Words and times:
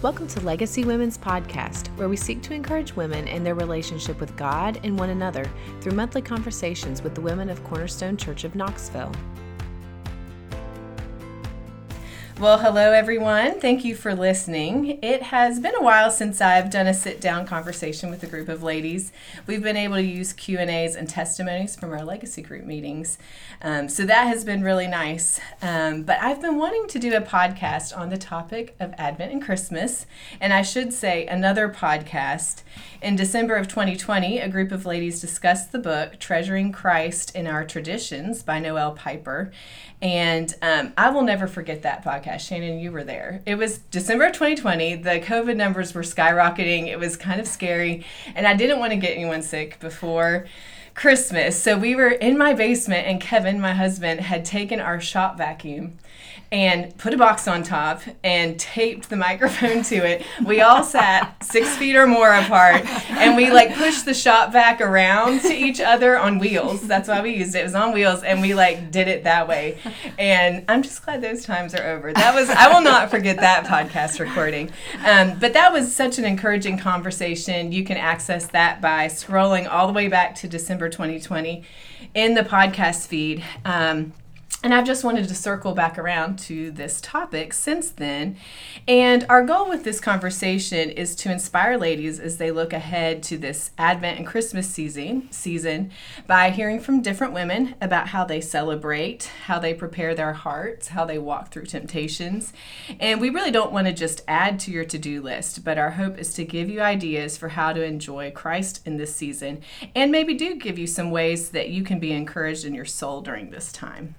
Welcome 0.00 0.28
to 0.28 0.40
Legacy 0.42 0.84
Women's 0.84 1.18
Podcast, 1.18 1.88
where 1.96 2.08
we 2.08 2.16
seek 2.16 2.40
to 2.42 2.54
encourage 2.54 2.94
women 2.94 3.26
in 3.26 3.42
their 3.42 3.56
relationship 3.56 4.20
with 4.20 4.36
God 4.36 4.78
and 4.84 4.96
one 4.96 5.10
another 5.10 5.50
through 5.80 5.90
monthly 5.90 6.22
conversations 6.22 7.02
with 7.02 7.16
the 7.16 7.20
women 7.20 7.50
of 7.50 7.64
Cornerstone 7.64 8.16
Church 8.16 8.44
of 8.44 8.54
Knoxville. 8.54 9.10
Well, 12.40 12.60
hello 12.60 12.92
everyone. 12.92 13.58
Thank 13.58 13.84
you 13.84 13.96
for 13.96 14.14
listening. 14.14 15.00
It 15.02 15.24
has 15.24 15.58
been 15.58 15.74
a 15.74 15.82
while 15.82 16.08
since 16.08 16.40
I've 16.40 16.70
done 16.70 16.86
a 16.86 16.94
sit-down 16.94 17.46
conversation 17.48 18.10
with 18.10 18.22
a 18.22 18.28
group 18.28 18.48
of 18.48 18.62
ladies. 18.62 19.10
We've 19.48 19.62
been 19.62 19.76
able 19.76 19.96
to 19.96 20.04
use 20.04 20.32
Q&As 20.32 20.94
and 20.94 21.08
testimonies 21.08 21.74
from 21.74 21.90
our 21.90 22.04
legacy 22.04 22.42
group 22.42 22.64
meetings. 22.64 23.18
Um, 23.60 23.88
so 23.88 24.06
that 24.06 24.28
has 24.28 24.44
been 24.44 24.62
really 24.62 24.86
nice. 24.86 25.40
Um, 25.60 26.04
but 26.04 26.20
I've 26.20 26.40
been 26.40 26.58
wanting 26.58 26.86
to 26.86 27.00
do 27.00 27.16
a 27.16 27.20
podcast 27.20 27.96
on 27.98 28.08
the 28.08 28.16
topic 28.16 28.76
of 28.78 28.94
Advent 28.96 29.32
and 29.32 29.42
Christmas. 29.42 30.06
And 30.40 30.52
I 30.52 30.62
should 30.62 30.92
say 30.92 31.26
another 31.26 31.68
podcast. 31.68 32.62
In 33.02 33.16
December 33.16 33.56
of 33.56 33.66
2020, 33.66 34.38
a 34.38 34.48
group 34.48 34.70
of 34.70 34.86
ladies 34.86 35.20
discussed 35.20 35.72
the 35.72 35.80
book 35.80 36.20
Treasuring 36.20 36.70
Christ 36.70 37.34
in 37.34 37.48
Our 37.48 37.64
Traditions 37.64 38.44
by 38.44 38.60
Noel 38.60 38.92
Piper. 38.92 39.50
And 40.00 40.54
um, 40.62 40.92
I 40.96 41.10
will 41.10 41.22
never 41.22 41.48
forget 41.48 41.82
that 41.82 42.04
podcast. 42.04 42.40
Shannon, 42.40 42.78
you 42.78 42.92
were 42.92 43.02
there. 43.02 43.42
It 43.46 43.56
was 43.56 43.78
December 43.78 44.26
of 44.26 44.32
2020. 44.32 44.96
The 44.96 45.20
COVID 45.20 45.56
numbers 45.56 45.92
were 45.92 46.02
skyrocketing. 46.02 46.86
It 46.86 46.98
was 46.98 47.16
kind 47.16 47.40
of 47.40 47.48
scary. 47.48 48.04
And 48.36 48.46
I 48.46 48.54
didn't 48.54 48.78
want 48.78 48.92
to 48.92 48.96
get 48.96 49.16
anyone 49.16 49.42
sick 49.42 49.80
before 49.80 50.46
Christmas. 50.94 51.60
So 51.60 51.76
we 51.76 51.96
were 51.96 52.10
in 52.10 52.38
my 52.38 52.54
basement, 52.54 53.06
and 53.06 53.20
Kevin, 53.20 53.60
my 53.60 53.72
husband, 53.72 54.20
had 54.20 54.44
taken 54.44 54.80
our 54.80 55.00
shop 55.00 55.36
vacuum 55.36 55.98
and 56.50 56.96
put 56.96 57.12
a 57.12 57.16
box 57.18 57.46
on 57.46 57.62
top 57.62 58.00
and 58.24 58.58
taped 58.58 59.10
the 59.10 59.16
microphone 59.28 59.82
to 59.84 59.96
it. 59.96 60.24
We 60.44 60.60
all 60.60 60.82
sat 60.82 61.42
six 61.44 61.76
feet 61.76 61.96
or 61.96 62.06
more 62.06 62.32
apart 62.32 62.86
and 63.10 63.36
we 63.36 63.50
like 63.50 63.74
pushed 63.74 64.04
the 64.04 64.14
shop 64.14 64.52
vac 64.52 64.80
around 64.80 65.40
to 65.42 65.52
each 65.52 65.80
other 65.80 66.18
on 66.18 66.38
wheels. 66.38 66.86
That's 66.86 67.08
why 67.08 67.20
we 67.20 67.36
used 67.36 67.54
it. 67.54 67.60
It 67.60 67.64
was 67.64 67.74
on 67.74 67.92
wheels 67.92 68.22
and 68.22 68.40
we 68.40 68.54
like 68.54 68.90
did 68.90 69.08
it 69.08 69.24
that 69.24 69.46
way. 69.46 69.78
And 70.18 70.64
I'm 70.68 70.82
just 70.82 71.04
glad 71.04 71.20
those 71.20 71.44
times 71.44 71.74
are 71.74 71.86
over. 71.86 72.12
That 72.12 72.34
was, 72.34 72.48
I 72.48 72.72
will 72.72 72.82
not 72.82 73.10
forget 73.10 73.36
that 73.36 73.66
podcast 73.66 74.20
recording. 74.20 74.70
Um, 75.04 75.38
but 75.38 75.52
that 75.52 75.72
was 75.72 75.94
such 75.94 76.18
an 76.18 76.24
encouraging 76.24 76.78
conversation. 76.78 77.72
You 77.72 77.84
can 77.84 77.96
access 77.96 78.46
that 78.48 78.80
by 78.80 79.06
scrolling 79.06 79.68
all 79.70 79.86
the 79.86 79.92
way 79.92 80.08
back 80.08 80.34
to 80.36 80.48
December 80.48 80.88
2020 80.88 81.62
in 82.14 82.34
the 82.34 82.42
podcast 82.42 83.06
feed. 83.06 83.44
Um, 83.64 84.12
and 84.64 84.74
I've 84.74 84.86
just 84.86 85.04
wanted 85.04 85.28
to 85.28 85.36
circle 85.36 85.72
back 85.72 85.98
around 85.98 86.36
to 86.40 86.72
this 86.72 87.00
topic 87.00 87.52
since 87.52 87.90
then. 87.90 88.36
And 88.88 89.24
our 89.28 89.44
goal 89.44 89.68
with 89.68 89.84
this 89.84 90.00
conversation 90.00 90.90
is 90.90 91.14
to 91.16 91.30
inspire 91.30 91.78
ladies 91.78 92.18
as 92.18 92.38
they 92.38 92.50
look 92.50 92.72
ahead 92.72 93.22
to 93.24 93.38
this 93.38 93.70
Advent 93.78 94.18
and 94.18 94.26
Christmas 94.26 94.68
season, 94.68 95.30
season 95.30 95.92
by 96.26 96.50
hearing 96.50 96.80
from 96.80 97.02
different 97.02 97.34
women 97.34 97.76
about 97.80 98.08
how 98.08 98.24
they 98.24 98.40
celebrate, 98.40 99.30
how 99.44 99.60
they 99.60 99.74
prepare 99.74 100.12
their 100.12 100.32
hearts, 100.32 100.88
how 100.88 101.04
they 101.04 101.18
walk 101.18 101.52
through 101.52 101.66
temptations. 101.66 102.52
And 102.98 103.20
we 103.20 103.30
really 103.30 103.52
don't 103.52 103.72
want 103.72 103.86
to 103.86 103.92
just 103.92 104.22
add 104.26 104.58
to 104.60 104.72
your 104.72 104.84
to 104.86 104.98
do 104.98 105.22
list, 105.22 105.62
but 105.62 105.78
our 105.78 105.90
hope 105.90 106.18
is 106.18 106.34
to 106.34 106.44
give 106.44 106.68
you 106.68 106.80
ideas 106.80 107.38
for 107.38 107.50
how 107.50 107.72
to 107.72 107.84
enjoy 107.84 108.32
Christ 108.32 108.84
in 108.84 108.96
this 108.96 109.14
season 109.14 109.62
and 109.94 110.10
maybe 110.10 110.34
do 110.34 110.56
give 110.56 110.80
you 110.80 110.88
some 110.88 111.12
ways 111.12 111.50
that 111.50 111.68
you 111.68 111.84
can 111.84 112.00
be 112.00 112.10
encouraged 112.10 112.64
in 112.64 112.74
your 112.74 112.84
soul 112.84 113.20
during 113.20 113.50
this 113.50 113.70
time. 113.70 114.16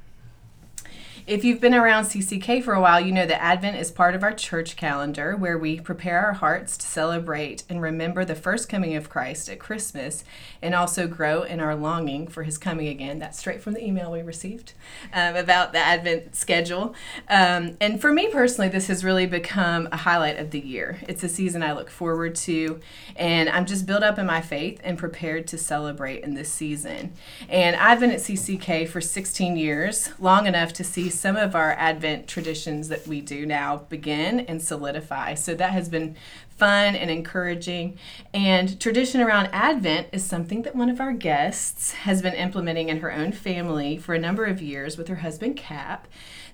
If 1.28 1.44
you've 1.44 1.60
been 1.60 1.74
around 1.74 2.06
CCK 2.06 2.64
for 2.64 2.74
a 2.74 2.82
while, 2.82 3.00
you 3.00 3.12
know 3.12 3.26
that 3.26 3.42
Advent 3.42 3.78
is 3.78 3.92
part 3.92 4.16
of 4.16 4.24
our 4.24 4.34
church 4.34 4.76
calendar 4.76 5.36
where 5.36 5.58
we 5.58 5.80
prepare 5.80 6.20
our 6.22 6.34
hearts 6.34 6.78
to 6.78 6.88
celebrate 6.88 7.64
and 7.70 7.82
remember 7.82 8.24
the 8.24 8.36
first 8.36 8.70
coming 8.70 8.96
of 8.96 9.10
Christ 9.10 9.50
at 9.50 9.60
Christmas 9.60 10.24
and 10.62 10.74
also 10.74 11.08
grow 11.08 11.44
in 11.44 11.60
our 11.60 11.76
longing 11.76 12.28
for 12.28 12.44
his 12.44 12.58
coming 12.58 12.88
again. 12.88 13.20
That's 13.20 13.38
straight 13.38 13.62
from 13.62 13.74
the 13.74 13.86
email 13.86 14.12
we 14.12 14.22
received 14.22 14.74
um, 15.14 15.36
about 15.36 15.74
the 15.74 15.80
Advent 15.80 16.36
schedule. 16.36 16.96
Um, 17.30 17.78
and 17.82 18.00
for 18.00 18.12
me 18.12 18.30
personally, 18.30 18.70
this 18.70 18.88
has 18.88 19.04
really 19.04 19.26
become 19.26 19.90
a 19.92 19.98
highlight 19.98 20.40
of 20.40 20.52
the 20.52 20.60
year. 20.60 21.00
It's 21.08 21.24
a 21.24 21.30
season 21.30 21.64
I 21.64 21.74
look 21.74 21.90
forward 21.90 22.36
to, 22.36 22.80
and 23.16 23.50
I'm 23.50 23.66
just 23.66 23.86
built 23.86 24.04
up 24.04 24.18
in 24.18 24.26
my 24.26 24.42
faith 24.42 24.80
and 24.84 24.98
prepared 24.98 25.48
to 25.48 25.58
celebrate 25.58 26.24
in 26.24 26.34
this 26.34 26.52
season. 26.52 27.14
And 27.50 27.76
I've 27.76 28.00
been 28.00 28.12
at 28.12 28.20
CCK 28.20 28.88
for 28.88 29.02
16 29.02 29.58
years, 29.58 30.10
long 30.20 30.48
enough 30.48 30.74
to 30.74 30.84
see 30.84 31.09
some 31.10 31.36
of 31.36 31.56
our 31.56 31.74
Advent 31.74 32.28
traditions 32.28 32.88
that 32.90 33.08
we 33.08 33.22
do 33.22 33.46
now 33.46 33.78
begin 33.90 34.42
and 34.42 34.62
solidify. 34.62 35.34
So 35.34 35.56
that 35.56 35.72
has 35.72 35.90
been 35.90 36.16
fun 36.50 36.96
and 36.96 37.10
encouraging. 37.10 37.98
And 38.34 38.80
tradition 38.80 39.22
around 39.22 39.48
Advent 39.54 40.08
is 40.12 40.24
something 40.24 40.64
that 40.64 40.76
one 40.76 40.90
of 40.90 41.00
our 41.00 41.14
guests 41.14 41.92
has 41.92 42.22
been 42.22 42.34
implementing 42.34 42.90
in 42.90 43.00
her 43.00 43.14
own 43.14 43.32
family 43.32 43.98
for 43.98 44.14
a 44.14 44.20
number 44.20 44.46
of 44.46 44.62
years 44.62 44.98
with 44.98 45.08
her 45.08 45.18
husband, 45.18 45.56
Cap. 45.56 46.08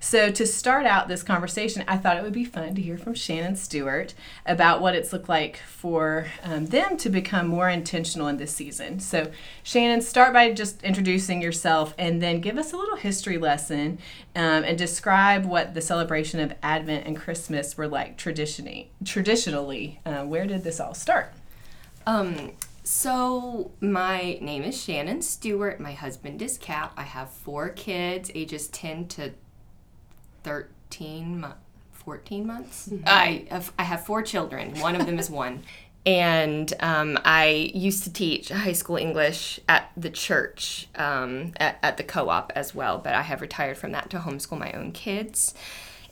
So, 0.08 0.30
to 0.30 0.46
start 0.46 0.86
out 0.86 1.08
this 1.08 1.24
conversation, 1.24 1.82
I 1.88 1.96
thought 1.96 2.16
it 2.16 2.22
would 2.22 2.32
be 2.32 2.44
fun 2.44 2.76
to 2.76 2.80
hear 2.80 2.96
from 2.96 3.14
Shannon 3.14 3.56
Stewart 3.56 4.14
about 4.46 4.80
what 4.80 4.94
it's 4.94 5.12
looked 5.12 5.28
like 5.28 5.56
for 5.56 6.28
um, 6.44 6.66
them 6.66 6.96
to 6.98 7.10
become 7.10 7.48
more 7.48 7.68
intentional 7.68 8.28
in 8.28 8.36
this 8.36 8.54
season. 8.54 9.00
So, 9.00 9.32
Shannon, 9.64 10.00
start 10.00 10.32
by 10.32 10.52
just 10.52 10.80
introducing 10.84 11.42
yourself 11.42 11.92
and 11.98 12.22
then 12.22 12.40
give 12.40 12.56
us 12.56 12.72
a 12.72 12.76
little 12.76 12.94
history 12.94 13.36
lesson 13.36 13.98
um, 14.36 14.62
and 14.62 14.78
describe 14.78 15.44
what 15.44 15.74
the 15.74 15.80
celebration 15.80 16.38
of 16.38 16.54
Advent 16.62 17.04
and 17.04 17.16
Christmas 17.16 17.76
were 17.76 17.88
like 17.88 18.16
traditionally. 18.16 18.92
Traditionally, 19.04 19.98
uh, 20.06 20.22
where 20.22 20.46
did 20.46 20.62
this 20.62 20.78
all 20.78 20.94
start? 20.94 21.32
Um, 22.06 22.52
so, 22.84 23.72
my 23.80 24.38
name 24.40 24.62
is 24.62 24.80
Shannon 24.80 25.20
Stewart. 25.20 25.80
My 25.80 25.94
husband 25.94 26.40
is 26.42 26.58
Cap. 26.58 26.92
I 26.96 27.02
have 27.02 27.28
four 27.28 27.70
kids, 27.70 28.30
ages 28.36 28.68
10 28.68 29.08
to 29.08 29.32
13 30.46 31.44
14 32.06 32.46
months. 32.46 32.88
Mm-hmm. 32.88 33.02
I 33.04 33.46
have, 33.50 33.72
I 33.76 33.82
have 33.82 34.06
four 34.06 34.22
children. 34.22 34.78
One 34.78 34.94
of 34.94 35.04
them 35.04 35.18
is 35.18 35.28
one. 35.28 35.62
And 36.06 36.72
um, 36.78 37.18
I 37.24 37.72
used 37.74 38.04
to 38.04 38.12
teach 38.12 38.50
high 38.50 38.74
school 38.74 38.94
English 38.94 39.58
at 39.68 39.90
the 39.96 40.08
church, 40.08 40.86
um, 40.94 41.52
at, 41.56 41.80
at 41.82 41.96
the 41.96 42.04
co 42.04 42.28
op 42.28 42.52
as 42.54 42.72
well, 42.72 42.98
but 42.98 43.12
I 43.12 43.22
have 43.22 43.40
retired 43.40 43.76
from 43.76 43.90
that 43.90 44.08
to 44.10 44.20
homeschool 44.20 44.56
my 44.56 44.70
own 44.70 44.92
kids. 44.92 45.52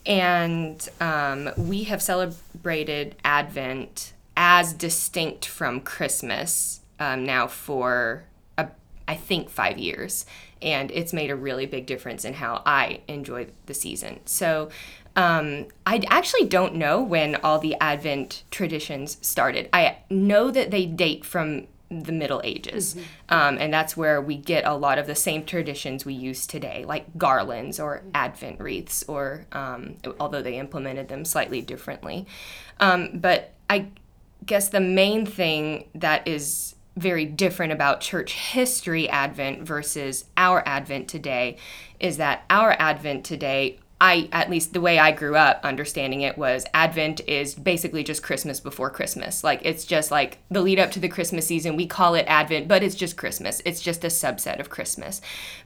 And 0.05 0.85
um, 1.01 1.51
we 1.57 1.85
have 1.85 2.03
celebrated 2.03 3.15
Advent 3.25 4.15
as 4.37 4.73
distinct 4.73 5.47
from 5.47 5.81
Christmas 5.81 6.81
um, 6.99 7.25
now 7.25 7.47
for, 7.47 8.25
a, 8.59 8.71
I 9.07 9.15
think, 9.15 9.49
five 9.49 9.79
years 9.79 10.27
and 10.65 10.91
it's 10.91 11.13
made 11.13 11.31
a 11.31 11.37
really 11.37 11.67
big 11.67 11.87
difference 11.87 12.25
in 12.25 12.35
how 12.35 12.63
I 12.67 13.03
enjoy 13.07 13.49
the 13.67 13.75
season. 13.75 14.21
So 14.25 14.71
um, 15.15 15.67
I 15.87 16.03
actually 16.09 16.47
don't 16.47 16.75
know 16.75 17.03
when 17.03 17.37
all 17.37 17.59
the 17.59 17.77
Advent 17.81 18.43
traditions 18.51 19.19
started. 19.21 19.69
I 19.73 19.99
know 20.11 20.51
that 20.51 20.71
they 20.71 20.87
date 20.87 21.25
from 21.25 21.69
the 21.91 22.11
Middle 22.11 22.41
Ages, 22.43 22.95
mm-hmm. 22.95 23.35
um, 23.35 23.59
and 23.59 23.73
that's 23.73 23.97
where 23.97 24.21
we 24.21 24.37
get 24.37 24.65
a 24.65 24.75
lot 24.75 24.99
of 24.99 25.07
the 25.07 25.15
same 25.15 25.45
traditions 25.45 26.05
we 26.05 26.15
use 26.15 26.47
today, 26.47 26.85
like 26.85 27.17
garlands 27.17 27.79
or. 27.79 28.03
Advent 28.15 28.59
wreaths, 28.59 29.05
or 29.07 29.47
um, 29.53 29.97
although 30.19 30.43
they 30.43 30.59
implemented 30.59 31.09
them 31.09 31.25
slightly 31.25 31.61
differently. 31.61 32.27
Um, 32.81 33.11
but 33.15 33.53
I 33.71 33.89
guess 34.45 34.71
the 34.71 34.81
main 34.81 35.27
thing 35.27 35.89
that 35.95 36.27
is 36.27 36.75
very 36.97 37.25
different 37.25 37.73
about 37.73 38.01
church 38.01 38.33
history 38.33 39.09
Advent 39.09 39.63
versus 39.63 40.27
our 40.37 40.63
Advent 40.67 41.09
today 41.09 41.57
is 41.99 42.19
that 42.19 42.45
our 42.51 42.77
Advent 42.79 43.25
today, 43.25 43.79
I 44.01 44.29
at 44.33 44.51
least 44.51 44.73
the 44.73 44.81
way 44.81 44.99
I 44.99 45.13
grew 45.13 45.37
up 45.37 45.61
understanding 45.65 46.21
it 46.21 46.37
was 46.37 46.67
Advent 46.75 47.21
is 47.27 47.55
basically 47.55 48.05
just 48.05 48.23
Christmas 48.23 48.61
before 48.61 48.91
Christmas. 48.91 49.43
Like 49.43 49.61
it's 49.65 49.85
just 49.85 50.11
like 50.11 50.39
the 50.51 50.61
lead 50.61 50.79
up 50.79 50.91
to 50.93 51.01
the 51.01 51.09
Christmas 51.09 51.47
season. 51.47 51.77
We 51.77 51.87
call 51.87 52.15
it 52.15 52.27
Advent, 52.29 52.69
but 52.69 52.83
it's 52.83 52.95
just 52.95 53.17
Christmas. 53.17 53.63
It's 53.65 53.81
just 53.81 54.05
a 54.05 54.09
subset 54.09 54.61
of 54.61 54.71
Christmas. 54.71 55.21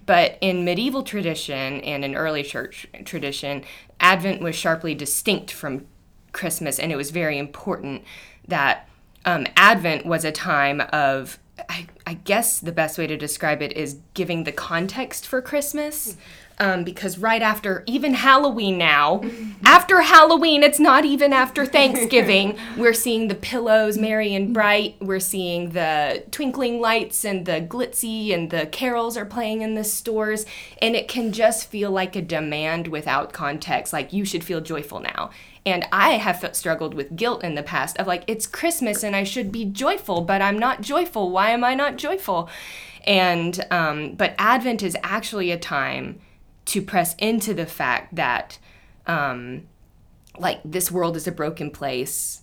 But 0.07 0.39
in 0.41 0.65
medieval 0.65 1.03
tradition 1.03 1.81
and 1.81 2.05
in 2.05 2.15
early 2.15 2.43
church 2.43 2.87
tradition, 3.05 3.65
Advent 4.01 4.41
was 4.41 4.55
sharply 4.55 4.95
distinct 4.95 5.51
from 5.51 5.87
Christmas, 6.33 6.79
and 6.79 6.93
it 6.93 6.97
was 6.97 7.11
very 7.11 7.39
important 7.39 8.05
that 8.47 8.88
um, 9.29 9.47
Advent 9.57 10.07
was 10.07 10.25
a 10.25 10.33
time 10.33 10.81
of, 10.93 11.39
I, 11.69 11.87
I, 12.07 12.15
guess 12.15 12.61
the 12.61 12.73
best 12.73 12.97
way 12.97 13.07
to 13.07 13.17
describe 13.17 13.61
it 13.61 13.75
is 13.75 13.99
giving 14.15 14.45
the 14.45 14.53
context 14.53 15.27
for 15.27 15.43
Christmas. 15.43 16.17
Um, 16.61 16.85
because 16.85 17.19
right 17.19 17.43
after 17.43 17.83
even 17.87 18.15
Halloween 18.15 18.79
now, 18.79 19.23
after 19.65 20.01
Halloween, 20.03 20.63
it's 20.63 20.81
not 20.81 21.05
even 21.05 21.33
after 21.33 21.65
Thanksgiving. 21.79 22.59
we're 22.77 22.95
seeing 22.95 23.29
the 23.29 23.35
pillows 23.35 23.99
merry 23.99 24.35
and 24.35 24.53
bright. 24.53 24.97
We're 25.01 25.21
seeing 25.21 25.71
the 25.71 26.25
twinkling 26.31 26.81
lights 26.81 27.25
and 27.25 27.47
the 27.47 27.61
glitzy 27.61 28.33
and 28.33 28.51
the 28.51 28.67
carols 28.67 29.17
are 29.17 29.25
playing 29.25 29.63
in 29.63 29.75
the 29.75 29.85
stores, 29.85 30.47
and 30.83 30.97
it 30.97 31.09
can 31.09 31.33
just 31.33 31.69
feel 31.69 31.91
like 31.91 32.17
a 32.17 32.23
demand 32.23 32.89
without 32.89 33.33
context. 33.33 33.93
Like 33.93 34.13
you 34.13 34.25
should 34.25 34.45
feel 34.45 34.61
joyful 34.61 35.01
now. 35.01 35.31
And 35.67 35.87
I 35.93 36.13
have 36.13 36.49
struggled 36.57 36.95
with 36.95 37.15
guilt 37.15 37.45
in 37.45 37.55
the 37.55 37.63
past 37.63 37.99
of 37.99 38.07
like, 38.07 38.25
it's 38.27 38.47
Christmas 38.47 39.05
and 39.05 39.15
I 39.15 39.25
should 39.25 39.53
be 39.53 39.67
joyful, 39.67 40.23
but 40.23 40.41
I'm 40.41 40.59
not 40.59 40.81
joyful. 40.81 41.31
Why 41.31 41.51
am 41.51 41.63
I 41.63 41.75
not 41.75 41.97
joyful? 41.97 42.49
And, 43.07 43.65
um, 43.71 44.15
but 44.15 44.35
Advent 44.39 44.83
is 44.83 44.97
actually 45.03 45.51
a 45.51 45.59
time 45.59 46.21
to 46.69 46.83
press 46.83 47.15
into 47.17 47.55
the 47.55 47.67
fact 47.67 48.15
that, 48.15 48.59
um, 49.07 49.67
like, 50.39 50.61
this 50.65 50.91
world 50.91 51.17
is 51.17 51.27
a 51.27 51.33
broken 51.33 51.71
place 51.71 52.43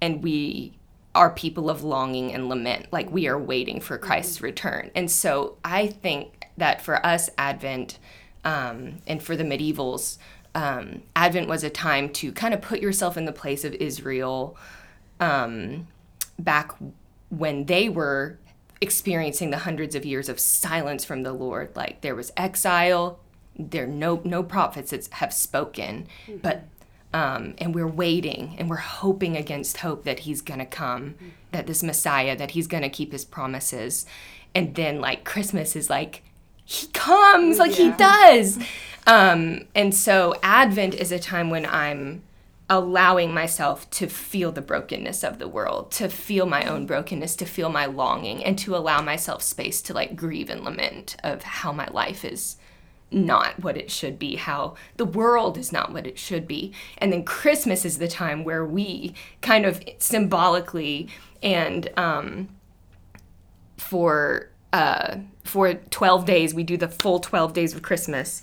and 0.00 0.22
we 0.22 0.72
are 1.14 1.30
people 1.30 1.68
of 1.68 1.82
longing 1.82 2.32
and 2.32 2.48
lament. 2.48 2.86
Like, 2.92 3.10
we 3.10 3.26
are 3.26 3.38
waiting 3.38 3.80
for 3.80 3.98
Christ's 3.98 4.36
mm-hmm. 4.36 4.44
return. 4.46 4.90
And 4.94 5.10
so 5.10 5.58
I 5.64 5.88
think 5.88 6.46
that 6.56 6.82
for 6.82 7.04
us, 7.04 7.30
Advent, 7.36 7.98
um, 8.44 8.98
and 9.06 9.22
for 9.22 9.36
the 9.36 9.44
medievals, 9.44 10.18
um, 10.54 11.02
Advent 11.16 11.48
was 11.48 11.64
a 11.64 11.70
time 11.70 12.08
to 12.10 12.30
kind 12.32 12.54
of 12.54 12.60
put 12.60 12.80
yourself 12.80 13.16
in 13.16 13.24
the 13.24 13.32
place 13.32 13.64
of 13.64 13.74
Israel 13.74 14.56
um, 15.18 15.88
back 16.38 16.72
when 17.30 17.66
they 17.66 17.88
were 17.88 18.38
experiencing 18.80 19.50
the 19.50 19.58
hundreds 19.58 19.94
of 19.94 20.04
years 20.04 20.28
of 20.28 20.38
silence 20.38 21.04
from 21.04 21.22
the 21.22 21.32
Lord. 21.32 21.74
Like 21.74 22.02
there 22.02 22.14
was 22.14 22.30
exile, 22.36 23.18
there 23.56 23.86
no 23.86 24.20
no 24.24 24.42
prophets 24.42 24.90
that 24.90 25.06
have 25.12 25.32
spoken, 25.32 26.06
mm-hmm. 26.26 26.38
but 26.38 26.64
um, 27.12 27.54
and 27.58 27.74
we're 27.74 27.86
waiting 27.86 28.56
and 28.58 28.68
we're 28.68 28.76
hoping 28.76 29.36
against 29.36 29.78
hope 29.78 30.04
that 30.04 30.20
he's 30.20 30.42
gonna 30.42 30.66
come, 30.66 31.10
mm-hmm. 31.10 31.28
that 31.52 31.66
this 31.66 31.82
Messiah, 31.82 32.36
that 32.36 32.52
he's 32.52 32.66
gonna 32.66 32.90
keep 32.90 33.12
his 33.12 33.24
promises, 33.24 34.06
and 34.54 34.74
then 34.74 35.00
like 35.00 35.24
Christmas 35.24 35.76
is 35.76 35.88
like 35.88 36.22
he 36.64 36.88
comes, 36.88 37.58
like 37.58 37.78
yeah. 37.78 37.84
he 37.84 37.96
does. 37.96 38.58
Um, 39.06 39.66
and 39.74 39.94
so 39.94 40.34
Advent 40.42 40.94
is 40.94 41.12
a 41.12 41.18
time 41.18 41.50
when 41.50 41.66
I'm 41.66 42.22
allowing 42.70 43.34
myself 43.34 43.88
to 43.90 44.06
feel 44.06 44.50
the 44.50 44.62
brokenness 44.62 45.22
of 45.22 45.38
the 45.38 45.46
world, 45.46 45.90
to 45.92 46.08
feel 46.08 46.46
my 46.46 46.64
own 46.64 46.86
brokenness, 46.86 47.36
to 47.36 47.44
feel 47.44 47.68
my 47.68 47.84
longing, 47.84 48.42
and 48.42 48.58
to 48.58 48.74
allow 48.74 49.02
myself 49.02 49.42
space 49.42 49.82
to 49.82 49.92
like 49.92 50.16
grieve 50.16 50.48
and 50.48 50.64
lament 50.64 51.16
of 51.22 51.42
how 51.42 51.72
my 51.72 51.86
life 51.92 52.24
is 52.24 52.56
not 53.14 53.62
what 53.62 53.76
it 53.76 53.90
should 53.90 54.18
be, 54.18 54.36
how 54.36 54.74
the 54.96 55.04
world 55.04 55.56
is 55.56 55.72
not 55.72 55.92
what 55.92 56.06
it 56.06 56.18
should 56.18 56.46
be. 56.46 56.72
And 56.98 57.12
then 57.12 57.24
Christmas 57.24 57.84
is 57.84 57.98
the 57.98 58.08
time 58.08 58.44
where 58.44 58.64
we 58.64 59.14
kind 59.40 59.64
of 59.64 59.82
symbolically 59.98 61.08
and 61.42 61.90
um, 61.96 62.48
for 63.76 64.50
uh, 64.72 65.18
for 65.44 65.74
12 65.74 66.24
days, 66.24 66.52
we 66.52 66.64
do 66.64 66.76
the 66.76 66.88
full 66.88 67.20
12 67.20 67.52
days 67.52 67.74
of 67.74 67.82
Christmas 67.82 68.42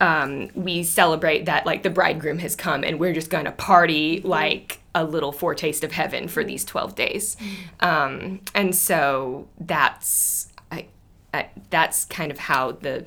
um, 0.00 0.48
we 0.54 0.82
celebrate 0.82 1.44
that 1.44 1.66
like 1.66 1.82
the 1.82 1.90
bridegroom 1.90 2.38
has 2.38 2.56
come 2.56 2.82
and 2.82 2.98
we're 2.98 3.12
just 3.12 3.30
going 3.30 3.44
to 3.44 3.52
party 3.52 4.20
like 4.24 4.80
a 4.94 5.04
little 5.04 5.30
foretaste 5.30 5.84
of 5.84 5.92
heaven 5.92 6.26
for 6.26 6.42
these 6.42 6.64
12 6.64 6.94
days 6.94 7.36
um, 7.80 8.40
and 8.54 8.74
so 8.74 9.46
that's 9.60 10.48
I, 10.72 10.86
I, 11.34 11.48
that's 11.68 12.06
kind 12.06 12.32
of 12.32 12.38
how 12.38 12.72
the 12.72 13.04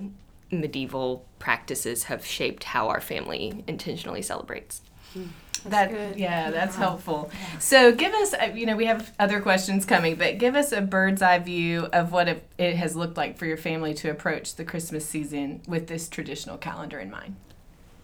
medieval 0.59 1.25
practices 1.39 2.05
have 2.05 2.25
shaped 2.25 2.65
how 2.65 2.87
our 2.87 3.01
family 3.01 3.63
intentionally 3.67 4.21
celebrates 4.21 4.81
mm. 5.15 5.27
That's 5.65 5.91
that 5.93 6.11
good. 6.11 6.19
yeah, 6.19 6.51
that's 6.51 6.75
yeah. 6.75 6.79
helpful. 6.79 7.31
Yeah. 7.33 7.59
So 7.59 7.91
give 7.93 8.13
us, 8.13 8.33
uh, 8.33 8.51
you 8.53 8.65
know, 8.65 8.75
we 8.75 8.85
have 8.85 9.13
other 9.19 9.39
questions 9.39 9.85
coming, 9.85 10.15
but 10.15 10.37
give 10.37 10.55
us 10.55 10.71
a 10.71 10.81
bird's 10.81 11.21
eye 11.21 11.39
view 11.39 11.87
of 11.93 12.11
what 12.11 12.27
it, 12.27 12.47
it 12.57 12.75
has 12.75 12.95
looked 12.95 13.17
like 13.17 13.37
for 13.37 13.45
your 13.45 13.57
family 13.57 13.93
to 13.95 14.09
approach 14.09 14.55
the 14.55 14.65
Christmas 14.65 15.05
season 15.05 15.61
with 15.67 15.87
this 15.87 16.09
traditional 16.09 16.57
calendar 16.57 16.99
in 16.99 17.09
mind. 17.09 17.35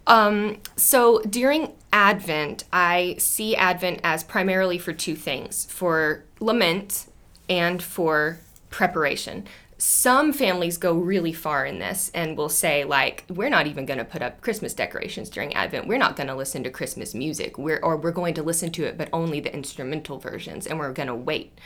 Um, 0.07 0.59
so 0.75 1.21
during 1.21 1.73
Advent, 1.91 2.63
I 2.71 3.15
see 3.19 3.55
Advent 3.55 3.99
as 4.03 4.23
primarily 4.23 4.77
for 4.77 4.93
two 4.93 5.15
things: 5.15 5.65
for 5.65 6.23
lament 6.39 7.07
and 7.47 7.83
for 7.83 8.39
preparation 8.69 9.45
some 9.79 10.33
families 10.33 10.77
go 10.77 10.93
really 10.93 11.31
far 11.31 11.65
in 11.65 11.79
this 11.79 12.11
and 12.13 12.37
will 12.37 12.49
say 12.49 12.83
like 12.83 13.23
we're 13.29 13.49
not 13.49 13.65
even 13.65 13.85
going 13.85 13.97
to 13.97 14.03
put 14.03 14.21
up 14.21 14.41
christmas 14.41 14.73
decorations 14.73 15.29
during 15.29 15.53
advent. 15.53 15.87
We're 15.87 15.97
not 15.97 16.17
going 16.17 16.27
to 16.27 16.35
listen 16.35 16.63
to 16.63 16.69
christmas 16.69 17.15
music. 17.15 17.57
We're, 17.57 17.79
or 17.79 17.95
we're 17.95 18.11
going 18.11 18.33
to 18.35 18.43
listen 18.43 18.71
to 18.73 18.83
it 18.83 18.97
but 18.97 19.07
only 19.13 19.39
the 19.39 19.53
instrumental 19.53 20.19
versions 20.19 20.67
and 20.67 20.77
we're 20.77 20.91
going 20.91 21.07
to 21.07 21.15
wait. 21.15 21.57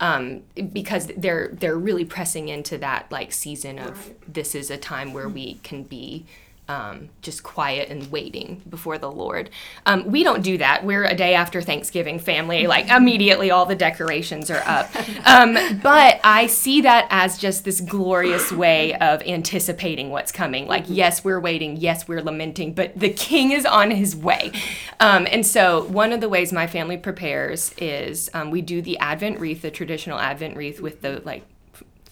Um, 0.00 0.42
because 0.72 1.10
they're 1.16 1.48
they're 1.52 1.76
really 1.76 2.04
pressing 2.04 2.48
into 2.48 2.78
that 2.78 3.10
like 3.10 3.32
season 3.32 3.80
of 3.80 4.06
right. 4.06 4.32
this 4.34 4.54
is 4.54 4.70
a 4.70 4.76
time 4.76 5.12
where 5.12 5.28
we 5.28 5.54
can 5.64 5.82
be 5.82 6.24
um, 6.68 7.08
just 7.22 7.42
quiet 7.42 7.88
and 7.88 8.10
waiting 8.10 8.62
before 8.68 8.98
the 8.98 9.10
Lord. 9.10 9.48
Um, 9.86 10.10
we 10.10 10.22
don't 10.22 10.42
do 10.42 10.58
that. 10.58 10.84
We're 10.84 11.04
a 11.04 11.14
day 11.14 11.34
after 11.34 11.62
Thanksgiving 11.62 12.18
family. 12.18 12.66
Like 12.66 12.88
immediately, 12.90 13.50
all 13.50 13.64
the 13.64 13.74
decorations 13.74 14.50
are 14.50 14.62
up. 14.66 14.90
Um, 15.26 15.80
but 15.82 16.20
I 16.22 16.46
see 16.46 16.82
that 16.82 17.06
as 17.10 17.38
just 17.38 17.64
this 17.64 17.80
glorious 17.80 18.52
way 18.52 18.94
of 18.94 19.22
anticipating 19.22 20.10
what's 20.10 20.30
coming. 20.30 20.66
Like, 20.66 20.84
yes, 20.88 21.24
we're 21.24 21.40
waiting. 21.40 21.78
Yes, 21.78 22.06
we're 22.06 22.22
lamenting. 22.22 22.74
But 22.74 22.98
the 22.98 23.10
King 23.10 23.52
is 23.52 23.64
on 23.64 23.90
his 23.90 24.14
way. 24.14 24.52
Um, 25.00 25.26
and 25.30 25.46
so, 25.46 25.84
one 25.84 26.12
of 26.12 26.20
the 26.20 26.28
ways 26.28 26.52
my 26.52 26.66
family 26.66 26.98
prepares 26.98 27.72
is 27.78 28.28
um, 28.34 28.50
we 28.50 28.60
do 28.60 28.82
the 28.82 28.98
Advent 28.98 29.40
wreath, 29.40 29.62
the 29.62 29.70
traditional 29.70 30.18
Advent 30.18 30.56
wreath 30.56 30.80
with 30.80 31.00
the 31.00 31.22
like 31.24 31.44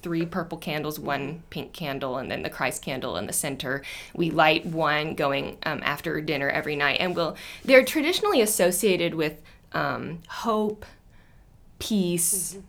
three 0.06 0.25
purple 0.25 0.56
candles, 0.56 1.00
one 1.00 1.43
pink 1.50 1.73
candle, 1.73 2.17
and 2.17 2.31
then 2.31 2.44
the 2.44 2.49
Christ 2.49 2.81
candle 2.81 3.17
in 3.17 3.26
the 3.26 3.32
center. 3.32 3.82
We 4.14 4.31
light 4.31 4.64
one 4.64 5.17
going 5.17 5.58
um, 5.64 5.81
after 5.82 6.20
dinner 6.20 6.49
every 6.49 6.76
night, 6.76 6.99
and 7.00 7.17
we'll 7.17 7.37
they're 7.64 7.85
traditionally 7.85 8.41
associated 8.41 9.17
with 9.17 9.43
um, 9.73 10.20
hope, 10.29 10.87
peace. 11.81 12.53
Mm-hmm 12.53 12.61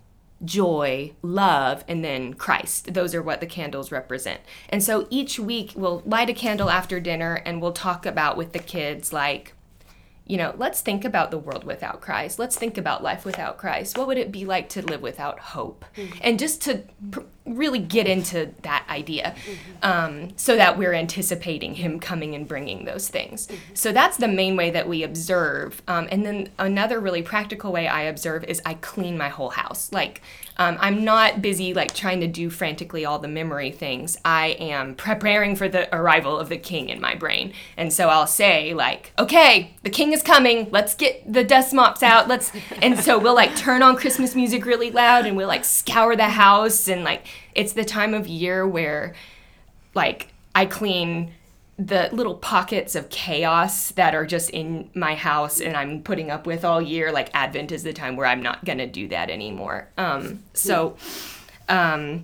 joy, 0.45 1.11
love, 1.23 1.83
and 1.87 2.05
then 2.05 2.31
Christ. 2.35 2.93
Those 2.93 3.15
are 3.15 3.23
what 3.23 3.39
the 3.39 3.47
candles 3.47 3.91
represent. 3.91 4.39
And 4.69 4.83
so 4.83 5.07
each 5.09 5.39
week 5.39 5.73
we'll 5.75 6.03
light 6.05 6.29
a 6.29 6.33
candle 6.33 6.69
after 6.69 6.99
dinner 6.99 7.41
and 7.43 7.59
we'll 7.59 7.71
talk 7.71 8.05
about 8.05 8.37
with 8.37 8.53
the 8.53 8.59
kids, 8.59 9.11
like, 9.11 9.53
you 10.27 10.37
know, 10.37 10.53
let's 10.57 10.81
think 10.81 11.05
about 11.05 11.31
the 11.31 11.37
world 11.37 11.63
without 11.63 12.01
Christ. 12.01 12.37
Let's 12.37 12.57
think 12.57 12.77
about 12.77 13.01
life 13.01 13.23
without 13.25 13.57
Christ. 13.57 13.97
What 13.97 14.07
would 14.07 14.17
it 14.17 14.31
be 14.31 14.45
like 14.45 14.69
to 14.69 14.81
live 14.81 15.01
without 15.01 15.39
hope? 15.39 15.85
Mm-hmm. 15.95 16.19
And 16.21 16.37
just 16.37 16.61
to 16.63 16.83
pr- 17.11 17.21
really 17.47 17.79
get 17.79 18.07
into 18.07 18.51
that 18.63 18.85
idea 18.89 19.35
um, 19.83 20.29
so 20.37 20.55
that 20.55 20.77
we're 20.77 20.93
anticipating 20.93 21.75
Him 21.75 21.99
coming 21.99 22.35
and 22.35 22.47
bringing 22.47 22.85
those 22.85 23.07
things. 23.09 23.47
So 23.73 23.91
that's 23.91 24.17
the 24.17 24.27
main 24.27 24.55
way 24.55 24.69
that 24.71 24.87
we 24.87 25.03
observe. 25.03 25.81
Um, 25.87 26.07
and 26.11 26.25
then 26.25 26.49
another 26.59 26.99
really 26.99 27.21
practical 27.21 27.71
way 27.71 27.87
I 27.87 28.03
observe 28.03 28.43
is 28.45 28.61
I 28.65 28.75
clean 28.75 29.17
my 29.17 29.29
whole 29.29 29.49
house. 29.49 29.91
Like, 29.91 30.21
um, 30.57 30.77
I'm 30.79 31.03
not 31.03 31.41
busy 31.41 31.73
like 31.73 31.93
trying 31.93 32.19
to 32.21 32.27
do 32.27 32.49
frantically 32.49 33.05
all 33.05 33.19
the 33.19 33.27
memory 33.27 33.71
things. 33.71 34.17
I 34.25 34.47
am 34.59 34.95
preparing 34.95 35.55
for 35.55 35.69
the 35.69 35.93
arrival 35.95 36.37
of 36.37 36.49
the 36.49 36.57
king 36.57 36.89
in 36.89 36.99
my 36.99 37.15
brain. 37.15 37.53
And 37.77 37.93
so 37.93 38.09
I'll 38.09 38.27
say 38.27 38.73
like, 38.73 39.11
okay, 39.19 39.75
the 39.83 39.89
king 39.89 40.13
is 40.13 40.23
coming. 40.23 40.67
Let's 40.71 40.95
get 40.95 41.31
the 41.31 41.43
dust 41.43 41.73
mops 41.73 42.01
out. 42.01 42.27
Let's 42.27 42.51
and 42.81 42.99
so 42.99 43.19
we'll 43.19 43.35
like 43.35 43.55
turn 43.55 43.83
on 43.83 43.95
Christmas 43.95 44.35
music 44.35 44.65
really 44.65 44.89
loud 44.89 45.25
and 45.25 45.37
we'll 45.37 45.47
like 45.47 45.63
scour 45.65 46.15
the 46.15 46.29
house 46.29 46.87
and 46.87 47.03
like 47.03 47.25
it's 47.57 47.73
the 47.73 47.83
time 47.83 48.13
of 48.13 48.27
year 48.27 48.65
where 48.65 49.13
like 49.93 50.31
I 50.55 50.65
clean 50.65 51.33
the 51.77 52.09
little 52.11 52.35
pockets 52.35 52.95
of 52.95 53.09
chaos 53.09 53.91
that 53.91 54.15
are 54.15 54.25
just 54.25 54.49
in 54.51 54.89
my 54.95 55.13
house 55.13 55.59
and 55.59 55.75
I'm 55.75 56.01
putting 56.01 56.31
up 56.31 56.47
with 56.47 56.65
all 56.65 56.81
year, 56.81 57.11
like 57.11 57.29
Advent 57.33 57.71
is 57.71 57.83
the 57.83 57.93
time 57.93 58.15
where 58.15 58.25
I'm 58.25 58.41
not 58.41 58.63
gonna 58.63 58.87
do 58.87 59.07
that 59.09 59.29
anymore. 59.29 59.89
Um, 59.97 60.43
so, 60.53 60.97
um, 61.69 62.23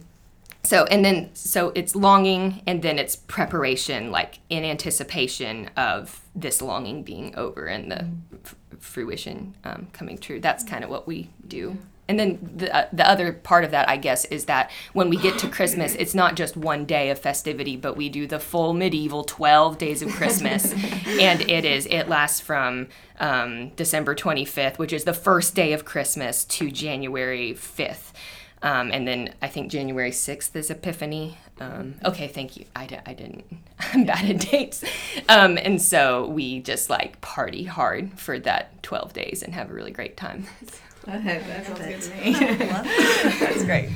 so 0.63 0.85
and 0.85 1.03
then 1.03 1.29
so 1.33 1.71
it's 1.75 1.95
longing 1.95 2.61
and 2.65 2.81
then 2.81 2.97
it's 2.97 3.15
preparation, 3.15 4.11
like 4.11 4.39
in 4.49 4.63
anticipation 4.63 5.69
of 5.75 6.21
this 6.35 6.61
longing 6.61 7.03
being 7.03 7.35
over 7.35 7.65
and 7.65 7.91
the 7.91 8.07
f- 8.45 8.55
fruition 8.79 9.55
um, 9.63 9.87
coming 9.93 10.17
true. 10.17 10.39
That's 10.39 10.63
kind 10.63 10.83
of 10.83 10.89
what 10.89 11.05
we 11.05 11.29
do 11.47 11.77
and 12.07 12.19
then 12.19 12.37
the, 12.55 12.75
uh, 12.75 12.87
the 12.91 13.07
other 13.07 13.33
part 13.33 13.63
of 13.63 13.71
that 13.71 13.87
i 13.89 13.97
guess 13.97 14.25
is 14.25 14.45
that 14.45 14.69
when 14.93 15.09
we 15.09 15.17
get 15.17 15.37
to 15.39 15.47
christmas 15.47 15.95
it's 15.99 16.13
not 16.13 16.35
just 16.35 16.57
one 16.57 16.85
day 16.85 17.09
of 17.09 17.19
festivity 17.19 17.75
but 17.75 17.95
we 17.95 18.09
do 18.09 18.27
the 18.27 18.39
full 18.39 18.73
medieval 18.73 19.23
12 19.23 19.77
days 19.77 20.01
of 20.01 20.09
christmas 20.11 20.73
and 21.05 21.41
it 21.49 21.65
is 21.65 21.85
it 21.87 22.07
lasts 22.07 22.39
from 22.39 22.87
um, 23.19 23.69
december 23.75 24.15
25th 24.15 24.77
which 24.77 24.93
is 24.93 25.03
the 25.03 25.13
first 25.13 25.55
day 25.55 25.73
of 25.73 25.85
christmas 25.85 26.43
to 26.45 26.69
january 26.69 27.53
5th 27.53 28.11
um, 28.63 28.91
and 28.91 29.05
then 29.05 29.33
I 29.41 29.49
think 29.49 29.69
January 29.69 30.11
6th 30.11 30.55
is 30.55 30.71
Epiphany. 30.71 31.37
Um, 31.59 31.95
okay, 32.05 32.29
thank 32.29 32.55
you. 32.55 32.65
I, 32.73 32.85
d- 32.85 32.97
I 33.05 33.13
didn't. 33.13 33.43
I'm 33.79 34.05
bad 34.05 34.29
at 34.29 34.49
dates. 34.49 34.85
Um, 35.27 35.57
and 35.61 35.81
so 35.81 36.27
we 36.27 36.61
just 36.61 36.89
like 36.89 37.19
party 37.19 37.65
hard 37.65 38.17
for 38.17 38.39
that 38.39 38.81
12 38.81 39.11
days 39.11 39.43
and 39.43 39.53
have 39.53 39.69
a 39.69 39.73
really 39.73 39.91
great 39.91 40.15
time. 40.15 40.47
That 41.05 41.65
sounds 41.65 41.79
good 41.79 42.01
to 42.01 42.15
me. 42.15 42.33
That's 43.39 43.63
great. 43.63 43.89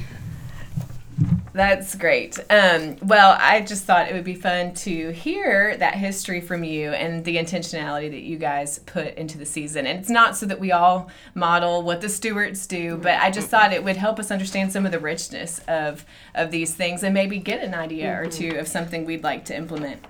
That's 1.58 1.96
great. 1.96 2.38
Um, 2.52 2.98
well, 3.02 3.36
I 3.40 3.62
just 3.62 3.86
thought 3.86 4.08
it 4.08 4.14
would 4.14 4.24
be 4.24 4.36
fun 4.36 4.76
to 4.76 5.10
hear 5.10 5.76
that 5.78 5.96
history 5.96 6.40
from 6.40 6.64
you 6.64 6.92
and 6.92 7.26
the 7.26 7.38
intentionality 7.38 8.12
that 8.12 8.22
you 8.22 8.38
guys 8.38 8.78
put 8.80 9.16
into 9.16 9.40
the 9.40 9.46
season. 9.46 9.88
And 9.88 10.00
it's 10.00 10.10
not 10.10 10.38
so 10.38 10.46
that 10.46 10.60
we 10.60 10.72
all 10.72 11.10
model 11.34 11.82
what 11.82 12.02
the 12.02 12.10
Stewarts 12.10 12.68
do, 12.68 12.98
but 12.98 13.20
I 13.20 13.32
just 13.32 13.48
thought 13.48 13.74
it 13.74 13.84
would 13.84 13.98
help 13.98 14.20
us 14.20 14.30
understand 14.30 14.72
some 14.72 14.86
of 14.86 14.92
the 14.92 15.00
richness 15.00 15.60
of 15.68 16.06
of 16.36 16.52
these 16.52 16.76
things 16.76 17.02
and 17.02 17.12
maybe 17.12 17.40
get 17.40 17.64
an 17.64 17.74
idea 17.74 18.16
or 18.22 18.28
two 18.28 18.58
of 18.60 18.68
something 18.68 19.06
we'd 19.06 19.24
like 19.24 19.46
to 19.46 19.58
implement. 19.58 20.06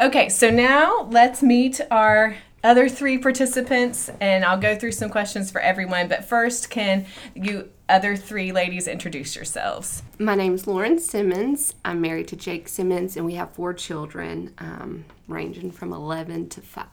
Okay, 0.00 0.28
so 0.28 0.48
now 0.48 1.08
let's 1.10 1.42
meet 1.42 1.80
our 1.90 2.36
other 2.64 2.88
three 2.88 3.18
participants 3.18 4.10
and 4.20 4.42
I'll 4.44 4.58
go 4.58 4.74
through 4.74 4.92
some 4.92 5.10
questions 5.10 5.50
for 5.50 5.60
everyone. 5.60 6.08
But 6.08 6.24
first, 6.24 6.70
can 6.70 7.04
you 7.34 7.68
other 7.88 8.16
three 8.16 8.50
ladies 8.50 8.88
introduce 8.88 9.36
yourselves? 9.36 10.02
My 10.18 10.34
name's 10.34 10.66
Loren 10.66 10.98
Simmons. 10.98 11.74
I'm 11.84 12.00
married 12.00 12.28
to 12.28 12.36
Jake 12.36 12.66
Simmons, 12.66 13.14
and 13.14 13.26
we 13.26 13.34
have 13.34 13.50
four 13.52 13.74
children, 13.74 14.54
um, 14.56 15.04
ranging 15.28 15.70
from 15.70 15.92
11 15.92 16.48
to 16.48 16.62
5. 16.62 16.86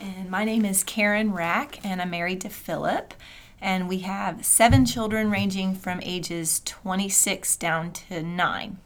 And 0.00 0.28
my 0.28 0.44
name 0.44 0.64
is 0.64 0.82
Karen 0.82 1.32
Rack, 1.32 1.78
and 1.84 2.02
I'm 2.02 2.10
married 2.10 2.40
to 2.40 2.48
Philip. 2.48 3.14
And 3.60 3.88
we 3.88 4.00
have 4.00 4.44
seven 4.44 4.84
children 4.84 5.30
ranging 5.30 5.74
from 5.74 6.00
ages 6.02 6.60
26 6.64 7.56
down 7.56 7.92
to 7.92 8.22
9. 8.22 8.78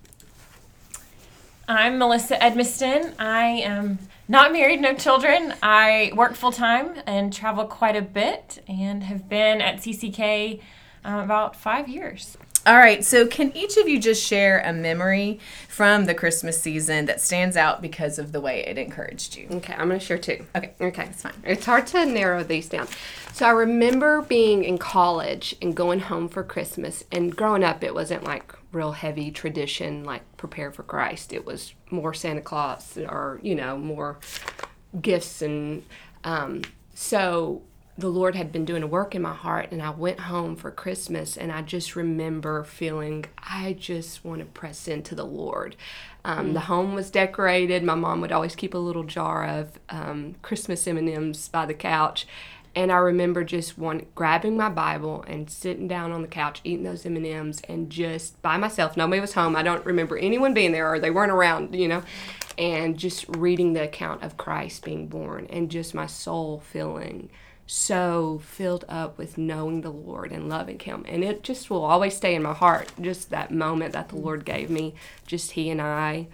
I'm 1.73 1.97
Melissa 1.97 2.37
Edmiston. 2.37 3.15
I 3.19 3.45
am 3.47 3.99
not 4.29 4.53
married, 4.53 4.83
no 4.83 4.95
children. 4.95 5.55
I 5.63 6.13
work 6.15 6.35
full 6.35 6.53
time 6.53 7.01
and 7.07 7.33
travel 7.33 7.65
quite 7.65 7.97
a 7.97 8.03
bit 8.03 8.63
and 8.69 9.03
have 9.05 9.27
been 9.27 9.63
at 9.63 9.77
CCK 9.77 10.61
um, 11.03 11.21
about 11.21 11.57
five 11.57 11.89
years. 11.89 12.37
All 12.67 12.77
right, 12.77 13.03
so 13.03 13.27
can 13.27 13.57
each 13.57 13.79
of 13.79 13.89
you 13.89 13.99
just 13.99 14.23
share 14.23 14.61
a 14.61 14.73
memory 14.73 15.41
from 15.67 16.05
the 16.05 16.15
Christmas 16.15 16.61
season 16.61 17.07
that 17.07 17.23
stands 17.23 17.57
out 17.57 17.81
because 17.81 18.19
of 18.19 18.33
the 18.33 18.41
way 18.41 18.65
it 18.67 18.77
encouraged 18.77 19.35
you? 19.35 19.49
Okay, 19.51 19.73
I'm 19.73 19.89
going 19.89 19.99
to 19.99 20.05
share 20.05 20.19
two. 20.19 20.45
Okay, 20.55 20.73
Okay, 20.79 21.07
it's 21.07 21.23
fine. 21.23 21.33
It's 21.43 21.65
hard 21.65 21.87
to 21.89 22.05
narrow 22.05 22.45
these 22.45 22.69
down. 22.69 22.87
So 23.33 23.47
I 23.47 23.51
remember 23.51 24.21
being 24.21 24.63
in 24.63 24.77
college 24.77 25.57
and 25.63 25.75
going 25.75 26.01
home 26.01 26.29
for 26.29 26.45
Christmas. 26.45 27.03
And 27.11 27.35
growing 27.35 27.65
up, 27.65 27.83
it 27.83 27.95
wasn't 27.95 28.25
like 28.25 28.55
real 28.73 28.93
heavy 28.93 29.31
tradition, 29.31 30.05
like 30.05 30.37
prepare 30.37 30.73
for 30.73 30.83
Christ. 30.83 31.33
It 31.33 31.45
was 31.45 31.75
more 31.91 32.15
Santa 32.15 32.41
Claus 32.41 32.97
or, 32.99 33.39
you 33.43 33.55
know, 33.55 33.77
more 33.77 34.19
gifts. 35.01 35.43
And 35.43 35.85
um, 36.25 36.63
so 36.95 37.63
the 37.99 38.09
Lord 38.09 38.35
had 38.35 38.51
been 38.51 38.65
doing 38.65 38.83
a 38.83 38.87
work 38.87 39.15
in 39.15 39.21
my 39.21 39.35
heart, 39.35 39.71
and 39.71 39.83
I 39.83 39.91
went 39.91 40.21
home 40.21 40.57
for 40.57 40.71
Christmas, 40.71 41.37
and 41.37 41.53
I 41.53 41.61
just 41.61 41.95
remember 41.95 42.65
feeling 42.65 43.27
I 43.39 43.75
just 43.79 44.25
want 44.25 44.41
to 44.41 44.47
press 44.47 44.89
into 44.89 45.15
the 45.15 45.27
Lord. 45.27 45.77
Um, 46.25 46.55
The 46.55 46.61
home 46.61 46.95
was 46.95 47.11
decorated. 47.11 47.83
My 47.83 47.95
mom 47.95 48.23
would 48.23 48.33
always 48.33 48.57
keep 48.57 48.73
a 48.73 48.79
little 48.79 49.05
jar 49.05 49.45
of 49.47 49.79
um, 49.91 50.37
Christmas 50.41 50.87
M 50.87 50.97
and 50.97 51.09
M's 51.09 51.49
by 51.49 51.67
the 51.67 51.75
couch, 51.75 52.27
and 52.75 52.91
I 52.91 52.97
remember 52.97 53.45
just 53.45 53.79
one 53.79 54.07
grabbing 54.15 54.57
my 54.57 54.69
Bible 54.69 55.25
and 55.27 55.51
sitting 55.51 55.89
down 55.89 56.13
on 56.13 56.23
the 56.23 56.29
couch 56.29 56.61
eating 56.65 56.85
those 56.85 57.05
M 57.05 57.17
and 57.17 57.27
M's, 57.27 57.61
and 57.69 57.91
just 57.91 58.41
by 58.43 58.57
myself. 58.57 58.97
Nobody 58.97 59.21
was 59.21 59.35
home. 59.35 59.57
I 59.57 59.63
don't 59.63 59.85
remember 59.85 60.17
anyone 60.17 60.55
being 60.55 60.73
there, 60.73 60.93
or 60.93 60.99
they 60.99 61.11
weren't 61.11 61.33
around. 61.33 61.75
You 61.75 61.89
know. 61.89 62.03
And 62.59 62.99
just 62.99 63.25
reading 63.29 63.73
the 63.73 63.85
account 63.85 64.23
of 64.23 64.37
Christ 64.37 64.85
being 64.85 65.07
born, 65.09 65.47
and 65.49 65.71
just 65.71 65.95
my 65.95 66.07
soul 66.07 66.61
feeling 66.61 67.31
so 67.67 68.41
filled 68.45 68.85
up 68.89 69.17
with 69.17 69.39
knowing 69.39 69.81
the 69.81 69.91
Lord 69.91 70.33
and 70.33 70.49
loving 70.49 70.79
Him. 70.79 71.05
And 71.09 71.25
it 71.25 71.43
just 71.43 71.71
will 71.71 71.85
always 71.85 72.17
stay 72.17 72.35
in 72.35 72.43
my 72.43 72.53
heart, 72.53 72.93
just 73.01 73.31
that 73.31 73.51
moment 73.51 73.95
that 73.95 74.11
the 74.11 74.17
Lord 74.17 74.45
gave 74.45 74.69
me, 74.69 74.95
just 75.27 75.53
He 75.53 75.71
and 75.71 75.81
I. 75.81 76.29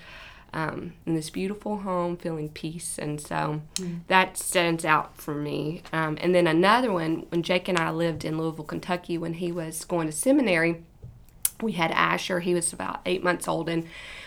Um, 0.55 0.95
in 1.05 1.15
this 1.15 1.29
beautiful 1.29 1.79
home, 1.79 2.17
feeling 2.17 2.49
peace, 2.49 2.99
and 2.99 3.21
so 3.21 3.61
that 4.07 4.39
stands 4.39 4.83
out 4.83 5.15
for 5.19 5.35
me. 5.35 5.83
Um, 5.93 6.17
and 6.23 6.35
then 6.35 6.47
another 6.47 6.91
one, 6.91 7.27
when 7.29 7.43
Jake 7.43 7.69
and 7.69 7.79
I 7.79 7.91
lived 7.91 8.25
in 8.25 8.39
Louisville, 8.39 8.65
Kentucky, 8.65 9.19
when 9.19 9.35
he 9.35 9.53
was 9.53 9.85
going 9.85 10.07
to 10.07 10.13
seminary, 10.13 10.83
we 11.61 11.73
had 11.73 11.91
Asher. 11.91 12.41
He 12.41 12.55
was 12.55 12.73
about 12.73 13.01
eight 13.05 13.23
months 13.23 13.49
old, 13.49 13.69
and 13.69 13.87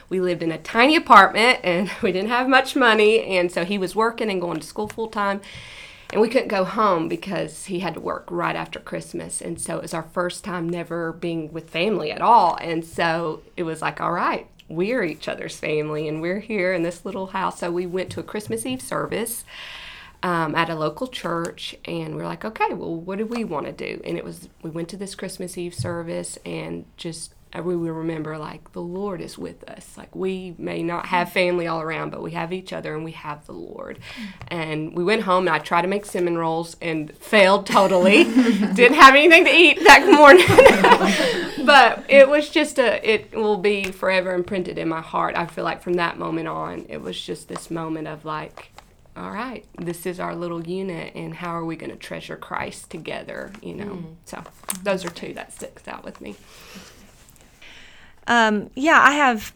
we 0.10 0.20
lived 0.20 0.44
in 0.44 0.52
a 0.52 0.58
tiny 0.58 0.96
apartment, 0.96 1.60
and 1.64 1.90
we 2.02 2.12
didn't 2.12 2.30
have 2.30 2.48
much 2.48 2.76
money, 2.76 3.24
and 3.24 3.52
so 3.52 3.66
he 3.66 3.78
was 3.78 3.96
working 3.96 4.30
and 4.30 4.42
going 4.42 4.60
to 4.60 4.68
school 4.68 4.88
full 4.88 5.08
time, 5.08 5.42
and 6.12 6.22
we 6.22 6.28
couldn't 6.28 6.50
go 6.50 6.66
home 6.66 7.08
because 7.08 7.66
he 7.66 7.80
had 7.80 7.94
to 7.94 8.00
work 8.02 8.28
right 8.30 8.56
after 8.56 8.80
Christmas, 8.80 9.42
and 9.42 9.60
so 9.60 9.78
it 9.78 9.82
was 9.82 9.94
our 9.94 10.04
first 10.04 10.44
time 10.44 10.68
never 10.68 11.14
being 11.14 11.52
with 11.54 11.70
family 11.70 12.12
at 12.12 12.22
all, 12.22 12.58
and 12.62 12.84
so 12.84 13.42
it 13.56 13.64
was 13.64 13.82
like, 13.82 14.02
all 14.02 14.12
right, 14.12 14.48
we're 14.74 15.04
each 15.04 15.28
other's 15.28 15.58
family, 15.58 16.08
and 16.08 16.22
we're 16.22 16.40
here 16.40 16.74
in 16.74 16.84
this 16.84 17.06
little 17.06 17.28
house. 17.28 17.60
So 17.60 17.72
we 17.72 17.86
went 17.86 18.10
to 18.12 18.20
a 18.20 18.24
Christmas 18.24 18.66
Eve 18.66 18.82
service 18.82 19.44
um, 20.24 20.56
at 20.56 20.70
a 20.70 20.76
local 20.76 21.08
church 21.08 21.76
and 21.86 22.16
we 22.16 22.22
are 22.22 22.26
like 22.26 22.46
okay 22.46 22.74
well 22.74 22.96
what 22.96 23.18
do 23.18 23.26
we 23.26 23.44
want 23.44 23.66
to 23.66 23.72
do 23.72 24.02
and 24.06 24.18
it 24.18 24.24
was 24.24 24.50
we 24.62 24.70
went 24.70 24.88
to 24.90 24.98
this 24.98 25.16
christmas 25.16 25.58
eve 25.58 25.74
service 25.74 26.38
and 26.46 26.86
just 26.98 27.34
Uh, 27.54 27.62
we 27.62 27.76
will 27.76 27.94
remember 27.94 28.38
like 28.38 28.72
the 28.74 28.82
lord 28.82 29.22
is 29.22 29.38
with 29.38 29.68
us. 29.70 29.98
Like 29.98 30.16
we 30.16 30.56
may 30.58 30.84
not 30.84 31.08
have 31.08 31.32
family 31.32 31.68
all 31.68 31.82
around 31.82 32.12
but 32.12 32.22
we 32.22 32.32
have 32.32 32.54
each 32.54 32.74
other 32.74 32.96
and 32.96 33.04
we 33.04 33.12
have 33.12 33.46
the 33.46 33.54
lord. 33.54 34.00
And 34.48 34.96
we 34.96 35.04
went 35.04 35.24
home 35.24 35.48
and 35.48 35.56
i 35.56 35.60
tried 35.60 35.84
to 35.84 35.88
make 35.88 36.06
cinnamon 36.06 36.38
rolls 36.38 36.78
and 36.82 37.16
failed 37.18 37.66
totally. 37.66 38.24
Didn't 38.74 38.96
have 38.96 39.16
anything 39.16 39.46
to 39.46 39.52
eat 39.52 39.84
that 39.84 40.06
morning. 40.10 40.48
But 41.64 42.06
it 42.10 42.28
was 42.28 42.50
just 42.50 42.80
a 42.80 43.08
it 43.08 43.36
will 43.36 43.58
be 43.58 43.92
forever 43.92 44.34
imprinted 44.34 44.80
in 44.80 44.90
my 44.90 45.02
heart. 45.02 45.36
I 45.36 45.46
feel 45.46 45.64
like 45.64 45.84
from 45.84 45.94
that 45.94 46.18
moment 46.18 46.48
on 46.48 46.86
it 46.90 47.02
was 47.02 47.22
just 47.22 47.50
this 47.50 47.70
moment 47.70 48.08
of 48.08 48.26
like 48.26 48.72
all 49.16 49.32
right, 49.32 49.66
this 49.78 50.06
is 50.06 50.20
our 50.20 50.34
little 50.36 50.66
unit, 50.66 51.14
and 51.16 51.34
how 51.34 51.50
are 51.50 51.66
we 51.66 51.76
going 51.76 51.92
to 51.92 51.98
treasure 51.98 52.38
Christ 52.38 52.90
together? 52.90 53.52
You 53.62 53.76
know, 53.76 53.86
mm. 53.86 54.16
so 54.24 54.42
those 54.84 55.04
are 55.04 55.10
two 55.10 55.34
that 55.34 55.52
sticks 55.52 55.88
out 55.88 56.06
with 56.06 56.22
me. 56.22 56.36
Um, 58.32 58.70
yeah, 58.76 59.02
I 59.02 59.12
have 59.12 59.54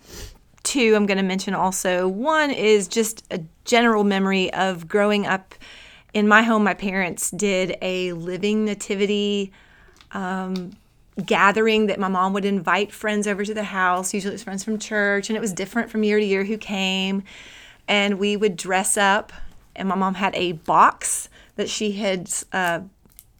two 0.63 0.95
I'm 0.97 1.05
going 1.05 1.17
to 1.17 1.23
mention 1.23 1.53
also. 1.53 2.09
One 2.09 2.51
is 2.51 2.89
just 2.89 3.23
a 3.31 3.39
general 3.63 4.03
memory 4.03 4.51
of 4.53 4.89
growing 4.89 5.25
up 5.25 5.55
in 6.13 6.27
my 6.27 6.41
home. 6.41 6.65
My 6.65 6.73
parents 6.73 7.31
did 7.31 7.77
a 7.81 8.11
living 8.11 8.65
nativity 8.65 9.53
um, 10.11 10.73
gathering 11.25 11.87
that 11.87 12.01
my 12.01 12.09
mom 12.09 12.33
would 12.33 12.43
invite 12.43 12.91
friends 12.91 13.27
over 13.27 13.45
to 13.45 13.53
the 13.53 13.63
house. 13.63 14.13
Usually 14.13 14.31
it 14.31 14.35
was 14.35 14.43
friends 14.43 14.65
from 14.65 14.77
church, 14.77 15.29
and 15.29 15.37
it 15.37 15.41
was 15.41 15.53
different 15.53 15.89
from 15.89 16.03
year 16.03 16.19
to 16.19 16.25
year 16.25 16.43
who 16.43 16.57
came. 16.57 17.23
And 17.87 18.19
we 18.19 18.35
would 18.35 18.57
dress 18.57 18.97
up, 18.97 19.31
and 19.73 19.87
my 19.87 19.95
mom 19.95 20.15
had 20.15 20.35
a 20.35 20.51
box 20.51 21.29
that 21.55 21.69
she 21.69 21.93
had 21.93 22.29
uh, 22.51 22.81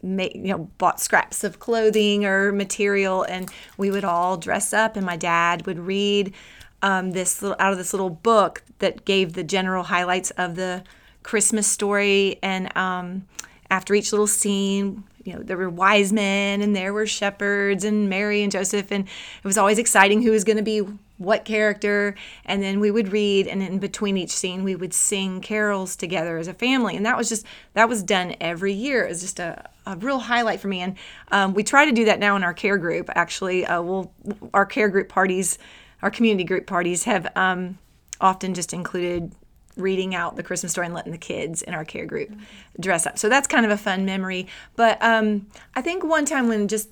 you 0.05 0.29
know, 0.35 0.69
bought 0.77 1.00
scraps 1.00 1.43
of 1.43 1.59
clothing 1.59 2.25
or 2.25 2.51
material, 2.51 3.24
and 3.24 3.50
we 3.77 3.91
would 3.91 4.05
all 4.05 4.38
dress 4.38 4.74
up, 4.74 4.95
and 4.95 5.05
my 5.05 5.17
dad 5.17 5.65
would 5.65 5.79
read 5.79 6.33
um, 6.81 7.12
this 7.12 7.41
little 7.41 7.57
out 7.59 7.71
of 7.71 7.77
this 7.77 7.93
little 7.93 8.09
book 8.09 8.63
that 8.79 9.05
gave 9.05 9.33
the 9.33 9.43
general 9.43 9.83
highlights 9.83 10.31
of 10.31 10.55
the 10.55 10.83
Christmas 11.24 11.67
story, 11.67 12.38
and 12.43 12.75
um, 12.77 13.25
after 13.69 13.95
each 13.95 14.12
little 14.12 14.27
scene, 14.27 15.03
you 15.24 15.33
know, 15.33 15.41
there 15.41 15.57
were 15.57 15.69
wise 15.69 16.13
men 16.13 16.62
and 16.62 16.75
there 16.75 16.93
were 16.93 17.07
shepherds 17.07 17.83
and 17.83 18.09
Mary 18.09 18.43
and 18.43 18.51
Joseph, 18.51 18.91
and 18.91 19.07
it 19.07 19.47
was 19.47 19.57
always 19.57 19.79
exciting 19.79 20.21
who 20.21 20.31
was 20.31 20.43
going 20.43 20.57
to 20.57 20.63
be 20.63 20.83
what 21.17 21.45
character. 21.45 22.15
And 22.45 22.62
then 22.62 22.79
we 22.79 22.91
would 22.91 23.12
read, 23.12 23.48
and 23.48 23.63
in 23.63 23.79
between 23.79 24.17
each 24.17 24.31
scene, 24.31 24.63
we 24.63 24.75
would 24.75 24.93
sing 24.93 25.41
carols 25.41 25.95
together 25.95 26.38
as 26.38 26.48
a 26.48 26.53
family. 26.53 26.95
And 26.95 27.05
that 27.05 27.17
was 27.17 27.29
just, 27.29 27.45
that 27.74 27.88
was 27.88 28.03
done 28.03 28.36
every 28.41 28.74
year. 28.74 29.05
It 29.05 29.10
was 29.10 29.22
just 29.22 29.39
a, 29.39 29.69
a 29.86 29.95
real 29.95 30.19
highlight 30.19 30.60
for 30.60 30.67
me. 30.67 30.81
And 30.81 30.98
um, 31.31 31.53
we 31.53 31.63
try 31.63 31.86
to 31.86 31.91
do 31.91 32.05
that 32.05 32.19
now 32.19 32.36
in 32.36 32.43
our 32.43 32.53
care 32.53 32.77
group, 32.77 33.10
actually. 33.15 33.65
Uh, 33.65 33.81
we'll, 33.81 34.12
our 34.53 34.65
care 34.65 34.89
group 34.89 35.10
parties, 35.10 35.57
our 36.01 36.12
community 36.12 36.43
group 36.43 36.67
parties 36.67 37.05
have 37.05 37.31
um, 37.38 37.77
often 38.19 38.53
just 38.53 38.74
included 38.74 39.31
reading 39.77 40.15
out 40.15 40.38
the 40.38 40.43
Christmas 40.43 40.72
story 40.72 40.88
and 40.88 40.95
letting 40.95 41.12
the 41.12 41.17
kids 41.17 41.62
in 41.62 41.74
our 41.74 41.84
care 41.84 42.05
group 42.05 42.31
dress 42.79 43.05
up. 43.05 43.19
So 43.19 43.27
that's 43.27 43.48
kind 43.48 43.65
of 43.65 43.72
a 43.72 43.77
fun 43.77 44.05
memory. 44.05 44.48
But 44.77 45.01
um, 45.01 45.48
I 45.75 45.81
think 45.81 46.03
one 46.03 46.25
time 46.25 46.48
when 46.48 46.69
just 46.69 46.89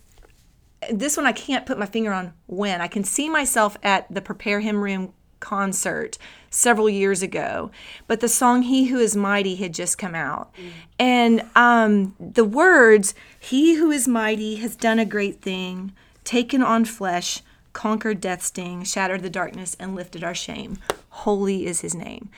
this 0.91 1.17
one 1.17 1.25
I 1.25 1.31
can't 1.31 1.65
put 1.65 1.79
my 1.79 1.85
finger 1.85 2.13
on 2.13 2.33
when 2.47 2.81
I 2.81 2.87
can 2.87 3.03
see 3.03 3.29
myself 3.29 3.77
at 3.83 4.11
the 4.13 4.21
Prepare 4.21 4.59
Him 4.59 4.83
Room 4.83 5.13
concert 5.39 6.17
several 6.49 6.89
years 6.89 7.21
ago 7.21 7.69
but 8.07 8.21
the 8.21 8.29
song 8.29 8.61
he 8.61 8.85
who 8.85 8.97
is 8.97 9.13
mighty 9.13 9.55
had 9.55 9.73
just 9.73 9.97
come 9.97 10.15
out 10.15 10.55
and 10.97 11.43
um, 11.53 12.15
the 12.17 12.45
words 12.45 13.13
he 13.37 13.75
who 13.75 13.91
is 13.91 14.07
mighty 14.07 14.55
has 14.55 14.73
done 14.77 14.99
a 14.99 15.05
great 15.05 15.41
thing 15.41 15.91
taken 16.23 16.63
on 16.63 16.85
flesh 16.85 17.41
conquered 17.73 18.21
death's 18.21 18.45
sting, 18.45 18.83
shattered 18.83 19.21
the 19.21 19.29
darkness, 19.29 19.75
and 19.79 19.95
lifted 19.95 20.23
our 20.23 20.35
shame. 20.35 20.77
Holy 21.09 21.65
is 21.65 21.81
his 21.81 21.93
name. 21.93 22.29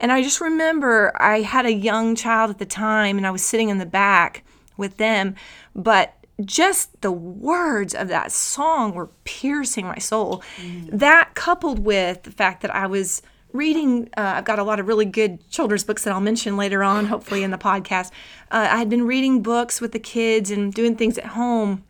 And 0.00 0.10
I 0.10 0.22
just 0.22 0.40
remember 0.40 1.12
I 1.20 1.42
had 1.42 1.66
a 1.66 1.72
young 1.72 2.14
child 2.14 2.50
at 2.50 2.58
the 2.58 2.66
time 2.66 3.18
and 3.18 3.26
I 3.26 3.30
was 3.30 3.42
sitting 3.42 3.68
in 3.68 3.78
the 3.78 3.86
back 3.86 4.44
with 4.76 4.96
them, 4.96 5.34
but 5.74 6.14
just 6.44 7.00
the 7.00 7.12
words 7.12 7.94
of 7.94 8.08
that 8.08 8.30
song 8.30 8.94
were 8.94 9.08
piercing 9.24 9.86
my 9.86 9.98
soul. 9.98 10.42
Mm. 10.56 10.90
That 10.98 11.34
coupled 11.34 11.80
with 11.80 12.22
the 12.22 12.30
fact 12.30 12.62
that 12.62 12.74
I 12.74 12.86
was 12.86 13.22
reading, 13.52 14.08
uh, 14.16 14.34
I've 14.36 14.44
got 14.44 14.58
a 14.58 14.62
lot 14.62 14.78
of 14.78 14.86
really 14.86 15.04
good 15.04 15.48
children's 15.50 15.84
books 15.84 16.04
that 16.04 16.12
I'll 16.12 16.20
mention 16.20 16.56
later 16.56 16.82
on, 16.84 17.06
hopefully 17.06 17.42
in 17.42 17.50
the 17.50 17.58
podcast. 17.58 18.10
Uh, 18.50 18.68
I 18.70 18.76
had 18.76 18.88
been 18.88 19.06
reading 19.06 19.42
books 19.42 19.80
with 19.80 19.92
the 19.92 19.98
kids 19.98 20.50
and 20.50 20.72
doing 20.72 20.96
things 20.96 21.18
at 21.18 21.26
home 21.26 21.84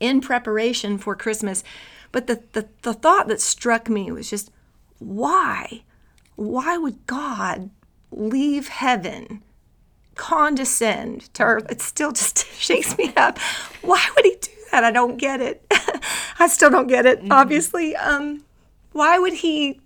in 0.00 0.20
preparation 0.20 0.98
for 0.98 1.14
Christmas. 1.14 1.64
But 2.12 2.28
the, 2.28 2.42
the, 2.52 2.68
the 2.82 2.94
thought 2.94 3.28
that 3.28 3.40
struck 3.40 3.88
me 3.88 4.10
was 4.10 4.30
just 4.30 4.50
why? 4.98 5.82
Why 6.36 6.78
would 6.78 7.06
God 7.06 7.70
leave 8.10 8.68
heaven, 8.68 9.42
condescend 10.16 11.32
to 11.34 11.42
earth? 11.42 11.66
It 11.70 11.80
still 11.80 12.12
just 12.12 12.46
shakes 12.58 12.96
me 12.98 13.12
up. 13.16 13.38
Why 13.82 14.04
would 14.14 14.24
he 14.24 14.36
do 14.40 14.50
that? 14.72 14.84
I 14.84 14.90
don't 14.90 15.16
get 15.16 15.40
it. 15.40 15.64
I 16.38 16.48
still 16.48 16.70
don't 16.70 16.88
get 16.88 17.06
it, 17.06 17.20
mm-hmm. 17.20 17.32
obviously. 17.32 17.96
Um, 17.96 18.44
why 18.92 19.18
would 19.18 19.34
he? 19.34 19.80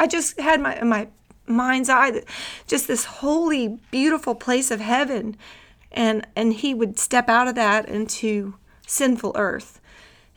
I 0.00 0.06
just 0.06 0.38
had 0.38 0.60
my, 0.60 0.82
my 0.82 1.08
mind's 1.48 1.88
eye, 1.88 2.22
just 2.66 2.88
this 2.88 3.04
holy, 3.04 3.78
beautiful 3.90 4.34
place 4.34 4.70
of 4.70 4.80
heaven. 4.80 5.36
And, 5.90 6.26
and 6.36 6.52
he 6.52 6.74
would 6.74 6.98
step 6.98 7.28
out 7.28 7.48
of 7.48 7.54
that 7.54 7.88
into 7.88 8.54
sinful 8.86 9.32
earth. 9.36 9.80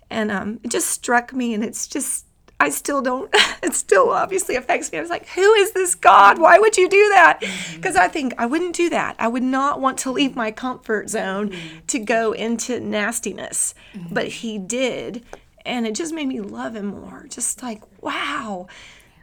And 0.10 0.32
um, 0.32 0.60
it 0.64 0.72
just 0.72 0.90
struck 0.90 1.34
me, 1.34 1.54
and 1.54 1.64
it's 1.64 1.88
just, 1.88 2.26
I 2.62 2.70
still 2.70 3.02
don't, 3.02 3.28
it 3.64 3.74
still 3.74 4.12
obviously 4.12 4.56
affects 4.56 4.92
me. 4.92 5.00
I 5.00 5.02
was 5.02 5.10
like, 5.10 5.28
who 5.30 5.54
is 5.54 5.72
this 5.72 5.96
God? 5.96 6.38
Why 6.38 6.60
would 6.60 6.78
you 6.78 6.88
do 6.88 7.10
that? 7.10 7.40
Because 7.40 7.96
mm-hmm. 7.96 8.04
I 8.04 8.08
think 8.08 8.36
I 8.38 8.46
wouldn't 8.46 8.76
do 8.76 8.88
that. 8.92 9.16
I 9.18 9.28
would 9.28 9.42
not 9.42 9.82
want 9.82 9.98
to 10.00 10.12
leave 10.12 10.36
my 10.36 10.52
comfort 10.52 11.10
zone 11.10 11.50
mm-hmm. 11.50 11.80
to 11.88 12.00
go 12.00 12.34
into 12.34 12.80
nastiness. 12.80 13.74
Mm-hmm. 13.96 14.14
But 14.14 14.28
he 14.28 14.60
did. 14.60 15.26
And 15.66 15.88
it 15.88 15.96
just 15.96 16.14
made 16.14 16.28
me 16.28 16.40
love 16.40 16.76
him 16.76 16.86
more. 16.86 17.26
Just 17.30 17.64
like, 17.64 17.82
wow, 18.00 18.68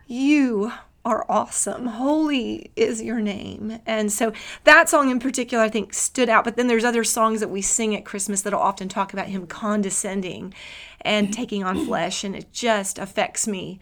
you 0.09 0.73
are 1.05 1.25
awesome. 1.29 1.87
Holy 1.87 2.73
is 2.75 3.01
your 3.01 3.21
name. 3.21 3.79
And 3.87 4.11
so 4.11 4.33
that 4.65 4.89
song 4.89 5.11
in 5.11 5.21
particular, 5.21 5.63
I 5.63 5.69
think, 5.69 5.95
stood 5.95 6.29
out. 6.29 6.43
But 6.43 6.57
then 6.57 6.67
there's 6.67 6.85
other 6.85 7.05
songs 7.05 7.39
that 7.39 7.51
we 7.51 7.63
sing 7.63 7.95
at 7.95 8.05
Christmas 8.05 8.43
that'll 8.43 8.59
often 8.59 8.89
talk 8.89 9.13
about 9.13 9.27
him 9.27 9.47
condescending 9.47 10.53
and 11.03 11.33
taking 11.33 11.65
on 11.65 11.85
flesh. 11.87 12.25
And 12.25 12.35
it 12.35 12.53
just 12.53 12.99
affects 12.99 13.47
me. 13.47 13.81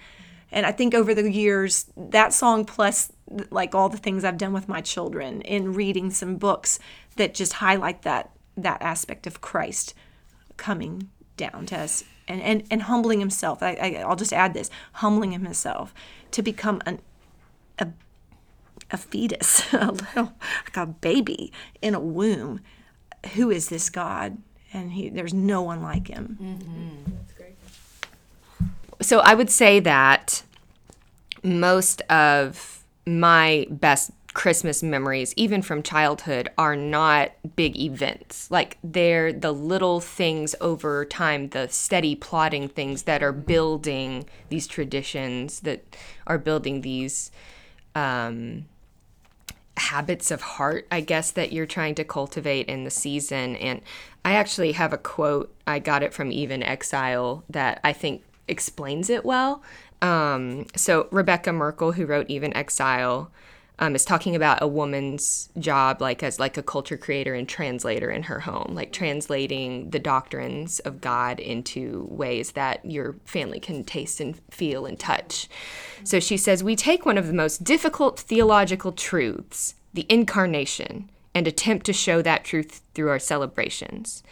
And 0.50 0.64
I 0.64 0.72
think 0.72 0.94
over 0.94 1.14
the 1.14 1.30
years, 1.30 1.86
that 1.96 2.32
song 2.32 2.64
plus 2.64 3.12
like 3.50 3.74
all 3.74 3.88
the 3.88 3.96
things 3.96 4.24
I've 4.24 4.38
done 4.38 4.52
with 4.52 4.68
my 4.68 4.80
children 4.80 5.40
in 5.42 5.74
reading 5.74 6.10
some 6.10 6.36
books 6.36 6.78
that 7.16 7.34
just 7.34 7.54
highlight 7.54 8.02
that 8.02 8.30
that 8.56 8.80
aspect 8.80 9.26
of 9.26 9.40
Christ 9.40 9.92
coming 10.56 11.10
down 11.36 11.66
to 11.66 11.78
us 11.78 12.04
and, 12.26 12.40
and, 12.40 12.64
and 12.70 12.82
humbling 12.82 13.20
himself. 13.20 13.62
I, 13.62 13.74
I, 13.74 14.04
I'll 14.06 14.16
just 14.16 14.32
add 14.32 14.54
this 14.54 14.70
humbling 14.94 15.32
himself 15.32 15.92
to 16.30 16.42
become 16.42 16.80
an 16.86 17.00
a 17.78 17.88
a 18.90 18.96
fetus, 18.96 19.62
a 19.72 19.92
little 19.92 20.32
like 20.64 20.76
a 20.76 20.86
baby 20.86 21.52
in 21.82 21.94
a 21.94 22.00
womb. 22.00 22.60
Who 23.34 23.50
is 23.50 23.68
this 23.68 23.90
God? 23.90 24.38
And 24.76 24.92
he, 24.92 25.08
there's 25.08 25.32
no 25.32 25.62
one 25.62 25.82
like 25.82 26.08
him. 26.08 26.36
That's 27.06 27.32
great. 27.32 27.56
So 29.00 29.20
I 29.20 29.34
would 29.34 29.48
say 29.48 29.80
that 29.80 30.42
most 31.42 32.02
of 32.02 32.84
my 33.06 33.66
best 33.70 34.10
Christmas 34.34 34.82
memories, 34.82 35.32
even 35.38 35.62
from 35.62 35.82
childhood, 35.82 36.50
are 36.58 36.76
not 36.76 37.32
big 37.56 37.78
events. 37.78 38.50
Like 38.50 38.76
they're 38.84 39.32
the 39.32 39.52
little 39.52 40.00
things 40.00 40.54
over 40.60 41.06
time, 41.06 41.48
the 41.48 41.68
steady 41.68 42.14
plotting 42.14 42.68
things 42.68 43.04
that 43.04 43.22
are 43.22 43.32
building 43.32 44.26
these 44.50 44.66
traditions, 44.66 45.60
that 45.60 45.96
are 46.26 46.36
building 46.36 46.82
these 46.82 47.30
um, 47.94 48.66
habits 49.78 50.30
of 50.30 50.42
heart, 50.42 50.86
I 50.90 51.00
guess, 51.00 51.30
that 51.30 51.52
you're 51.52 51.64
trying 51.64 51.94
to 51.94 52.04
cultivate 52.04 52.66
in 52.66 52.84
the 52.84 52.90
season. 52.90 53.56
And 53.56 53.80
I 54.26 54.32
actually 54.32 54.72
have 54.72 54.92
a 54.92 54.98
quote, 54.98 55.54
I 55.68 55.78
got 55.78 56.02
it 56.02 56.12
from 56.12 56.32
Eve 56.32 56.50
in 56.50 56.64
Exile, 56.64 57.44
that 57.48 57.80
I 57.84 57.92
think 57.92 58.24
explains 58.48 59.08
it 59.08 59.24
well. 59.24 59.62
Um, 60.02 60.66
so, 60.74 61.06
Rebekah 61.12 61.52
Merkle, 61.52 61.92
who 61.92 62.06
wrote 62.06 62.28
Eve 62.28 62.42
in 62.42 62.56
Exile, 62.56 63.30
um, 63.78 63.94
is 63.94 64.04
talking 64.04 64.34
about 64.34 64.60
a 64.60 64.66
woman's 64.66 65.48
job 65.60 66.00
like 66.00 66.24
as 66.24 66.40
like 66.40 66.56
a 66.56 66.62
culture 66.62 66.96
creator 66.96 67.34
and 67.34 67.48
translator 67.48 68.10
in 68.10 68.22
her 68.22 68.40
home 68.40 68.72
like 68.74 68.90
translating 68.90 69.90
the 69.90 69.98
doctrines 69.98 70.78
of 70.80 71.02
god 71.02 71.38
into 71.38 72.06
ways 72.10 72.52
that 72.52 72.82
your 72.86 73.16
family 73.26 73.60
can 73.60 73.84
taste 73.84 74.18
and 74.18 74.40
feel 74.50 74.86
and 74.86 74.98
touch 74.98 75.46
so 76.04 76.18
she 76.18 76.38
says 76.38 76.64
we 76.64 76.74
take 76.74 77.04
one 77.04 77.18
of 77.18 77.26
the 77.26 77.34
most 77.34 77.64
difficult 77.64 78.18
theological 78.18 78.92
truths 78.92 79.74
the 79.92 80.06
incarnation 80.08 81.10
and 81.36 81.46
attempt 81.46 81.86
to 81.86 81.92
show 81.92 82.22
that 82.22 82.44
truth 82.44 82.82
through 82.94 83.10
our 83.10 83.18
celebrations 83.20 84.22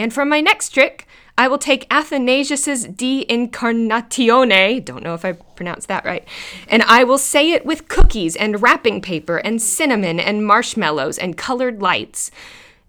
and 0.00 0.14
for 0.14 0.24
my 0.24 0.40
next 0.40 0.70
trick, 0.70 1.06
I 1.36 1.46
will 1.46 1.58
take 1.58 1.86
Athanasius's 1.90 2.84
De 2.84 3.26
Incarnatione, 3.26 4.82
don't 4.82 5.02
know 5.02 5.12
if 5.12 5.26
I 5.26 5.32
pronounced 5.32 5.88
that 5.88 6.06
right, 6.06 6.26
and 6.68 6.82
I 6.84 7.04
will 7.04 7.18
say 7.18 7.52
it 7.52 7.66
with 7.66 7.88
cookies 7.88 8.34
and 8.34 8.62
wrapping 8.62 9.02
paper 9.02 9.36
and 9.36 9.60
cinnamon 9.60 10.18
and 10.18 10.46
marshmallows 10.46 11.18
and 11.18 11.36
colored 11.36 11.82
lights 11.82 12.30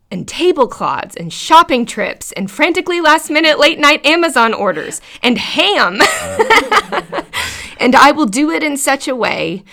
and 0.09 0.25
tablecloths 0.25 1.17
and 1.17 1.33
shopping 1.33 1.85
trips 1.85 2.31
and 2.31 2.49
frantically 2.49 3.01
last 3.01 3.29
minute 3.29 3.59
late 3.59 3.77
night 3.79 4.05
Amazon 4.05 4.53
orders 4.53 5.01
and 5.21 5.37
ham. 5.37 5.99
and 7.77 7.93
I 7.93 8.13
will 8.13 8.25
do 8.25 8.51
it 8.51 8.63
in 8.63 8.77
such 8.77 9.09
a 9.09 9.15
way, 9.17 9.65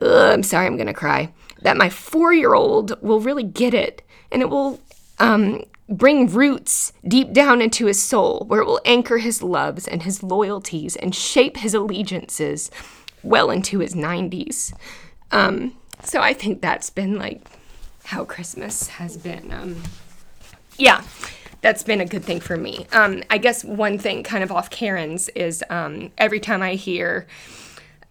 ugh, 0.00 0.34
I'm 0.34 0.42
sorry, 0.42 0.66
I'm 0.66 0.76
going 0.76 0.88
to 0.88 0.92
cry, 0.92 1.32
that 1.62 1.76
my 1.76 1.88
four 1.88 2.32
year 2.32 2.54
old 2.54 3.00
will 3.02 3.20
really 3.20 3.42
get 3.42 3.74
it 3.74 4.02
and 4.32 4.42
it 4.42 4.50
will 4.50 4.80
um, 5.18 5.64
bring 5.88 6.28
roots 6.28 6.92
deep 7.06 7.32
down 7.32 7.60
into 7.60 7.86
his 7.86 8.02
soul, 8.02 8.44
where 8.46 8.60
it 8.60 8.66
will 8.66 8.80
anchor 8.84 9.18
his 9.18 9.42
loves 9.42 9.88
and 9.88 10.04
his 10.04 10.22
loyalties 10.22 10.96
and 10.96 11.14
shape 11.14 11.58
his 11.58 11.74
allegiances 11.74 12.70
well 13.22 13.50
into 13.50 13.80
his 13.80 13.94
90s. 13.94 14.72
Um, 15.32 15.76
so 16.04 16.20
I 16.20 16.32
think 16.32 16.60
that's 16.60 16.90
been 16.90 17.18
like 17.18 17.42
how 18.04 18.24
Christmas 18.24 18.88
has 18.88 19.16
been. 19.16 19.52
Um, 19.52 19.82
yeah, 20.78 21.02
that's 21.60 21.82
been 21.82 22.00
a 22.00 22.06
good 22.06 22.24
thing 22.24 22.40
for 22.40 22.56
me. 22.56 22.86
Um, 22.92 23.22
I 23.28 23.38
guess 23.38 23.64
one 23.64 23.98
thing 23.98 24.22
kind 24.22 24.42
of 24.42 24.50
off 24.50 24.70
Karen's 24.70 25.28
is 25.30 25.62
um, 25.68 26.10
every 26.16 26.40
time 26.40 26.62
I 26.62 26.74
hear 26.74 27.26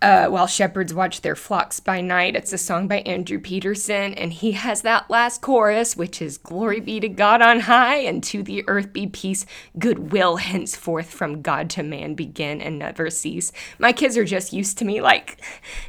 uh, 0.01 0.27
while 0.27 0.47
shepherds 0.47 0.93
watch 0.93 1.21
their 1.21 1.35
flocks 1.35 1.79
by 1.79 1.99
night. 1.99 2.35
It's 2.35 2.53
a 2.53 2.57
song 2.57 2.88
by 2.88 2.99
Andrew 2.99 3.39
Peterson, 3.39 4.13
and 4.13 4.31
he 4.31 4.53
has 4.53 4.81
that 4.83 5.09
last 5.09 5.41
chorus, 5.41 5.97
which 5.97 6.21
is 6.21 6.38
Glory 6.38 6.79
be 6.79 6.99
to 7.01 7.09
God 7.09 7.41
on 7.41 7.62
high, 7.62 7.97
and 7.97 8.23
to 8.25 8.41
the 8.41 8.63
earth 8.67 8.93
be 8.93 9.07
peace, 9.07 9.45
goodwill 9.77 10.38
henceforth 10.38 11.09
from 11.09 11.41
God 11.41 11.69
to 11.71 11.83
man 11.83 12.15
begin 12.15 12.62
and 12.62 12.79
never 12.79 13.09
cease. 13.09 13.51
My 13.77 13.91
kids 13.91 14.15
are 14.15 14.25
just 14.25 14.53
used 14.53 14.77
to 14.77 14.85
me 14.85 15.01
like 15.01 15.41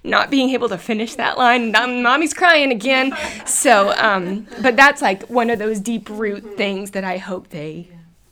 not 0.03 0.31
being 0.31 0.51
able 0.51 0.69
to 0.71 0.79
finish 0.79 1.15
that 1.15 1.39
line. 1.39 1.71
Mommy's 1.73 2.35
crying 2.35 2.73
again. 2.73 3.17
So, 3.47 3.93
um, 3.97 4.47
but 4.61 4.77
that's 4.77 5.03
like 5.03 5.23
one 5.25 5.51
of 5.51 5.59
those 5.59 5.79
deep 5.79 6.09
root 6.11 6.57
things 6.57 6.93
that 6.93 7.05
I 7.05 7.19
hope 7.19 7.49
they 7.51 7.89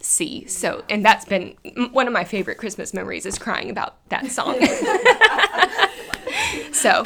see. 0.09 0.47
So, 0.47 0.85
and 0.89 1.05
that's 1.05 1.25
been 1.25 1.55
one 1.93 2.07
of 2.07 2.13
my 2.13 2.25
favorite 2.25 2.59
Christmas 2.59 2.95
memories 2.95 3.27
is 3.27 3.39
crying 3.39 3.71
about 3.71 3.97
that 4.09 4.31
song. 4.31 4.55
so, 6.73 7.05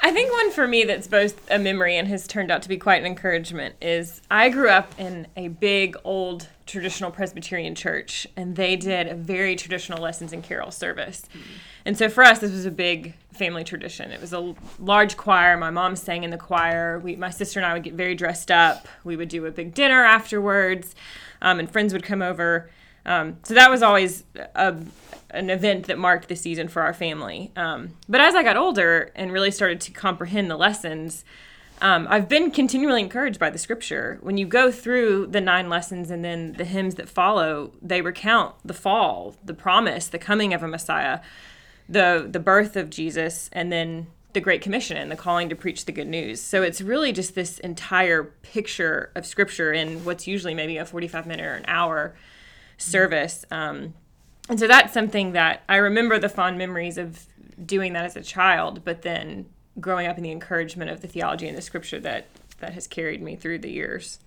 I 0.00 0.10
think 0.10 0.32
one 0.32 0.50
for 0.50 0.66
me 0.66 0.84
that's 0.84 1.06
both 1.06 1.48
a 1.50 1.58
memory 1.58 1.96
and 1.96 2.08
has 2.08 2.26
turned 2.26 2.50
out 2.50 2.62
to 2.62 2.68
be 2.68 2.76
quite 2.76 3.00
an 3.00 3.06
encouragement 3.06 3.76
is 3.80 4.20
I 4.30 4.50
grew 4.50 4.68
up 4.68 4.92
in 4.98 5.28
a 5.36 5.48
big 5.48 5.96
old 6.04 6.48
traditional 6.66 7.10
Presbyterian 7.10 7.74
church, 7.74 8.26
and 8.36 8.56
they 8.56 8.76
did 8.76 9.06
a 9.06 9.14
very 9.14 9.56
traditional 9.56 10.02
lessons 10.02 10.32
and 10.32 10.42
carol 10.42 10.70
service. 10.70 11.22
Mm-hmm. 11.30 11.52
And 11.86 11.98
so 11.98 12.08
for 12.08 12.24
us, 12.24 12.38
this 12.38 12.52
was 12.52 12.64
a 12.64 12.70
big 12.70 13.14
family 13.32 13.64
tradition. 13.64 14.10
It 14.10 14.20
was 14.20 14.32
a 14.32 14.54
large 14.78 15.16
choir. 15.16 15.56
My 15.56 15.70
mom 15.70 15.96
sang 15.96 16.24
in 16.24 16.30
the 16.30 16.38
choir. 16.38 16.98
We, 16.98 17.16
my 17.16 17.30
sister 17.30 17.58
and 17.58 17.66
I 17.66 17.74
would 17.74 17.82
get 17.82 17.94
very 17.94 18.14
dressed 18.14 18.50
up. 18.50 18.88
We 19.02 19.16
would 19.16 19.28
do 19.28 19.44
a 19.46 19.50
big 19.50 19.74
dinner 19.74 20.04
afterwards 20.04 20.94
um, 21.42 21.58
and 21.58 21.70
friends 21.70 21.92
would 21.92 22.04
come 22.04 22.22
over. 22.22 22.70
Um, 23.06 23.36
so 23.42 23.54
that 23.54 23.70
was 23.70 23.82
always 23.82 24.24
a, 24.54 24.76
an 25.30 25.50
event 25.50 25.86
that 25.86 25.98
marked 25.98 26.28
the 26.28 26.36
season 26.36 26.68
for 26.68 26.82
our 26.82 26.94
family. 26.94 27.52
Um, 27.54 27.90
but 28.08 28.20
as 28.20 28.34
I 28.34 28.42
got 28.42 28.56
older 28.56 29.12
and 29.14 29.30
really 29.30 29.50
started 29.50 29.80
to 29.82 29.90
comprehend 29.90 30.50
the 30.50 30.56
lessons, 30.56 31.24
um, 31.82 32.06
I've 32.08 32.28
been 32.28 32.50
continually 32.50 33.02
encouraged 33.02 33.38
by 33.38 33.50
the 33.50 33.58
scripture. 33.58 34.18
When 34.22 34.38
you 34.38 34.46
go 34.46 34.70
through 34.70 35.26
the 35.26 35.40
nine 35.40 35.68
lessons 35.68 36.10
and 36.10 36.24
then 36.24 36.54
the 36.54 36.64
hymns 36.64 36.94
that 36.94 37.08
follow, 37.08 37.72
they 37.82 38.00
recount 38.00 38.54
the 38.64 38.74
fall, 38.74 39.36
the 39.44 39.54
promise, 39.54 40.06
the 40.06 40.18
coming 40.18 40.54
of 40.54 40.62
a 40.62 40.68
Messiah, 40.68 41.20
the 41.88 42.26
the 42.30 42.40
birth 42.40 42.76
of 42.76 42.90
Jesus, 42.90 43.50
and 43.52 43.70
then 43.70 44.06
the 44.34 44.40
Great 44.40 44.62
Commission 44.62 44.96
and 44.96 45.10
the 45.10 45.16
calling 45.16 45.48
to 45.48 45.56
preach 45.56 45.84
the 45.86 45.92
good 45.92 46.08
news. 46.08 46.40
So 46.40 46.62
it's 46.62 46.80
really 46.80 47.12
just 47.12 47.34
this 47.34 47.58
entire 47.60 48.24
picture 48.24 49.10
of 49.14 49.24
scripture 49.24 49.72
in 49.72 50.04
what's 50.04 50.26
usually 50.26 50.54
maybe 50.54 50.76
a 50.76 50.84
45 50.84 51.26
minute 51.26 51.46
or 51.46 51.54
an 51.54 51.64
hour 51.68 52.14
service. 52.76 53.44
Um, 53.50 53.94
and 54.48 54.58
so 54.58 54.66
that's 54.66 54.92
something 54.92 55.32
that 55.32 55.62
I 55.68 55.76
remember 55.76 56.18
the 56.18 56.28
fond 56.28 56.58
memories 56.58 56.98
of 56.98 57.26
doing 57.64 57.92
that 57.94 58.04
as 58.04 58.16
a 58.16 58.22
child, 58.22 58.84
but 58.84 59.02
then 59.02 59.46
growing 59.80 60.06
up 60.06 60.16
in 60.16 60.22
the 60.22 60.32
encouragement 60.32 60.90
of 60.90 61.00
the 61.00 61.08
theology 61.08 61.48
and 61.48 61.56
the 61.56 61.62
scripture 61.62 62.00
that 62.00 62.26
that 62.58 62.74
has 62.74 62.86
carried 62.86 63.22
me 63.22 63.36
through 63.36 63.58
the 63.58 63.70
years. 63.70 64.18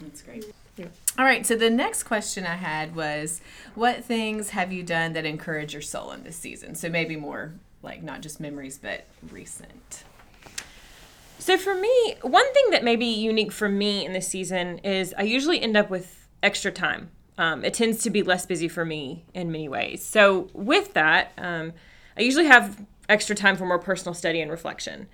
That's 0.00 0.22
great. 0.22 0.44
Yeah. 0.76 0.86
All 1.18 1.24
right, 1.24 1.46
so 1.46 1.56
the 1.56 1.70
next 1.70 2.02
question 2.02 2.44
I 2.44 2.56
had 2.56 2.94
was 2.94 3.40
what 3.74 4.04
things 4.04 4.50
have 4.50 4.70
you 4.70 4.82
done 4.82 5.14
that 5.14 5.24
encourage 5.24 5.72
your 5.72 5.80
soul 5.80 6.10
in 6.12 6.24
this 6.24 6.36
season? 6.36 6.74
So 6.74 6.90
maybe 6.90 7.16
more 7.16 7.54
like 7.82 8.02
not 8.02 8.20
just 8.20 8.38
memories 8.38 8.78
but 8.78 9.06
recent. 9.30 10.04
So 11.38 11.56
for 11.56 11.74
me, 11.74 12.16
one 12.20 12.52
thing 12.52 12.70
that 12.70 12.84
may 12.84 12.96
be 12.96 13.06
unique 13.06 13.52
for 13.52 13.68
me 13.68 14.04
in 14.04 14.12
this 14.12 14.28
season 14.28 14.78
is 14.78 15.14
I 15.16 15.22
usually 15.22 15.62
end 15.62 15.74
up 15.76 15.88
with 15.88 16.28
extra 16.42 16.70
time. 16.70 17.10
Um, 17.38 17.64
it 17.64 17.72
tends 17.72 18.02
to 18.02 18.10
be 18.10 18.22
less 18.22 18.44
busy 18.44 18.68
for 18.68 18.84
me 18.84 19.24
in 19.32 19.50
many 19.50 19.68
ways. 19.70 20.04
So 20.04 20.50
with 20.52 20.92
that, 20.94 21.32
um, 21.38 21.72
I 22.18 22.22
usually 22.22 22.46
have 22.46 22.84
extra 23.08 23.34
time 23.34 23.56
for 23.56 23.64
more 23.64 23.78
personal 23.78 24.12
study 24.12 24.40
and 24.42 24.50
reflection. 24.50 25.06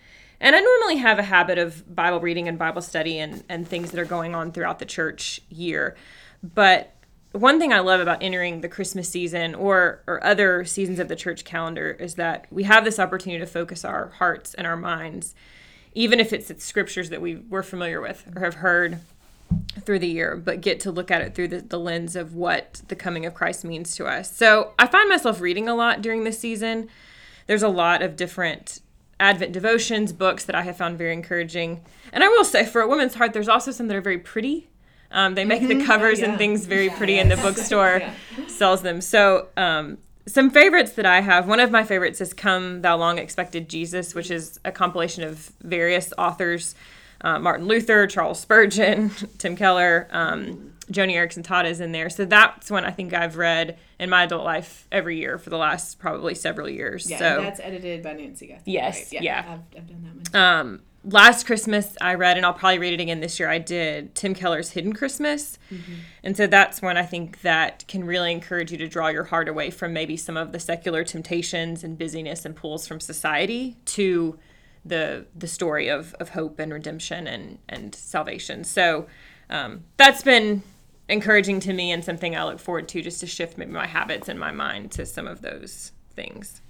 And 0.42 0.56
I 0.56 0.60
normally 0.60 0.96
have 0.96 1.20
a 1.20 1.22
habit 1.22 1.56
of 1.56 1.94
Bible 1.94 2.20
reading 2.20 2.48
and 2.48 2.58
Bible 2.58 2.82
study 2.82 3.20
and, 3.20 3.44
and 3.48 3.66
things 3.66 3.92
that 3.92 4.00
are 4.00 4.04
going 4.04 4.34
on 4.34 4.50
throughout 4.50 4.80
the 4.80 4.84
church 4.84 5.40
year. 5.48 5.96
But 6.42 6.92
one 7.30 7.60
thing 7.60 7.72
I 7.72 7.78
love 7.78 8.00
about 8.00 8.24
entering 8.24 8.60
the 8.60 8.68
Christmas 8.68 9.08
season 9.08 9.54
or, 9.54 10.02
or 10.08 10.22
other 10.24 10.64
seasons 10.64 10.98
of 10.98 11.06
the 11.06 11.14
church 11.14 11.44
calendar 11.44 11.92
is 11.92 12.16
that 12.16 12.48
we 12.50 12.64
have 12.64 12.84
this 12.84 12.98
opportunity 12.98 13.38
to 13.38 13.46
focus 13.46 13.84
our 13.84 14.08
hearts 14.18 14.52
and 14.54 14.66
our 14.66 14.76
minds, 14.76 15.36
even 15.94 16.18
if 16.18 16.32
it's, 16.32 16.50
it's 16.50 16.64
scriptures 16.64 17.08
that 17.10 17.22
we, 17.22 17.36
we're 17.36 17.62
familiar 17.62 18.00
with 18.00 18.28
or 18.34 18.40
have 18.40 18.54
heard 18.54 18.98
through 19.82 20.00
the 20.00 20.08
year, 20.08 20.36
but 20.36 20.60
get 20.60 20.80
to 20.80 20.90
look 20.90 21.12
at 21.12 21.22
it 21.22 21.36
through 21.36 21.48
the, 21.48 21.60
the 21.60 21.78
lens 21.78 22.16
of 22.16 22.34
what 22.34 22.82
the 22.88 22.96
coming 22.96 23.24
of 23.24 23.32
Christ 23.32 23.64
means 23.64 23.94
to 23.94 24.06
us. 24.06 24.36
So 24.36 24.72
I 24.76 24.88
find 24.88 25.08
myself 25.08 25.40
reading 25.40 25.68
a 25.68 25.74
lot 25.76 26.02
during 26.02 26.24
this 26.24 26.40
season 26.40 26.88
there's 27.46 27.62
a 27.62 27.68
lot 27.68 28.02
of 28.02 28.16
different 28.16 28.80
Advent 29.22 29.52
devotions, 29.52 30.12
books 30.12 30.44
that 30.44 30.56
I 30.56 30.62
have 30.62 30.76
found 30.76 30.98
very 30.98 31.12
encouraging. 31.12 31.80
And 32.12 32.24
I 32.24 32.28
will 32.28 32.44
say, 32.44 32.66
for 32.66 32.82
a 32.82 32.88
woman's 32.88 33.14
heart, 33.14 33.32
there's 33.32 33.48
also 33.48 33.70
some 33.70 33.86
that 33.86 33.96
are 33.96 34.02
very 34.02 34.18
pretty. 34.18 34.68
Um, 35.12 35.36
they 35.36 35.44
make 35.44 35.62
mm-hmm. 35.62 35.78
the 35.78 35.84
covers 35.84 36.18
yeah. 36.18 36.30
and 36.30 36.38
things 36.38 36.66
very 36.66 36.90
pretty, 36.90 37.18
and 37.20 37.30
the 37.30 37.36
bookstore 37.46 37.98
yeah. 38.00 38.46
sells 38.48 38.82
them. 38.82 39.00
So, 39.00 39.48
um, 39.56 39.98
some 40.26 40.50
favorites 40.50 40.92
that 40.92 41.06
I 41.06 41.20
have. 41.20 41.46
One 41.46 41.60
of 41.60 41.70
my 41.70 41.84
favorites 41.84 42.20
is 42.20 42.34
"Come 42.34 42.82
Thou 42.82 42.96
Long 42.96 43.18
Expected 43.18 43.68
Jesus," 43.68 44.14
which 44.14 44.30
is 44.30 44.58
a 44.64 44.72
compilation 44.72 45.22
of 45.22 45.52
various 45.60 46.12
authors: 46.18 46.74
uh, 47.20 47.38
Martin 47.38 47.66
Luther, 47.66 48.08
Charles 48.08 48.40
Spurgeon, 48.40 49.10
Tim 49.38 49.54
Keller, 49.54 50.08
um, 50.10 50.71
Joni 50.90 51.14
Eareckson 51.14 51.44
Tada 51.44 51.70
is 51.70 51.80
in 51.80 51.92
there. 51.92 52.10
So 52.10 52.24
that's 52.24 52.70
one 52.70 52.84
I 52.84 52.90
think 52.90 53.12
I've 53.12 53.36
read 53.36 53.78
in 53.98 54.10
my 54.10 54.24
adult 54.24 54.44
life 54.44 54.86
every 54.90 55.18
year 55.18 55.38
for 55.38 55.50
the 55.50 55.56
last 55.56 55.98
probably 55.98 56.34
several 56.34 56.68
years. 56.68 57.08
Yeah, 57.08 57.18
so 57.18 57.42
that's 57.42 57.60
edited 57.60 58.02
by 58.02 58.14
Nancy 58.14 58.48
Guthrie. 58.48 58.72
Yes, 58.72 58.96
right? 58.96 59.12
yeah, 59.12 59.22
yeah. 59.22 59.44
I've, 59.48 59.78
I've, 59.78 59.86
done 59.86 60.22
that 60.32 60.32
one. 60.34 60.42
Um, 60.42 60.82
last 61.04 61.46
Christmas 61.46 61.96
I 62.00 62.14
read, 62.14 62.36
and 62.36 62.44
I'll 62.44 62.52
probably 62.52 62.78
read 62.78 62.94
it 62.94 63.00
again 63.00 63.20
this 63.20 63.38
year. 63.38 63.48
I 63.48 63.58
did 63.58 64.14
Tim 64.14 64.34
Keller's 64.34 64.70
Hidden 64.70 64.94
Christmas, 64.94 65.58
mm-hmm. 65.70 65.92
and 66.22 66.36
so 66.36 66.46
that's 66.46 66.82
one 66.82 66.96
I 66.96 67.04
think 67.04 67.42
that 67.42 67.86
can 67.88 68.04
really 68.04 68.32
encourage 68.32 68.72
you 68.72 68.78
to 68.78 68.88
draw 68.88 69.08
your 69.08 69.24
heart 69.24 69.48
away 69.48 69.70
from 69.70 69.92
maybe 69.92 70.16
some 70.16 70.36
of 70.36 70.52
the 70.52 70.60
secular 70.60 71.04
temptations 71.04 71.84
and 71.84 71.96
busyness 71.96 72.44
and 72.44 72.56
pulls 72.56 72.86
from 72.86 73.00
society 73.00 73.76
to 73.86 74.38
the 74.84 75.26
the 75.34 75.46
story 75.46 75.88
of 75.88 76.14
of 76.14 76.30
hope 76.30 76.58
and 76.58 76.72
redemption 76.72 77.26
and 77.26 77.58
and 77.68 77.94
salvation. 77.94 78.64
So 78.64 79.06
um, 79.48 79.84
that's 79.96 80.22
been 80.22 80.62
encouraging 81.08 81.60
to 81.60 81.72
me 81.72 81.90
and 81.90 82.04
something 82.04 82.36
I 82.36 82.44
look 82.44 82.58
forward 82.58 82.88
to 82.88 83.02
just 83.02 83.20
to 83.20 83.26
shift 83.26 83.58
maybe 83.58 83.72
my 83.72 83.86
habits 83.86 84.28
and 84.28 84.38
my 84.38 84.50
mind 84.50 84.92
to 84.92 85.06
some 85.06 85.26
of 85.26 85.42
those 85.42 85.92
things. 86.14 86.60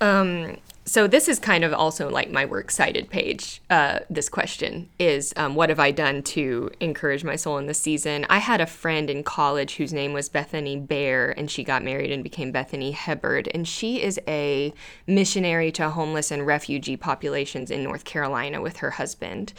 Um, 0.00 0.56
so 0.86 1.06
this 1.06 1.28
is 1.28 1.38
kind 1.38 1.62
of 1.62 1.72
also 1.72 2.10
like 2.10 2.32
my 2.32 2.44
works 2.44 2.74
cited 2.74 3.10
page. 3.10 3.62
Uh, 3.70 4.00
this 4.10 4.28
question 4.28 4.88
is, 4.98 5.32
um, 5.36 5.54
what 5.54 5.68
have 5.68 5.78
I 5.78 5.92
done 5.92 6.22
to 6.24 6.70
encourage 6.80 7.22
my 7.22 7.36
soul 7.36 7.58
in 7.58 7.66
this 7.66 7.78
season? 7.78 8.26
I 8.28 8.38
had 8.38 8.60
a 8.60 8.66
friend 8.66 9.08
in 9.08 9.22
college 9.22 9.76
whose 9.76 9.92
name 9.92 10.12
was 10.12 10.28
Bethany 10.28 10.76
Bear, 10.76 11.30
and 11.38 11.48
she 11.48 11.62
got 11.62 11.84
married 11.84 12.10
and 12.10 12.24
became 12.24 12.50
Bethany 12.50 12.90
Hubbard, 12.90 13.48
and 13.54 13.68
she 13.68 14.02
is 14.02 14.18
a 14.26 14.72
missionary 15.06 15.70
to 15.72 15.90
homeless 15.90 16.32
and 16.32 16.44
refugee 16.44 16.96
populations 16.96 17.70
in 17.70 17.84
North 17.84 18.04
Carolina 18.04 18.60
with 18.60 18.78
her 18.78 18.90
husband. 18.90 19.52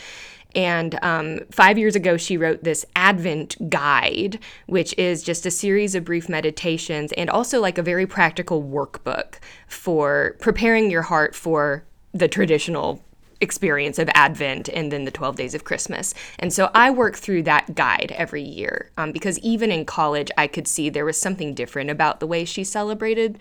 And 0.56 0.98
um, 1.02 1.40
five 1.52 1.78
years 1.78 1.96
ago, 1.96 2.18
she 2.18 2.38
wrote 2.38 2.64
this 2.64 2.86
Advent 2.96 3.70
guide, 3.70 4.40
which 4.68 4.98
is 4.98 5.24
just 5.24 5.46
a 5.46 5.52
series 5.52 5.96
of 5.96 6.06
brief 6.06 6.28
meditations 6.30 7.12
and 7.14 7.30
also 7.30 7.60
like 7.60 7.78
a 7.78 7.84
very 7.84 8.06
practical 8.06 8.64
workbook 8.64 9.36
for 9.68 10.36
preparing 10.40 10.92
your 10.92 11.04
heart 11.04 11.36
for 11.36 11.86
the 12.14 12.28
traditional 12.28 13.04
experience 13.41 13.99
of 13.99 14.10
Advent 14.13 14.69
and 14.69 14.91
then 14.91 15.04
the 15.04 15.12
12 15.12 15.36
days 15.36 15.56
of 15.56 15.63
Christmas. 15.63 16.13
And 16.39 16.54
so 16.54 16.69
I 16.73 16.91
work 16.91 17.15
through 17.15 17.43
that 17.43 17.75
guide 17.75 18.13
every 18.15 18.43
year 18.43 18.91
um, 18.97 19.12
because 19.12 19.39
even 19.39 19.71
in 19.71 19.86
college, 19.86 20.32
I 20.38 20.47
could 20.47 20.67
see 20.67 20.89
there 20.89 21.06
was 21.06 21.19
something 21.19 21.54
different 21.54 21.89
about 21.89 22.19
the 22.19 22.27
way 22.27 22.45
she 22.45 22.63
celebrated 22.63 23.39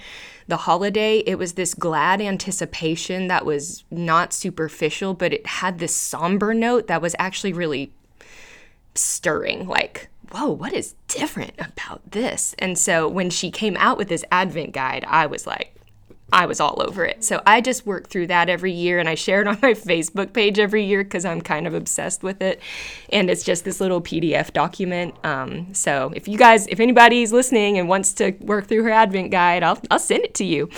the 0.48 0.58
holiday. 0.58 1.18
It 1.18 1.38
was 1.38 1.52
this 1.52 1.74
glad 1.74 2.20
anticipation 2.20 3.28
that 3.28 3.46
was 3.46 3.84
not 3.90 4.32
superficial, 4.32 5.14
but 5.14 5.32
it 5.32 5.46
had 5.46 5.78
this 5.78 5.94
somber 5.94 6.54
note 6.54 6.86
that 6.88 7.02
was 7.02 7.14
actually 7.18 7.52
really 7.52 7.92
stirring. 8.94 9.66
Like, 9.66 10.08
whoa, 10.30 10.50
what 10.50 10.72
is 10.72 10.94
different 11.08 11.54
about 11.58 12.10
this? 12.10 12.54
And 12.58 12.78
so 12.78 13.08
when 13.08 13.30
she 13.30 13.50
came 13.50 13.76
out 13.76 13.98
with 13.98 14.08
this 14.08 14.24
Advent 14.30 14.72
guide, 14.72 15.04
I 15.06 15.26
was 15.26 15.46
like, 15.46 15.74
I 16.32 16.46
was 16.46 16.60
all 16.60 16.80
over 16.82 17.04
it. 17.04 17.24
So 17.24 17.42
I 17.46 17.60
just 17.60 17.86
work 17.86 18.08
through 18.08 18.28
that 18.28 18.48
every 18.48 18.72
year 18.72 18.98
and 18.98 19.08
I 19.08 19.14
share 19.14 19.40
it 19.40 19.46
on 19.46 19.58
my 19.62 19.74
Facebook 19.74 20.32
page 20.32 20.58
every 20.58 20.84
year 20.84 21.02
because 21.04 21.24
I'm 21.24 21.40
kind 21.40 21.66
of 21.66 21.74
obsessed 21.74 22.22
with 22.22 22.40
it. 22.42 22.60
And 23.10 23.30
it's 23.30 23.44
just 23.44 23.64
this 23.64 23.80
little 23.80 24.00
PDF 24.00 24.52
document. 24.52 25.14
Um, 25.24 25.72
so 25.74 26.12
if 26.14 26.28
you 26.28 26.38
guys, 26.38 26.66
if 26.68 26.80
anybody's 26.80 27.32
listening 27.32 27.78
and 27.78 27.88
wants 27.88 28.12
to 28.14 28.32
work 28.40 28.66
through 28.66 28.84
her 28.84 28.90
Advent 28.90 29.30
guide, 29.30 29.62
I'll, 29.62 29.80
I'll 29.90 29.98
send 29.98 30.24
it 30.24 30.34
to 30.34 30.44
you. 30.44 30.68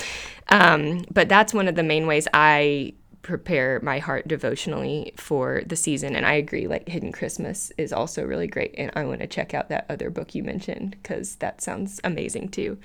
Um, 0.48 1.04
but 1.10 1.28
that's 1.28 1.54
one 1.54 1.68
of 1.68 1.76
the 1.76 1.82
main 1.82 2.06
ways 2.06 2.28
I 2.34 2.94
prepare 3.22 3.78
my 3.82 3.98
heart 4.00 4.26
devotionally 4.26 5.14
for 5.16 5.62
the 5.66 5.76
season. 5.76 6.16
And 6.16 6.26
I 6.26 6.34
agree, 6.34 6.66
like 6.66 6.88
Hidden 6.88 7.12
Christmas 7.12 7.72
is 7.78 7.92
also 7.92 8.24
really 8.24 8.48
great. 8.48 8.74
And 8.76 8.90
I 8.96 9.04
want 9.04 9.20
to 9.20 9.26
check 9.26 9.54
out 9.54 9.68
that 9.68 9.86
other 9.88 10.10
book 10.10 10.34
you 10.34 10.42
mentioned 10.42 10.96
because 11.02 11.36
that 11.36 11.62
sounds 11.62 12.00
amazing 12.04 12.48
too. 12.48 12.78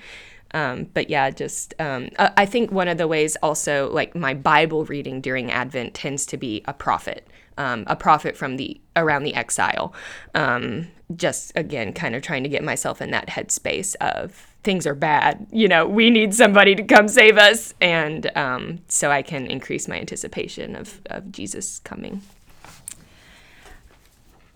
Um, 0.52 0.88
but 0.94 1.10
yeah, 1.10 1.30
just 1.30 1.74
um, 1.78 2.08
I 2.18 2.46
think 2.46 2.72
one 2.72 2.88
of 2.88 2.98
the 2.98 3.06
ways 3.08 3.36
also 3.42 3.90
like 3.92 4.14
my 4.14 4.34
Bible 4.34 4.84
reading 4.86 5.20
during 5.20 5.50
Advent 5.50 5.94
tends 5.94 6.24
to 6.26 6.36
be 6.36 6.62
a 6.66 6.72
prophet, 6.72 7.26
um, 7.58 7.84
a 7.86 7.96
prophet 7.96 8.36
from 8.36 8.56
the 8.56 8.80
around 8.96 9.24
the 9.24 9.34
exile. 9.34 9.92
Um, 10.34 10.88
just 11.16 11.52
again, 11.54 11.92
kind 11.92 12.14
of 12.14 12.22
trying 12.22 12.42
to 12.42 12.48
get 12.48 12.64
myself 12.64 13.00
in 13.02 13.10
that 13.10 13.28
headspace 13.28 13.94
of 14.00 14.48
things 14.62 14.86
are 14.86 14.94
bad. 14.94 15.46
You 15.50 15.68
know, 15.68 15.86
we 15.86 16.10
need 16.10 16.34
somebody 16.34 16.74
to 16.74 16.82
come 16.82 17.08
save 17.08 17.36
us, 17.38 17.74
and 17.80 18.30
um, 18.36 18.80
so 18.88 19.10
I 19.10 19.22
can 19.22 19.46
increase 19.46 19.86
my 19.88 19.98
anticipation 19.98 20.76
of 20.76 21.00
of 21.06 21.30
Jesus 21.30 21.78
coming. 21.80 22.22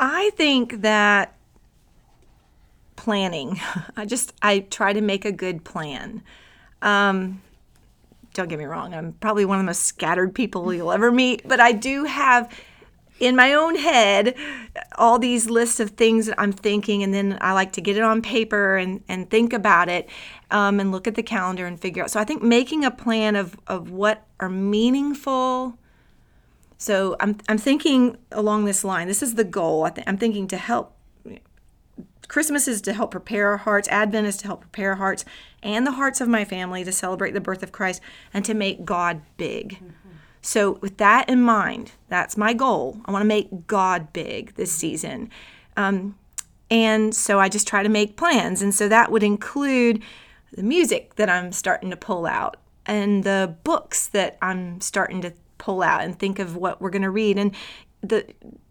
I 0.00 0.30
think 0.36 0.82
that 0.82 1.36
planning. 3.02 3.60
I 3.96 4.06
just 4.06 4.32
I 4.42 4.60
try 4.60 4.92
to 4.92 5.00
make 5.00 5.24
a 5.24 5.32
good 5.32 5.64
plan. 5.64 6.22
Um, 6.82 7.42
don't 8.32 8.48
get 8.48 8.58
me 8.58 8.64
wrong, 8.64 8.94
I'm 8.94 9.12
probably 9.14 9.44
one 9.44 9.58
of 9.58 9.62
the 9.62 9.66
most 9.66 9.82
scattered 9.82 10.34
people 10.34 10.72
you'll 10.72 10.92
ever 10.92 11.10
meet, 11.12 11.46
but 11.46 11.60
I 11.60 11.72
do 11.72 12.04
have 12.04 12.48
in 13.20 13.36
my 13.36 13.52
own 13.54 13.74
head 13.76 14.34
all 14.96 15.18
these 15.18 15.50
lists 15.50 15.80
of 15.80 15.90
things 15.90 16.26
that 16.26 16.40
I'm 16.40 16.52
thinking, 16.52 17.02
and 17.02 17.12
then 17.12 17.38
I 17.40 17.52
like 17.52 17.72
to 17.72 17.80
get 17.80 17.96
it 17.96 18.04
on 18.04 18.22
paper 18.22 18.76
and, 18.76 19.02
and 19.08 19.28
think 19.28 19.52
about 19.52 19.88
it 19.88 20.08
um, 20.50 20.78
and 20.80 20.92
look 20.92 21.08
at 21.08 21.16
the 21.16 21.22
calendar 21.24 21.66
and 21.66 21.78
figure 21.78 22.04
out. 22.04 22.10
So 22.10 22.20
I 22.20 22.24
think 22.24 22.42
making 22.42 22.84
a 22.84 22.90
plan 22.90 23.36
of, 23.36 23.56
of 23.66 23.90
what 23.90 24.26
are 24.38 24.48
meaningful. 24.48 25.76
So 26.78 27.16
I'm, 27.20 27.36
I'm 27.48 27.58
thinking 27.58 28.16
along 28.30 28.64
this 28.64 28.84
line. 28.84 29.08
This 29.08 29.22
is 29.22 29.34
the 29.34 29.44
goal. 29.44 29.84
I 29.84 29.92
I'm 30.06 30.18
thinking 30.18 30.48
to 30.48 30.56
help 30.56 30.96
Christmas 32.32 32.66
is 32.66 32.80
to 32.80 32.94
help 32.94 33.10
prepare 33.10 33.50
our 33.50 33.58
hearts, 33.58 33.86
Advent 33.88 34.26
is 34.26 34.38
to 34.38 34.46
help 34.46 34.62
prepare 34.62 34.92
our 34.92 34.96
hearts 34.96 35.22
and 35.62 35.86
the 35.86 35.92
hearts 35.92 36.18
of 36.18 36.28
my 36.28 36.46
family 36.46 36.82
to 36.82 36.90
celebrate 36.90 37.32
the 37.32 37.42
birth 37.42 37.62
of 37.62 37.72
Christ 37.72 38.00
and 38.32 38.42
to 38.46 38.54
make 38.54 38.86
God 38.86 39.20
big. 39.36 39.78
So, 40.40 40.78
with 40.80 40.96
that 40.96 41.28
in 41.28 41.42
mind, 41.42 41.92
that's 42.08 42.38
my 42.38 42.54
goal. 42.54 42.98
I 43.04 43.12
want 43.12 43.20
to 43.20 43.28
make 43.28 43.66
God 43.66 44.14
big 44.14 44.54
this 44.54 44.72
season. 44.72 45.28
Um, 45.76 46.18
and 46.70 47.14
so 47.14 47.38
I 47.38 47.50
just 47.50 47.68
try 47.68 47.82
to 47.82 47.90
make 47.90 48.16
plans. 48.16 48.62
And 48.62 48.74
so 48.74 48.88
that 48.88 49.12
would 49.12 49.22
include 49.22 50.02
the 50.52 50.62
music 50.62 51.16
that 51.16 51.28
I'm 51.28 51.52
starting 51.52 51.90
to 51.90 51.98
pull 51.98 52.24
out 52.24 52.56
and 52.86 53.24
the 53.24 53.56
books 53.62 54.06
that 54.06 54.38
I'm 54.40 54.80
starting 54.80 55.20
to 55.20 55.34
pull 55.58 55.82
out 55.82 56.00
and 56.00 56.18
think 56.18 56.38
of 56.38 56.56
what 56.56 56.80
we're 56.80 56.88
going 56.88 57.02
to 57.02 57.10
read 57.10 57.36
and 57.36 57.54
the 58.00 58.24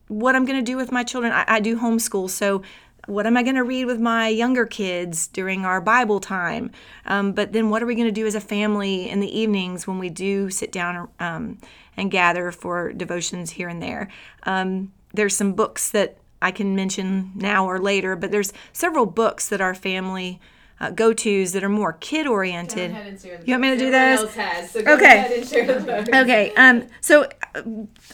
what 0.08 0.36
I'm 0.36 0.46
going 0.46 0.60
to 0.60 0.72
do 0.72 0.76
with 0.76 0.92
my 0.92 1.04
children. 1.04 1.32
I, 1.32 1.46
I 1.48 1.60
do 1.62 1.80
homeschool, 1.80 2.30
so 2.30 2.64
what 3.08 3.26
am 3.26 3.36
I 3.36 3.44
going 3.44 3.56
to 3.56 3.64
read 3.64 3.86
with 3.86 4.00
my 4.00 4.28
younger 4.28 4.66
kids 4.66 5.28
during 5.28 5.66
our 5.66 5.82
Bible 5.82 6.20
time? 6.20 6.72
Um, 7.06 7.34
but 7.34 7.52
then 7.54 7.70
what 7.70 7.82
are 7.82 7.86
we 7.86 7.96
going 7.96 8.08
to 8.08 8.12
do 8.12 8.28
as 8.28 8.36
a 8.36 8.42
family 8.42 9.10
in 9.10 9.20
the 9.20 9.40
evenings 9.40 9.88
when 9.88 10.00
we 10.00 10.10
do 10.10 10.50
sit 10.50 10.72
down 10.72 11.10
um, 11.20 11.58
and 11.98 12.12
gather 12.12 12.52
for 12.52 12.94
devotions 12.94 13.52
here 13.52 13.68
and 13.68 13.82
there? 13.82 14.08
Um, 14.44 14.94
there's 15.14 15.36
some 15.36 15.54
books 15.54 15.90
that 15.92 16.18
I 16.42 16.52
can 16.52 16.76
mention 16.76 17.32
now 17.36 17.66
or 17.66 17.80
later, 17.80 18.16
but 18.16 18.32
there's 18.32 18.54
several 18.74 19.06
books 19.06 19.50
that 19.50 19.62
our 19.62 19.76
family 19.76 20.40
uh, 20.80 20.90
go 20.90 21.14
tos 21.14 21.52
that 21.54 21.64
are 21.64 21.70
more 21.70 21.94
kid 21.94 22.26
oriented. 22.26 22.92
You 23.24 23.54
want 23.54 23.62
me 23.62 23.70
to 23.70 23.78
do 23.78 23.92
those? 23.92 24.34
Has, 24.34 24.72
so 24.72 24.80
Okay. 24.80 25.42
those. 25.42 26.10
Okay. 26.10 26.52
Um. 26.56 26.88
So 27.02 27.28
uh, 27.54 27.62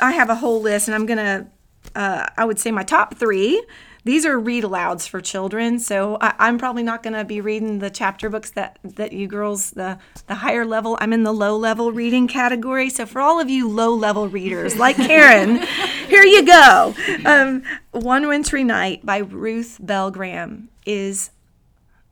I 0.02 0.12
have 0.12 0.30
a 0.30 0.36
whole 0.36 0.62
list, 0.62 0.90
and 0.90 0.96
I'm 0.96 1.06
gonna. 1.06 1.48
Uh, 1.96 2.28
I 2.36 2.44
would 2.44 2.60
say 2.60 2.72
my 2.72 2.84
top 2.84 3.16
three. 3.16 3.64
These 4.08 4.26
are 4.26 4.40
read 4.40 4.64
alouds 4.64 5.06
for 5.06 5.20
children, 5.20 5.80
so 5.80 6.18
I, 6.22 6.34
I'm 6.40 6.58
probably 6.58 6.82
not 6.82 7.04
gonna 7.04 7.26
be 7.26 7.42
reading 7.42 7.80
the 7.80 7.90
chapter 7.90 8.30
books 8.30 8.52
that 8.52 8.80
that 8.86 9.12
you 9.12 9.28
girls 9.28 9.72
the 9.72 10.00
the 10.28 10.36
higher 10.36 10.66
level. 10.66 10.98
I'm 11.02 11.12
in 11.12 11.24
the 11.24 11.34
low 11.34 11.58
level 11.58 11.92
reading 11.92 12.26
category. 12.30 12.90
So 12.90 13.06
for 13.06 13.20
all 13.20 13.42
of 13.42 13.50
you 13.50 13.68
low 13.70 13.94
level 13.94 14.30
readers 14.30 14.78
like 14.78 14.96
Karen, 14.96 15.58
here 16.08 16.24
you 16.24 16.46
go. 16.46 16.96
Um, 17.26 17.64
One 17.92 18.30
Wintry 18.30 18.64
Night 18.64 19.06
by 19.06 19.18
Ruth 19.18 19.78
Bell 19.82 20.10
Graham 20.10 20.70
is 20.86 21.32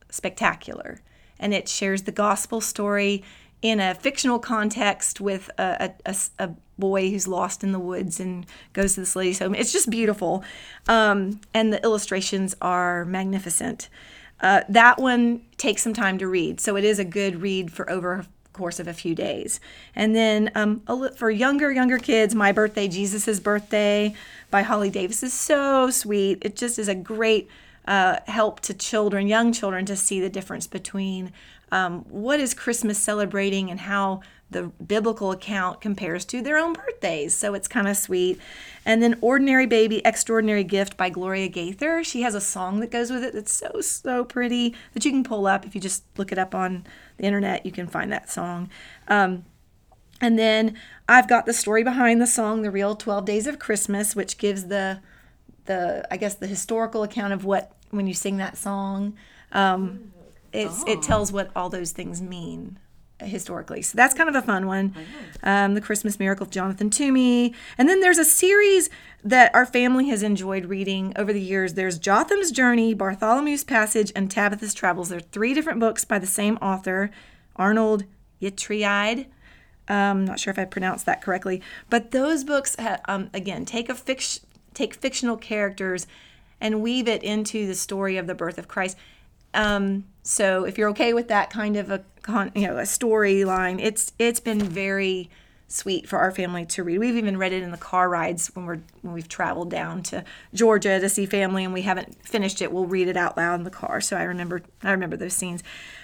spectacular. 0.10 1.00
And 1.40 1.54
it 1.54 1.70
shares 1.70 2.04
the 2.04 2.12
gospel 2.12 2.60
story 2.60 3.24
in 3.62 3.80
a 3.80 3.96
fictional 3.96 4.40
context 4.40 5.22
with 5.22 5.50
a, 5.58 5.92
a- 6.06 6.16
a 6.40 6.50
boy 6.78 7.10
who's 7.10 7.28
lost 7.28 7.64
in 7.64 7.72
the 7.72 7.80
woods 7.80 8.20
and 8.20 8.46
goes 8.74 8.96
to 8.96 9.02
this 9.02 9.16
lady's 9.16 9.40
home. 9.40 9.56
It's 9.56 9.72
just 9.72 9.90
beautiful. 9.90 10.44
Um, 10.88 11.42
and 11.54 11.72
the 11.72 11.84
illustrations 11.84 12.56
are 12.62 13.06
magnificent. 13.06 13.90
Uh, 14.42 14.62
that 14.70 15.00
one 15.00 15.42
takes 15.58 15.82
some 15.82 15.94
time 15.94 16.18
to 16.18 16.28
read, 16.28 16.60
so 16.60 16.76
it 16.76 16.84
is 16.84 17.00
a 17.00 17.06
good 17.06 17.42
read 17.42 17.72
for 17.72 17.90
over 17.90 18.26
course 18.56 18.80
of 18.80 18.88
a 18.88 18.94
few 18.94 19.14
days. 19.14 19.60
And 19.96 20.16
then 20.16 20.50
um, 20.56 20.82
for 21.16 21.30
younger, 21.30 21.72
younger 21.72 21.98
kids, 21.98 22.34
My 22.34 22.52
Birthday, 22.52 22.88
Jesus' 22.88 23.40
Birthday 23.40 24.16
by 24.50 24.62
Holly 24.62 24.90
Davis 24.90 25.22
is 25.24 25.34
so 25.34 25.90
sweet. 25.90 26.40
It 26.42 26.56
just 26.56 26.80
is 26.80 26.88
a 26.88 26.96
great 26.96 27.50
uh, 27.88 28.20
help 28.28 28.62
to 28.62 28.74
children, 28.74 29.28
young 29.28 29.52
children, 29.52 29.86
to 29.86 29.96
see 29.96 30.20
the 30.20 30.30
difference 30.30 30.68
between 30.68 31.32
um, 31.72 32.06
what 32.10 32.40
is 32.40 32.54
Christmas 32.54 32.98
celebrating 32.98 33.70
and 33.70 33.82
how 33.82 34.22
the 34.50 34.64
biblical 34.86 35.32
account 35.32 35.82
compares 35.82 36.24
to 36.26 36.42
their 36.42 36.58
own 36.58 36.74
birthdays. 36.74 37.36
So 37.36 37.54
it's 37.54 37.68
kind 37.68 37.88
of 37.88 37.98
sweet. 37.98 38.40
And 38.86 39.02
then 39.02 39.18
Ordinary 39.22 39.66
Baby, 39.66 40.06
Extraordinary 40.06 40.64
Gift 40.64 40.96
by 40.98 41.10
Gloria 41.10 41.48
Gaither. 41.48 42.04
She 42.04 42.22
has 42.22 42.36
a 42.36 42.42
song 42.42 42.80
that 42.80 42.92
goes 42.92 43.12
with 43.12 43.24
it 43.24 43.34
that's 43.34 43.52
so, 43.52 43.82
so 43.82 44.24
pretty 44.24 44.76
that 44.94 45.04
you 45.04 45.12
can 45.12 45.24
pull 45.24 45.48
up. 45.48 45.66
If 45.66 45.74
you 45.74 45.82
just 45.82 46.04
look 46.18 46.32
it 46.32 46.38
up 46.38 46.54
on 46.54 46.86
the 47.18 47.26
internet, 47.26 47.66
you 47.66 47.72
can 47.72 47.88
find 47.88 48.12
that 48.12 48.30
song. 48.30 48.70
Um, 49.08 49.46
and 50.22 50.38
then 50.40 50.78
I've 51.10 51.28
got 51.28 51.46
the 51.46 51.54
story 51.54 51.84
behind 51.84 52.22
the 52.22 52.28
song, 52.28 52.62
The 52.62 52.72
Real 52.72 52.96
12 52.96 53.26
Days 53.26 53.48
of 53.48 53.60
Christmas, 53.60 54.16
which 54.16 54.38
gives 54.38 54.66
the 54.66 55.00
the 55.66 56.08
I 56.12 56.18
guess 56.18 56.36
the 56.36 56.46
historical 56.46 57.02
account 57.02 57.34
of 57.34 57.44
what 57.44 57.72
when 57.90 58.06
you 58.06 58.14
sing 58.14 58.38
that 58.38 58.56
song. 58.56 59.16
Um, 59.52 60.12
it's 60.54 60.84
it 60.88 61.02
tells 61.02 61.32
what 61.32 61.50
all 61.56 61.70
those 61.70 61.92
things 61.92 62.22
mean 62.22 62.80
historically. 63.22 63.82
So 63.82 63.96
that's 63.96 64.14
kind 64.14 64.28
of 64.28 64.36
a 64.36 64.42
fun 64.42 64.68
one. 64.68 64.94
Um, 65.44 65.74
the 65.74 65.82
Christmas 65.82 66.20
Miracle 66.20 66.46
of 66.46 66.52
Jonathan 66.52 66.90
Toomey, 66.90 67.54
and 67.78 67.88
then 67.88 68.02
there's 68.02 68.18
a 68.18 68.26
series 68.26 68.90
that 69.24 69.54
our 69.56 69.66
family 69.66 70.10
has 70.10 70.22
enjoyed 70.22 70.66
reading 70.66 71.14
over 71.16 71.32
the 71.32 71.42
years. 71.42 71.74
There's 71.74 71.98
Jotham's 71.98 72.52
Journey, 72.52 72.94
Bartholomew's 72.94 73.64
Passage, 73.64 74.12
and 74.16 74.30
Tabitha's 74.30 74.74
Travels. 74.74 75.10
They're 75.10 75.20
three 75.20 75.54
different 75.54 75.80
books 75.80 76.06
by 76.06 76.20
the 76.20 76.28
same 76.28 76.58
author, 76.58 77.10
Arnold 77.56 78.04
Ytreeide. 78.42 79.28
Um, 79.88 80.26
not 80.26 80.40
sure 80.40 80.52
if 80.52 80.60
I 80.60 80.66
pronounced 80.66 81.06
that 81.06 81.22
correctly, 81.22 81.62
but 81.90 82.12
those 82.12 82.44
books, 82.44 82.76
ha- 82.80 83.00
um, 83.06 83.30
again, 83.34 83.66
take 83.66 83.90
a 83.90 83.94
fic- 83.94 84.44
take 84.74 84.96
fictional 84.96 85.38
characters 85.38 86.08
and 86.60 86.82
weave 86.82 87.08
it 87.08 87.24
into 87.24 87.68
the 87.68 87.76
story 87.76 88.18
of 88.18 88.28
the 88.28 88.36
birth 88.36 88.58
of 88.58 88.68
Christ. 88.68 88.98
Um, 89.56 90.06
so 90.24 90.66
if 90.66 90.78
you're 90.78 90.90
okay 90.90 91.14
with 91.14 91.28
that 91.30 91.50
kind 91.50 91.78
of 91.78 91.92
a 91.92 92.04
con- 92.22 92.52
you 92.56 92.68
know 92.68 92.78
a 92.78 92.84
storyline, 92.84 93.80
it's 93.82 94.12
it's 94.20 94.40
been 94.40 94.60
very 94.60 95.30
sweet 95.68 96.08
for 96.08 96.20
our 96.20 96.32
family 96.32 96.66
to 96.66 96.84
read. 96.84 97.00
We've 97.00 97.16
even 97.16 97.38
read 97.38 97.54
it 97.54 97.64
in 97.64 97.72
the 97.72 97.78
car 97.78 98.10
rides 98.10 98.48
when 98.56 98.66
we're 98.66 98.80
when 99.02 99.14
we've 99.14 99.28
traveled 99.28 99.70
down 99.70 100.04
to 100.04 100.24
Georgia 100.54 101.00
to 101.00 101.10
see 101.10 101.26
family 101.26 101.64
and 101.64 101.74
we 101.74 101.84
haven't 101.84 102.24
finished 102.26 102.62
it. 102.62 102.72
We'll 102.72 102.86
read 102.86 103.08
it 103.08 103.18
out 103.18 103.38
loud 103.38 103.56
in 103.56 103.64
the 103.64 103.72
car. 103.72 104.02
So 104.02 104.18
I 104.18 104.24
remember 104.24 104.62
I 104.84 104.92
remember 104.92 105.18
those 105.18 105.34
scenes. 105.34 105.64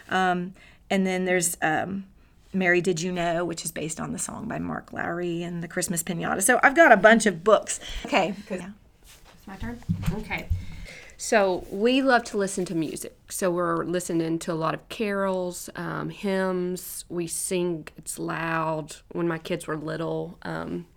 Um, 0.10 0.54
and 0.90 1.08
then 1.08 1.26
there's 1.26 1.58
um, 1.62 2.06
Mary 2.54 2.82
Did 2.82 3.02
You 3.02 3.12
Know, 3.12 3.46
which 3.46 3.64
is 3.64 3.72
based 3.72 4.00
on 4.00 4.12
the 4.12 4.20
song 4.20 4.48
by 4.48 4.60
Mark 4.60 4.92
Lowry 4.92 5.42
and 5.42 5.64
the 5.64 5.68
Christmas 5.68 6.04
Pinata. 6.04 6.42
So 6.44 6.60
I've 6.62 6.76
got 6.76 6.92
a 6.92 6.98
bunch 6.98 7.26
of 7.26 7.44
books. 7.44 7.80
Okay. 8.06 8.34
Yeah. 8.50 8.72
It's 9.04 9.48
my 9.48 9.56
turn. 9.56 9.80
Okay. 10.16 10.48
So 11.22 11.68
we 11.70 12.02
love 12.02 12.24
to 12.26 12.38
listen 12.38 12.66
to 12.66 12.74
music. 12.74 13.16
So 13.30 13.52
we're 13.52 13.86
listening 13.86 14.40
to 14.40 14.52
a 14.52 14.56
lot 14.56 14.74
of 14.74 14.90
carols, 14.90 15.70
um, 15.76 16.10
hymns. 16.10 17.06
We 17.10 17.28
sing. 17.28 17.88
It's 17.96 18.18
loud. 18.18 18.96
When 19.12 19.28
my 19.28 19.38
kids 19.38 19.68
were 19.68 19.78
little, 19.78 20.40
um, 20.42 20.88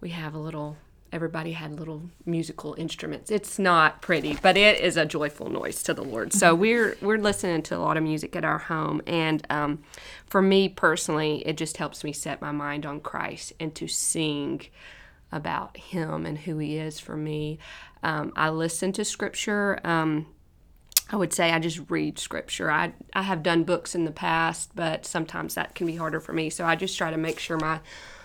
we 0.00 0.08
have 0.08 0.34
a 0.34 0.40
little. 0.40 0.76
Everybody 1.12 1.52
had 1.52 1.78
little 1.78 2.02
musical 2.26 2.74
instruments. 2.76 3.30
It's 3.30 3.56
not 3.56 4.02
pretty, 4.02 4.36
but 4.42 4.56
it 4.56 4.80
is 4.80 4.96
a 4.96 5.06
joyful 5.06 5.48
noise 5.48 5.84
to 5.84 5.94
the 5.94 6.02
Lord. 6.02 6.32
So 6.32 6.52
we're 6.56 6.96
we're 7.00 7.18
listening 7.18 7.62
to 7.62 7.76
a 7.76 7.78
lot 7.78 7.96
of 7.96 8.02
music 8.02 8.34
at 8.34 8.44
our 8.44 8.58
home, 8.58 9.02
and 9.06 9.46
um, 9.50 9.84
for 10.26 10.42
me 10.42 10.68
personally, 10.68 11.46
it 11.46 11.56
just 11.56 11.76
helps 11.76 12.02
me 12.02 12.12
set 12.12 12.42
my 12.42 12.50
mind 12.50 12.84
on 12.84 12.98
Christ 12.98 13.52
and 13.60 13.72
to 13.76 13.86
sing 13.86 14.62
about 15.34 15.76
him 15.76 16.24
and 16.24 16.38
who 16.38 16.58
he 16.58 16.76
is 16.76 16.98
for 16.98 17.16
me. 17.16 17.58
Um, 18.04 18.32
I 18.36 18.50
listen 18.50 18.92
to 18.92 19.04
scripture. 19.04 19.80
Um, 19.82 20.26
I 21.10 21.16
would 21.16 21.32
say 21.32 21.50
I 21.50 21.58
just 21.58 21.80
read 21.90 22.18
scripture. 22.18 22.70
I, 22.70 22.92
I 23.12 23.22
have 23.22 23.42
done 23.42 23.64
books 23.64 23.94
in 23.94 24.04
the 24.04 24.10
past, 24.10 24.70
but 24.74 25.04
sometimes 25.04 25.54
that 25.54 25.74
can 25.74 25.86
be 25.86 25.96
harder 25.96 26.20
for 26.20 26.32
me. 26.32 26.50
So 26.50 26.64
I 26.64 26.76
just 26.76 26.96
try 26.96 27.10
to 27.10 27.16
make 27.16 27.38
sure 27.38 27.58
my 27.58 27.80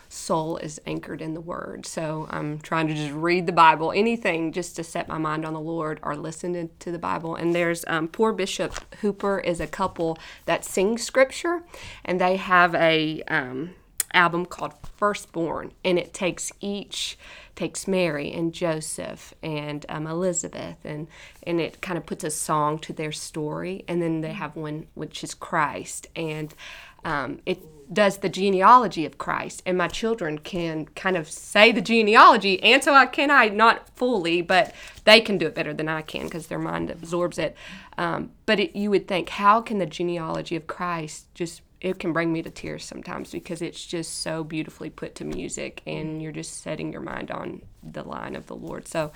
soul 0.10 0.58
is 0.58 0.82
anchored 0.86 1.22
in 1.22 1.34
the 1.34 1.42
word. 1.42 1.86
So 1.86 2.28
I'm 2.30 2.60
trying 2.60 2.88
to 2.88 2.94
just 2.94 3.13
read 3.13 3.46
the 3.46 3.52
Bible, 3.52 3.92
anything 3.92 4.52
just 4.52 4.76
to 4.78 4.84
set 4.84 5.08
my 5.08 5.18
mind 5.18 5.46
on 5.46 5.54
the 5.54 5.60
Lord 5.60 6.00
or 6.04 6.15
listen 6.15 6.54
to, 6.54 6.68
to 6.68 6.92
the 6.92 7.00
Bible. 7.00 7.36
And 7.36 7.54
there's 7.54 7.86
um, 7.88 8.08
Poor 8.08 8.34
Bishop 8.34 8.96
Hooper 8.96 9.39
is 9.39 9.60
a 9.60 9.68
couple 9.68 10.18
that 10.46 10.65
sings 10.65 11.04
scripture, 11.04 11.63
and 12.04 12.20
they 12.20 12.38
have 12.38 12.74
a 12.76 13.22
um, 13.28 13.76
album 14.13 14.46
called 14.46 14.74
Firstborn, 14.98 15.74
and 15.86 16.00
it 16.00 16.13
takes 16.13 16.52
each 16.60 17.18
takes 17.60 17.89
Mary 17.89 18.32
and 18.32 18.54
Joseph 18.54 19.34
and 19.43 19.86
um, 19.89 20.08
Elizabeth, 20.08 20.78
and 20.86 21.08
and 21.43 21.60
it 21.60 21.82
kind 21.82 21.98
of 21.98 22.06
puts 22.06 22.24
a 22.24 22.32
song 22.32 22.80
to 22.80 22.93
their 22.93 23.12
story, 23.12 23.84
and 23.86 24.02
then 24.02 24.22
they 24.22 24.32
have 24.32 24.56
one 24.56 24.88
which 24.93 25.24
is 25.26 25.34
Christ, 25.34 26.08
and 26.15 26.56
um, 27.04 27.39
it 27.45 27.60
does 27.93 28.19
the 28.19 28.30
genealogy 28.30 29.06
of 29.06 29.17
Christ, 29.17 29.62
and 29.65 29.78
my 29.78 29.89
children 29.89 30.38
can 30.38 30.86
kind 30.86 31.17
of 31.17 31.30
say 31.30 31.74
the 31.74 31.82
genealogy, 31.82 32.63
and 32.63 32.82
so 32.82 32.93
I 32.93 33.06
can 33.08 33.30
I 33.30 33.50
not 33.50 33.89
fully, 33.98 34.41
but 34.41 34.74
they 35.04 35.19
can 35.19 35.38
do 35.38 35.48
it 35.48 35.56
better 35.56 35.74
than 35.74 35.89
I 35.89 36.02
can 36.02 36.26
because 36.26 36.48
their 36.48 36.60
mind 36.60 36.89
absorbs 36.89 37.38
it. 37.38 37.58
Um, 37.98 38.32
but 38.45 38.62
it, 38.62 38.74
you 38.74 38.89
would 38.89 39.06
think, 39.06 39.28
how 39.28 39.60
can 39.62 39.80
the 39.80 39.86
genealogy 39.86 40.56
of 40.56 40.65
Christ 40.65 41.26
just 41.34 41.62
it 41.82 41.98
can 41.98 42.12
bring 42.12 42.34
me 42.34 42.42
to 42.42 42.50
tears 42.50 42.84
sometimes 42.84 43.32
because 43.32 43.62
it's 43.62 43.86
just 43.86 44.22
so 44.22 44.44
beautifully 44.44 44.89
put 44.89 45.15
to 45.15 45.24
music 45.24 45.82
and 45.88 46.22
you're 46.22 46.32
just 46.32 46.62
setting 46.62 46.92
your 46.92 47.02
mind 47.02 47.32
on 47.32 47.62
the 47.84 48.04
line 48.04 48.36
of 48.36 48.48
the 48.48 48.56
Lord. 48.56 48.88
So 48.88 49.12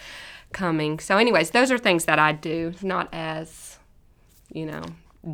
coming. 0.53 0.99
So 0.99 1.17
anyways, 1.17 1.51
those 1.51 1.71
are 1.71 1.77
things 1.77 2.05
that 2.05 2.19
I 2.19 2.31
do, 2.31 2.73
not 2.81 3.09
as, 3.11 3.79
you 4.49 4.65
know, 4.65 4.83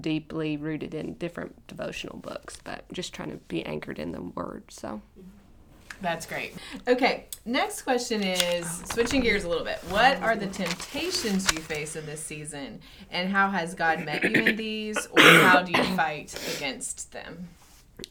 deeply 0.01 0.57
rooted 0.57 0.93
in 0.93 1.13
different 1.15 1.67
devotional 1.67 2.17
books, 2.17 2.59
but 2.63 2.91
just 2.91 3.13
trying 3.13 3.31
to 3.31 3.37
be 3.37 3.63
anchored 3.65 3.99
in 3.99 4.11
the 4.11 4.21
word. 4.21 4.63
So 4.69 4.87
mm-hmm. 4.87 5.29
That's 6.01 6.25
great. 6.25 6.55
Okay, 6.87 7.25
next 7.45 7.81
question 7.81 8.23
is 8.23 8.65
switching 8.91 9.21
gears 9.21 9.43
a 9.43 9.49
little 9.49 9.65
bit. 9.65 9.79
What 9.89 10.21
are 10.21 10.35
the 10.35 10.47
temptations 10.47 11.51
you 11.51 11.59
face 11.59 11.95
in 11.95 12.05
this 12.05 12.21
season, 12.23 12.79
and 13.11 13.31
how 13.31 13.49
has 13.49 13.75
God 13.75 14.05
met 14.05 14.23
you 14.23 14.45
in 14.45 14.55
these, 14.55 15.07
or 15.11 15.21
how 15.21 15.61
do 15.61 15.71
you 15.71 15.83
fight 15.95 16.33
against 16.55 17.11
them? 17.11 17.49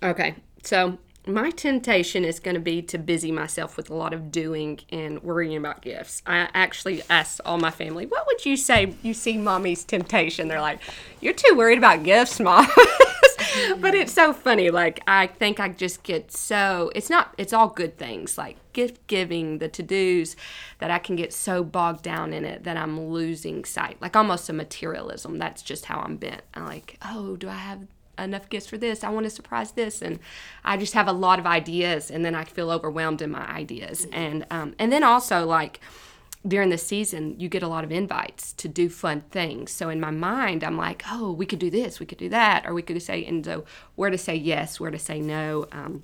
Okay, 0.03 0.35
so 0.63 0.99
my 1.27 1.51
temptation 1.51 2.25
is 2.25 2.41
going 2.41 2.55
to 2.55 2.61
be 2.61 2.83
to 2.83 2.99
busy 2.99 3.31
myself 3.31 3.77
with 3.77 3.91
a 3.91 3.95
lot 3.95 4.13
of 4.13 4.31
doing 4.31 4.81
and 4.91 5.23
worrying 5.23 5.57
about 5.57 5.83
gifts. 5.83 6.23
I 6.27 6.49
actually 6.55 7.03
asked 7.09 7.41
all 7.45 7.59
my 7.59 7.71
family, 7.71 8.07
"What 8.07 8.27
would 8.27 8.45
you 8.45 8.57
say 8.57 8.95
you 9.03 9.15
see 9.15 9.37
mommy's 9.37 9.85
temptation?" 9.85 10.49
They're 10.49 10.61
like, 10.61 10.81
"You're 11.21 11.35
too 11.35 11.55
worried 11.55 11.79
about 11.79 12.03
gifts, 12.03 12.41
mom." 12.41 12.67
but 13.81 13.95
it's 13.95 14.13
so 14.13 14.33
funny. 14.33 14.71
Like 14.71 15.01
I 15.07 15.27
think 15.27 15.61
I 15.61 15.69
just 15.69 16.03
get 16.03 16.33
so 16.33 16.91
it's 16.95 17.11
not 17.11 17.35
it's 17.39 17.53
all 17.53 17.69
good 17.69 17.99
things 17.99 18.39
like 18.39 18.57
gift 18.73 19.07
giving, 19.07 19.59
the 19.59 19.69
to 19.69 19.83
dos 19.83 20.37
that 20.79 20.91
I 20.91 20.99
can 20.99 21.17
get 21.17 21.33
so 21.33 21.65
bogged 21.65 22.03
down 22.03 22.33
in 22.33 22.45
it 22.45 22.65
that 22.65 22.77
I'm 22.77 23.01
losing 23.01 23.65
sight. 23.65 24.01
Like 24.01 24.17
almost 24.17 24.49
a 24.49 24.53
materialism. 24.53 25.39
That's 25.39 25.63
just 25.63 25.87
how 25.87 26.01
I'm 26.01 26.17
bent. 26.17 26.43
I'm 26.55 26.67
like, 26.67 26.99
oh, 27.03 27.37
do 27.37 27.49
I 27.49 27.55
have 27.55 27.81
enough 28.19 28.49
gifts 28.49 28.67
for 28.67 28.79
this. 28.79 29.05
I 29.05 29.11
want 29.11 29.25
to 29.25 29.31
surprise 29.31 29.73
this, 29.73 30.03
and 30.03 30.19
I 30.65 30.77
just 30.77 30.95
have 30.95 31.09
a 31.09 31.13
lot 31.13 31.39
of 31.39 31.47
ideas, 31.47 32.11
and 32.11 32.25
then 32.25 32.35
I 32.35 32.45
feel 32.45 32.71
overwhelmed 32.71 33.23
in 33.23 33.31
my 33.31 33.47
ideas, 33.49 34.07
and 34.13 34.45
um, 34.51 34.75
and 34.79 34.93
then 34.93 35.05
also 35.05 35.47
like 35.47 35.81
during 36.47 36.71
the 36.71 36.79
season 36.79 37.39
you 37.39 37.49
get 37.49 37.63
a 37.63 37.69
lot 37.69 37.85
of 37.85 37.91
invites 37.91 38.53
to 38.53 38.69
do 38.69 38.89
fun 38.89 39.23
things 39.31 39.71
so 39.71 39.89
in 39.89 40.01
my 40.01 40.11
mind 40.11 40.63
i'm 40.63 40.77
like 40.77 41.03
oh 41.11 41.33
we 41.33 41.45
could 41.45 41.59
do 41.59 41.71
this 41.71 41.99
we 41.99 42.07
could 42.07 42.19
do 42.19 42.29
that 42.29 42.65
or 42.67 42.73
we 42.73 42.83
could 42.83 43.01
say 43.03 43.25
and 43.25 43.45
so 43.45 43.65
where 43.97 44.11
to 44.11 44.19
say 44.19 44.35
yes 44.35 44.79
where 44.79 44.91
to 44.91 44.99
say 44.99 45.21
no 45.21 45.67
um, 45.73 46.03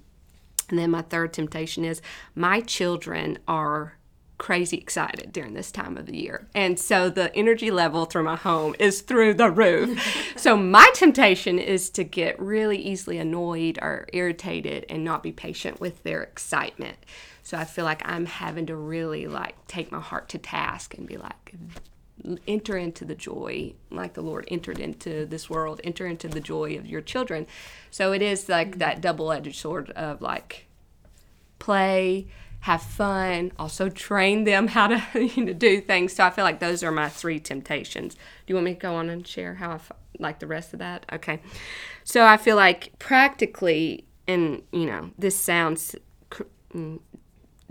and 0.68 0.78
then 0.78 0.90
my 0.90 1.02
third 1.02 1.32
temptation 1.32 1.84
is 1.84 2.00
my 2.34 2.60
children 2.60 3.38
are 3.46 3.96
crazy 4.38 4.76
excited 4.76 5.32
during 5.32 5.54
this 5.54 5.70
time 5.70 5.96
of 5.96 6.06
the 6.06 6.16
year. 6.16 6.48
And 6.54 6.78
so 6.78 7.08
the 7.08 7.34
energy 7.36 7.70
level 7.70 8.04
through 8.04 8.24
my 8.24 8.36
home 8.36 8.74
is 8.78 9.00
through 9.00 9.34
the 9.34 9.50
roof. 9.50 10.34
so 10.36 10.56
my 10.56 10.90
temptation 10.94 11.58
is 11.58 11.88
to 11.90 12.04
get 12.04 12.40
really 12.40 12.78
easily 12.78 13.18
annoyed 13.18 13.78
or 13.80 14.08
irritated 14.12 14.86
and 14.88 15.04
not 15.04 15.22
be 15.22 15.32
patient 15.32 15.80
with 15.80 16.02
their 16.02 16.22
excitement. 16.22 16.98
So 17.44 17.58
I 17.58 17.64
feel 17.64 17.84
like 17.84 18.02
I'm 18.04 18.26
having 18.26 18.66
to 18.66 18.74
really 18.74 19.26
like 19.26 19.54
take 19.68 19.92
my 19.92 20.00
heart 20.00 20.28
to 20.30 20.38
task 20.38 20.94
and 20.96 21.06
be 21.06 21.18
like 21.18 21.54
enter 22.46 22.76
into 22.76 23.04
the 23.04 23.14
joy 23.14 23.74
like 23.90 24.14
the 24.14 24.22
Lord 24.22 24.46
entered 24.48 24.78
into 24.78 25.26
this 25.26 25.50
world, 25.50 25.80
enter 25.84 26.06
into 26.06 26.26
the 26.26 26.40
joy 26.40 26.76
of 26.76 26.86
your 26.86 27.02
children. 27.02 27.46
So 27.90 28.12
it 28.12 28.22
is 28.22 28.48
like 28.48 28.70
mm-hmm. 28.70 28.78
that 28.78 29.00
double-edged 29.00 29.54
sword 29.54 29.90
of 29.90 30.22
like 30.22 30.66
play 31.58 32.26
have 32.60 32.80
fun, 32.80 33.52
also 33.58 33.90
train 33.90 34.44
them 34.44 34.68
how 34.68 34.86
to 34.86 35.02
you 35.36 35.44
know, 35.44 35.52
do 35.52 35.82
things. 35.82 36.14
So 36.14 36.24
I 36.24 36.30
feel 36.30 36.44
like 36.44 36.60
those 36.60 36.82
are 36.82 36.90
my 36.90 37.10
three 37.10 37.38
temptations. 37.38 38.14
Do 38.14 38.20
you 38.46 38.54
want 38.54 38.64
me 38.64 38.74
to 38.74 38.80
go 38.80 38.94
on 38.94 39.10
and 39.10 39.26
share 39.26 39.56
how 39.56 39.72
I 39.72 39.74
f- 39.74 39.92
like 40.18 40.38
the 40.38 40.46
rest 40.46 40.72
of 40.72 40.78
that? 40.78 41.04
Okay. 41.12 41.40
So 42.04 42.24
I 42.24 42.38
feel 42.38 42.56
like 42.56 42.98
practically, 42.98 44.06
and 44.26 44.62
you 44.72 44.86
know, 44.86 45.10
this 45.18 45.36
sounds 45.36 45.94
mm, 46.74 47.00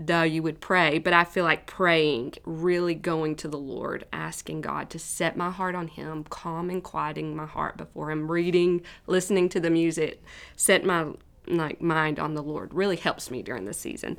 duh, 0.02 0.22
you 0.22 0.42
would 0.42 0.60
pray, 0.60 0.98
but 0.98 1.12
I 1.12 1.24
feel 1.24 1.44
like 1.44 1.66
praying, 1.66 2.34
really 2.44 2.94
going 2.94 3.36
to 3.36 3.48
the 3.48 3.58
Lord, 3.58 4.06
asking 4.12 4.62
God 4.62 4.90
to 4.90 4.98
set 4.98 5.36
my 5.36 5.50
heart 5.50 5.74
on 5.74 5.88
Him, 5.88 6.24
calm 6.24 6.70
and 6.70 6.82
quieting 6.82 7.36
my 7.36 7.46
heart 7.46 7.76
before 7.76 8.10
Him, 8.10 8.30
reading, 8.30 8.82
listening 9.06 9.48
to 9.50 9.60
the 9.60 9.70
music, 9.70 10.22
set 10.56 10.84
my 10.84 11.12
like 11.46 11.80
mind 11.80 12.18
on 12.18 12.34
the 12.34 12.42
Lord 12.42 12.72
really 12.72 12.96
helps 12.96 13.30
me 13.30 13.42
during 13.42 13.64
the 13.66 13.74
season. 13.74 14.16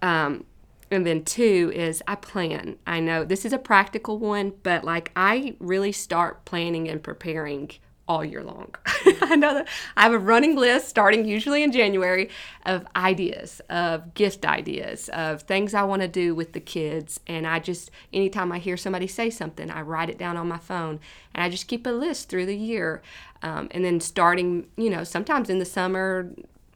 Um, 0.00 0.44
and 0.90 1.06
then 1.06 1.24
two 1.24 1.72
is 1.74 2.02
I 2.06 2.16
plan. 2.16 2.76
I 2.86 3.00
know 3.00 3.24
this 3.24 3.44
is 3.44 3.52
a 3.52 3.58
practical 3.58 4.18
one, 4.18 4.52
but 4.62 4.84
like 4.84 5.10
I 5.16 5.56
really 5.58 5.92
start 5.92 6.44
planning 6.44 6.88
and 6.88 7.02
preparing 7.02 7.70
all 8.08 8.24
year 8.24 8.42
long. 8.42 8.74
I 9.22 9.36
know 9.36 9.54
that 9.54 9.68
I 9.96 10.02
have 10.02 10.12
a 10.12 10.18
running 10.18 10.56
list 10.56 10.88
starting 10.88 11.24
usually 11.24 11.62
in 11.62 11.72
January 11.72 12.28
of 12.66 12.86
ideas, 12.96 13.60
of 13.70 14.14
gift 14.14 14.44
ideas, 14.44 15.08
of 15.10 15.42
things 15.42 15.72
I 15.72 15.84
want 15.84 16.02
to 16.02 16.08
do 16.08 16.34
with 16.34 16.52
the 16.52 16.60
kids. 16.60 17.20
And 17.26 17.46
I 17.46 17.58
just, 17.58 17.90
anytime 18.12 18.52
I 18.52 18.58
hear 18.58 18.76
somebody 18.76 19.06
say 19.06 19.30
something, 19.30 19.70
I 19.70 19.82
write 19.82 20.10
it 20.10 20.18
down 20.18 20.36
on 20.36 20.48
my 20.48 20.58
phone 20.58 21.00
and 21.34 21.44
I 21.44 21.48
just 21.48 21.68
keep 21.68 21.86
a 21.86 21.90
list 21.90 22.28
through 22.28 22.46
the 22.46 22.56
year. 22.56 23.02
Um, 23.42 23.68
and 23.70 23.84
then 23.84 24.00
starting, 24.00 24.66
you 24.76 24.90
know, 24.90 25.04
sometimes 25.04 25.48
in 25.48 25.58
the 25.58 25.64
summer, 25.64 26.30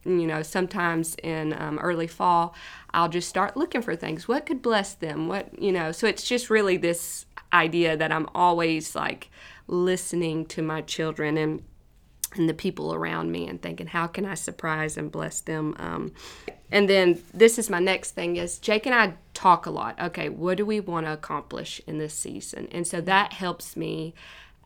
you 0.05 0.27
know, 0.27 0.43
sometimes 0.43 1.17
in 1.23 1.53
um, 1.53 1.79
early 1.81 2.07
fall, 2.07 2.55
I'll 2.95 3.09
just 3.09 3.29
start 3.29 3.57
looking 3.57 3.83
for 3.83 3.97
things. 3.97 4.29
What 4.29 4.47
could 4.47 4.63
bless 4.63 4.95
them? 4.95 5.29
What, 5.29 5.61
you 5.61 5.73
know, 5.73 5.93
so 5.93 6.07
it's 6.07 6.27
just 6.27 6.49
really 6.49 6.77
this 6.77 7.27
idea 7.53 7.97
that 7.97 8.13
I'm 8.13 8.29
always 8.35 8.95
like 8.95 9.31
listening 9.67 10.47
to 10.47 10.63
my 10.63 10.83
children 10.83 11.37
and 11.37 11.63
and 12.35 12.49
the 12.49 12.55
people 12.55 12.93
around 12.93 13.31
me 13.31 13.47
and 13.47 13.63
thinking 13.63 13.87
how 13.87 14.07
can 14.07 14.27
i 14.27 14.35
surprise 14.35 14.97
and 14.97 15.11
bless 15.11 15.41
them? 15.41 15.75
Um, 15.79 16.13
and 16.71 16.89
then 16.89 17.23
this 17.33 17.59
is 17.59 17.71
my 17.71 17.79
next 17.79 18.11
thing 18.11 18.37
is 18.37 18.59
jake 18.59 18.85
and 18.87 18.95
i 18.95 19.15
talk 19.33 19.67
a 19.67 19.71
lot. 19.71 20.01
Okay 20.01 20.29
what 20.29 20.57
do 20.57 20.67
we 20.67 20.81
want 20.81 21.07
to 21.07 21.13
accomplish 21.13 21.81
in 21.87 21.99
this 21.99 22.15
season? 22.15 22.69
And 22.73 22.87
so 22.87 23.01
that 23.03 23.33
helps 23.33 23.77
me 23.77 24.15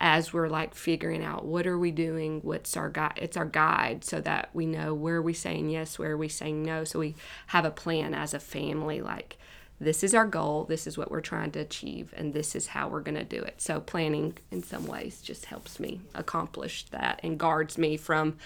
as 0.01 0.33
we're 0.33 0.49
like 0.49 0.73
figuring 0.73 1.23
out 1.23 1.45
what 1.45 1.67
are 1.67 1.77
we 1.77 1.91
doing 1.91 2.41
what's 2.41 2.75
our 2.75 2.89
guide 2.89 3.13
it's 3.17 3.37
our 3.37 3.45
guide 3.45 4.03
so 4.03 4.19
that 4.19 4.49
we 4.51 4.65
know 4.65 4.95
where 4.95 5.17
are 5.17 5.21
we 5.21 5.31
saying 5.31 5.69
yes 5.69 5.99
where 5.99 6.11
are 6.11 6.17
we 6.17 6.27
saying 6.27 6.63
no 6.63 6.83
so 6.83 6.97
we 6.97 7.15
have 7.47 7.65
a 7.65 7.71
plan 7.71 8.15
as 8.15 8.33
a 8.33 8.39
family 8.39 8.99
like 8.99 9.37
this 9.81 10.03
is 10.03 10.13
our 10.13 10.27
goal 10.27 10.63
this 10.65 10.85
is 10.85 10.97
what 10.97 11.09
we're 11.09 11.21
trying 11.21 11.51
to 11.51 11.59
achieve 11.59 12.13
and 12.15 12.33
this 12.33 12.55
is 12.55 12.67
how 12.67 12.87
we're 12.87 13.01
going 13.01 13.15
to 13.15 13.23
do 13.23 13.41
it 13.41 13.59
so 13.59 13.79
planning 13.79 14.37
in 14.51 14.61
some 14.61 14.85
ways 14.85 15.21
just 15.21 15.45
helps 15.45 15.79
me 15.79 15.99
accomplish 16.13 16.85
that 16.85 17.19
and 17.23 17.39
guards 17.39 17.77
me 17.77 17.97
from 17.97 18.37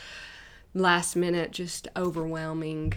last 0.74 1.16
minute 1.16 1.52
just 1.52 1.88
overwhelming 1.96 2.94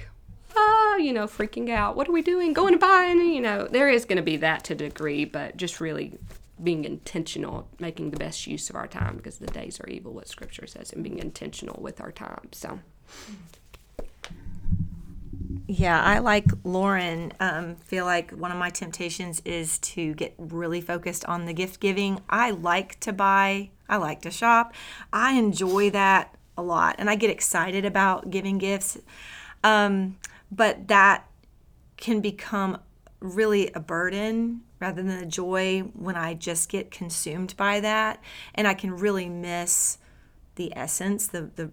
ah, 0.57 0.97
you 0.97 1.13
know, 1.13 1.27
freaking 1.27 1.71
out. 1.71 1.95
What 1.95 2.09
are 2.09 2.13
we 2.13 2.23
doing? 2.23 2.53
Going 2.53 2.73
to 2.73 2.79
buy? 2.79 3.05
And, 3.05 3.33
you 3.33 3.41
know, 3.41 3.69
there 3.69 3.89
is 3.89 4.05
going 4.05 4.17
to 4.17 4.23
be 4.23 4.39
that 4.39 4.65
to 4.65 4.73
a 4.73 4.77
degree, 4.77 5.25
but 5.25 5.57
just 5.57 5.81
really 5.81 6.19
being 6.63 6.85
intentional, 6.85 7.69
making 7.79 8.11
the 8.11 8.17
best 8.17 8.47
use 8.47 8.69
of 8.69 8.77
our 8.77 8.89
time 8.89 9.17
because 9.17 9.39
the 9.39 9.47
days 9.47 9.79
are 9.81 9.89
evil, 9.89 10.13
what 10.13 10.27
Scripture 10.27 10.67
says, 10.67 10.93
and 10.93 11.05
being 11.05 11.19
intentional 11.19 11.81
with 11.81 12.01
our 12.01 12.11
time. 12.11 12.49
So. 12.53 12.81
Yeah, 15.67 16.03
I 16.03 16.19
like 16.19 16.47
Loren. 16.65 17.33
Um, 17.41 17.77
feel 17.77 18.05
like 18.05 18.33
one 18.33 18.51
of 18.51 18.59
my 18.59 18.71
temptations 18.71 19.41
is 19.45 19.79
to 19.79 20.15
get 20.15 20.35
really 20.39 20.81
focused 20.81 21.25
on 21.25 21.47
the 21.47 21.53
gift 21.53 21.81
giving. 21.81 22.21
I 22.29 22.51
like 22.51 23.01
to 23.01 23.13
buy. 23.13 23.71
I 23.89 23.97
like 23.97 24.21
to 24.23 24.31
shop. 24.31 24.75
I 25.13 25.33
enjoy 25.33 25.91
that 25.91 26.37
a 26.57 26.63
lot, 26.63 26.97
and 26.99 27.09
I 27.09 27.15
get 27.15 27.31
excited 27.31 27.85
about 27.85 28.31
giving 28.31 28.59
gifts. 28.59 28.99
Um, 29.65 30.19
but 30.51 30.89
that 30.89 31.29
can 31.97 32.21
become 32.21 32.79
really 33.21 33.71
a 33.73 33.81
burden 33.81 34.63
rather 34.81 35.03
than 35.03 35.19
a 35.19 35.27
joy 35.27 35.81
when 35.95 36.17
I 36.17 36.35
just 36.35 36.69
get 36.69 36.91
consumed 36.91 37.55
by 37.57 37.81
that 37.81 38.23
and 38.55 38.69
I 38.69 38.75
can 38.75 38.97
really 38.97 39.29
miss 39.29 39.99
the 40.55 40.73
essence, 40.77 41.27
the, 41.27 41.51
the, 41.57 41.71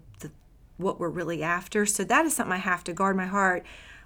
what 0.77 0.99
we're 0.99 1.09
really 1.09 1.43
after. 1.43 1.85
So 1.85 2.03
that 2.03 2.25
is 2.25 2.35
something 2.35 2.53
I 2.53 2.57
have 2.57 2.83
to 2.85 2.93
guard 2.93 3.15
my 3.15 3.25
heart 3.25 3.65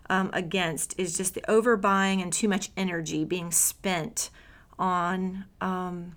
um, 0.09 0.29
against 0.33 0.95
is 0.97 1.15
just 1.15 1.35
the 1.35 1.41
overbuying 1.41 2.21
and 2.21 2.33
too 2.33 2.47
much 2.47 2.69
energy 2.75 3.25
being 3.25 3.51
spent 3.51 4.29
on 4.77 5.45
um, 5.61 6.15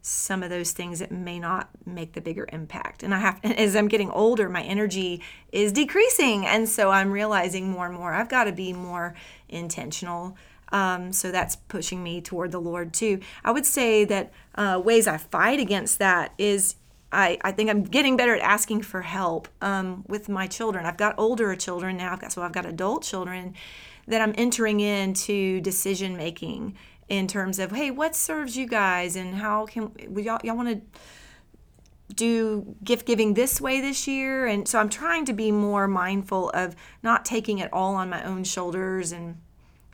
some 0.00 0.42
of 0.42 0.50
those 0.50 0.72
things 0.72 1.00
that 1.00 1.10
may 1.10 1.38
not 1.38 1.68
make 1.84 2.12
the 2.12 2.20
bigger 2.20 2.46
impact. 2.52 3.02
And 3.02 3.14
I 3.14 3.18
have, 3.18 3.40
as 3.44 3.74
I'm 3.76 3.88
getting 3.88 4.10
older, 4.10 4.48
my 4.48 4.62
energy 4.62 5.22
is 5.52 5.72
decreasing, 5.72 6.46
and 6.46 6.68
so 6.68 6.90
I'm 6.90 7.10
realizing 7.10 7.70
more 7.70 7.86
and 7.86 7.94
more 7.94 8.12
I've 8.12 8.28
got 8.28 8.44
to 8.44 8.52
be 8.52 8.72
more 8.72 9.14
intentional 9.48 10.36
um, 10.72 11.12
so 11.12 11.30
that's 11.30 11.56
pushing 11.56 12.02
me 12.02 12.20
toward 12.20 12.52
the 12.52 12.60
Lord 12.60 12.92
too. 12.92 13.20
I 13.44 13.52
would 13.52 13.66
say 13.66 14.04
that 14.04 14.32
uh, 14.54 14.80
ways 14.84 15.06
I 15.06 15.16
fight 15.16 15.60
against 15.60 15.98
that 15.98 16.32
is 16.38 16.76
I, 17.12 17.38
I 17.42 17.52
think 17.52 17.70
I'm 17.70 17.84
getting 17.84 18.16
better 18.16 18.34
at 18.34 18.42
asking 18.42 18.82
for 18.82 19.02
help 19.02 19.48
um, 19.60 20.04
with 20.08 20.28
my 20.28 20.46
children. 20.46 20.86
I've 20.86 20.96
got 20.96 21.14
older 21.18 21.54
children 21.54 21.96
now, 21.96 22.12
I've 22.12 22.20
got, 22.20 22.32
so 22.32 22.42
I've 22.42 22.52
got 22.52 22.66
adult 22.66 23.02
children 23.04 23.54
that 24.06 24.20
I'm 24.20 24.34
entering 24.36 24.80
into 24.80 25.60
decision 25.60 26.16
making 26.16 26.76
in 27.08 27.26
terms 27.26 27.58
of, 27.58 27.72
hey, 27.72 27.90
what 27.90 28.16
serves 28.16 28.56
you 28.56 28.66
guys 28.66 29.16
and 29.16 29.36
how 29.36 29.66
can 29.66 29.92
y'all, 30.16 30.40
y'all 30.42 30.56
want 30.56 30.68
to 30.68 31.00
do 32.14 32.76
gift 32.84 33.06
giving 33.06 33.34
this 33.34 33.60
way 33.60 33.80
this 33.80 34.08
year? 34.08 34.46
And 34.46 34.66
so 34.66 34.78
I'm 34.78 34.88
trying 34.88 35.24
to 35.26 35.32
be 35.32 35.52
more 35.52 35.86
mindful 35.86 36.50
of 36.50 36.74
not 37.02 37.24
taking 37.24 37.58
it 37.58 37.72
all 37.72 37.94
on 37.94 38.10
my 38.10 38.22
own 38.24 38.44
shoulders 38.44 39.12
and 39.12 39.36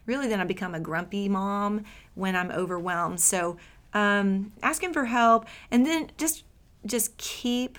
really 0.06 0.28
then 0.28 0.40
I 0.40 0.44
become 0.44 0.74
a 0.74 0.80
grumpy 0.80 1.28
mom 1.28 1.84
when 2.14 2.34
I'm 2.34 2.50
overwhelmed. 2.50 3.20
So 3.20 3.56
um, 3.94 4.52
asking 4.62 4.92
for 4.92 5.04
help 5.04 5.46
and 5.70 5.86
then 5.86 6.10
just 6.16 6.44
just 6.86 7.16
keep 7.16 7.78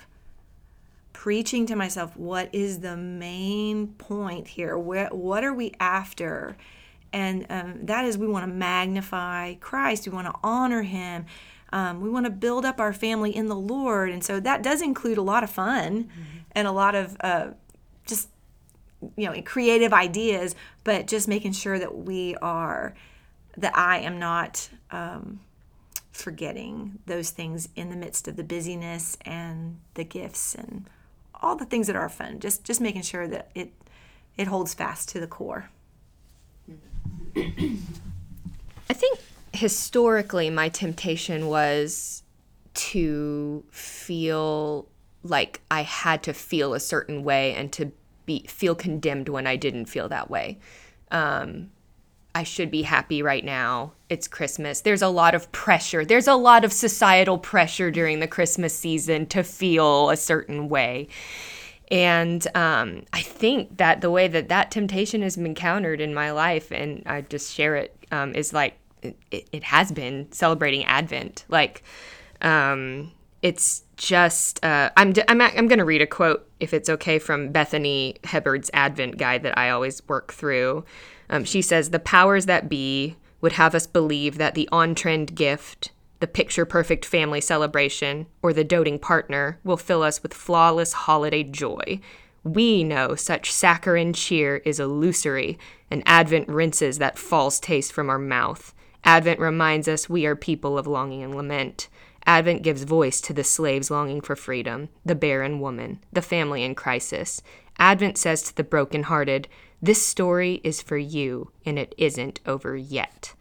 preaching 1.12 1.66
to 1.66 1.76
myself, 1.76 2.16
what 2.16 2.54
is 2.54 2.80
the 2.80 2.96
main 2.96 3.88
point 3.88 4.48
here? 4.48 4.76
Where, 4.76 5.08
what 5.08 5.44
are 5.44 5.54
we 5.54 5.72
after? 5.80 6.56
And 7.12 7.46
um, 7.48 7.86
that 7.86 8.04
is, 8.04 8.18
we 8.18 8.26
want 8.26 8.42
to 8.42 8.52
magnify 8.52 9.54
Christ, 9.54 10.06
we 10.06 10.12
want 10.12 10.26
to 10.26 10.34
honor 10.42 10.82
Him. 10.82 11.26
Um, 11.72 12.00
we 12.00 12.08
want 12.08 12.26
to 12.26 12.30
build 12.30 12.64
up 12.64 12.78
our 12.78 12.92
family 12.92 13.34
in 13.34 13.46
the 13.46 13.56
Lord. 13.56 14.10
And 14.10 14.22
so 14.22 14.38
that 14.38 14.62
does 14.62 14.80
include 14.80 15.18
a 15.18 15.22
lot 15.22 15.42
of 15.42 15.50
fun 15.50 16.04
mm-hmm. 16.04 16.38
and 16.52 16.68
a 16.68 16.72
lot 16.72 16.94
of 16.94 17.16
uh, 17.20 17.48
just, 18.06 18.28
you 19.16 19.28
know, 19.28 19.42
creative 19.42 19.92
ideas, 19.92 20.54
but 20.84 21.08
just 21.08 21.26
making 21.26 21.52
sure 21.52 21.78
that 21.78 21.96
we 21.96 22.36
are, 22.36 22.94
that 23.56 23.76
I 23.76 23.98
am 23.98 24.18
not 24.20 24.68
um, 24.92 25.40
forgetting 26.14 27.00
those 27.06 27.30
things 27.30 27.68
in 27.74 27.90
the 27.90 27.96
midst 27.96 28.28
of 28.28 28.36
the 28.36 28.44
busyness 28.44 29.18
and 29.22 29.78
the 29.94 30.04
gifts 30.04 30.54
and 30.54 30.88
all 31.42 31.56
the 31.56 31.64
things 31.64 31.88
that 31.88 31.96
are 31.96 32.08
fun. 32.08 32.38
Just, 32.38 32.64
just 32.64 32.80
making 32.80 33.02
sure 33.02 33.26
that 33.26 33.50
it, 33.54 33.72
it 34.36 34.46
holds 34.46 34.72
fast 34.72 35.08
to 35.10 35.20
the 35.20 35.26
core. 35.26 35.68
I 37.36 38.92
think 38.92 39.18
historically 39.52 40.50
my 40.50 40.68
temptation 40.68 41.48
was 41.48 42.22
to 42.74 43.64
feel 43.70 44.86
like 45.24 45.60
I 45.70 45.82
had 45.82 46.22
to 46.24 46.32
feel 46.32 46.74
a 46.74 46.80
certain 46.80 47.24
way 47.24 47.54
and 47.54 47.72
to 47.72 47.90
be 48.26 48.46
feel 48.48 48.74
condemned 48.74 49.28
when 49.28 49.46
I 49.46 49.56
didn't 49.56 49.86
feel 49.86 50.08
that 50.08 50.30
way. 50.30 50.58
Um, 51.10 51.70
I 52.34 52.42
should 52.42 52.70
be 52.70 52.82
happy 52.82 53.22
right 53.22 53.44
now. 53.44 53.92
It's 54.08 54.26
Christmas. 54.26 54.80
There's 54.80 55.02
a 55.02 55.08
lot 55.08 55.34
of 55.34 55.50
pressure. 55.52 56.04
There's 56.04 56.26
a 56.26 56.34
lot 56.34 56.64
of 56.64 56.72
societal 56.72 57.38
pressure 57.38 57.90
during 57.90 58.18
the 58.20 58.26
Christmas 58.26 58.76
season 58.76 59.26
to 59.26 59.44
feel 59.44 60.10
a 60.10 60.16
certain 60.16 60.68
way. 60.68 61.08
And 61.90 62.44
um, 62.56 63.04
I 63.12 63.20
think 63.20 63.76
that 63.76 64.00
the 64.00 64.10
way 64.10 64.26
that 64.26 64.48
that 64.48 64.70
temptation 64.70 65.22
has 65.22 65.36
been 65.36 65.54
countered 65.54 66.00
in 66.00 66.12
my 66.12 66.32
life, 66.32 66.72
and 66.72 67.02
I 67.06 67.20
just 67.20 67.54
share 67.54 67.76
it, 67.76 67.96
um, 68.10 68.34
is 68.34 68.52
like 68.52 68.78
it, 69.02 69.16
it 69.30 69.62
has 69.62 69.92
been 69.92 70.32
celebrating 70.32 70.84
Advent. 70.86 71.44
Like, 71.48 71.82
um, 72.42 73.12
it's 73.42 73.84
just 73.96 74.64
uh, 74.64 74.90
I'm 74.96 75.12
I'm 75.28 75.40
I'm 75.40 75.68
going 75.68 75.78
to 75.78 75.84
read 75.84 76.02
a 76.02 76.06
quote 76.06 76.48
if 76.58 76.72
it's 76.72 76.88
okay 76.88 77.18
from 77.18 77.52
Bethany 77.52 78.16
Hubbard's 78.24 78.70
Advent 78.72 79.18
guide 79.18 79.42
that 79.42 79.56
I 79.56 79.70
always 79.70 80.06
work 80.08 80.32
through. 80.32 80.84
Um, 81.30 81.44
she 81.44 81.62
says 81.62 81.90
the 81.90 81.98
powers 81.98 82.46
that 82.46 82.68
be 82.68 83.16
would 83.40 83.52
have 83.52 83.74
us 83.74 83.86
believe 83.86 84.38
that 84.38 84.54
the 84.54 84.68
on-trend 84.72 85.34
gift, 85.34 85.90
the 86.20 86.26
picture-perfect 86.26 87.04
family 87.04 87.40
celebration, 87.40 88.26
or 88.42 88.52
the 88.52 88.64
doting 88.64 88.98
partner 88.98 89.58
will 89.64 89.76
fill 89.76 90.02
us 90.02 90.22
with 90.22 90.32
flawless 90.32 90.92
holiday 90.92 91.42
joy. 91.42 92.00
We 92.42 92.84
know 92.84 93.14
such 93.14 93.52
saccharine 93.52 94.12
cheer 94.12 94.56
is 94.64 94.78
illusory, 94.78 95.58
and 95.90 96.02
Advent 96.06 96.48
rinses 96.48 96.98
that 96.98 97.18
false 97.18 97.58
taste 97.58 97.92
from 97.92 98.10
our 98.10 98.18
mouth. 98.18 98.74
Advent 99.02 99.40
reminds 99.40 99.88
us 99.88 100.08
we 100.08 100.24
are 100.26 100.36
people 100.36 100.78
of 100.78 100.86
longing 100.86 101.22
and 101.22 101.34
lament. 101.34 101.88
Advent 102.26 102.62
gives 102.62 102.84
voice 102.84 103.20
to 103.20 103.34
the 103.34 103.44
slaves 103.44 103.90
longing 103.90 104.20
for 104.20 104.36
freedom, 104.36 104.88
the 105.04 105.14
barren 105.14 105.60
woman, 105.60 106.00
the 106.12 106.22
family 106.22 106.62
in 106.62 106.74
crisis. 106.74 107.42
Advent 107.78 108.16
says 108.16 108.42
to 108.42 108.56
the 108.56 108.64
brokenhearted, 108.64 109.48
This 109.84 110.04
story 110.04 110.62
is 110.64 110.80
for 110.80 110.96
you, 110.96 111.50
and 111.66 111.78
it 111.78 111.94
isn't 111.98 112.40
over 112.46 112.74
yet. 112.74 113.34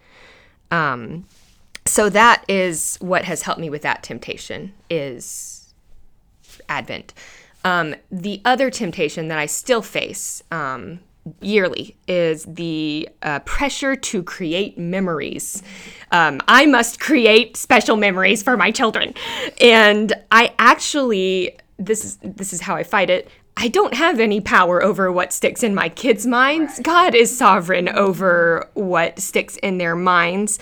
Um, 0.71 1.25
so 1.85 2.09
that 2.09 2.43
is 2.49 2.97
what 2.99 3.23
has 3.23 3.43
helped 3.43 3.61
me 3.61 3.69
with 3.69 3.81
that 3.83 4.03
temptation 4.03 4.73
is 4.89 5.73
Advent. 6.67 7.13
Um, 7.63 7.95
the 8.11 8.41
other 8.43 8.69
temptation 8.69 9.29
that 9.29 9.39
I 9.39 9.45
still 9.45 9.81
face 9.81 10.43
um, 10.51 10.99
yearly 11.39 11.95
is 12.09 12.43
the 12.43 13.07
uh, 13.21 13.39
pressure 13.39 13.95
to 13.95 14.21
create 14.21 14.77
memories. 14.77 15.63
Um, 16.11 16.41
I 16.49 16.65
must 16.65 16.99
create 16.99 17.55
special 17.55 17.95
memories 17.95 18.43
for 18.43 18.57
my 18.57 18.69
children, 18.69 19.13
and 19.61 20.11
I 20.29 20.53
actually 20.59 21.57
this 21.77 22.03
is 22.03 22.17
this 22.21 22.51
is 22.51 22.59
how 22.59 22.75
I 22.75 22.83
fight 22.83 23.09
it. 23.09 23.29
I 23.55 23.67
don't 23.67 23.93
have 23.93 24.19
any 24.19 24.41
power 24.41 24.83
over 24.83 25.11
what 25.11 25.31
sticks 25.31 25.63
in 25.63 25.75
my 25.75 25.87
kids' 25.89 26.25
minds. 26.25 26.79
God 26.81 27.13
is 27.13 27.35
sovereign 27.37 27.87
over 27.87 28.69
what 28.73 29.19
sticks 29.19 29.57
in 29.57 29.77
their 29.77 29.95
minds. 29.95 30.59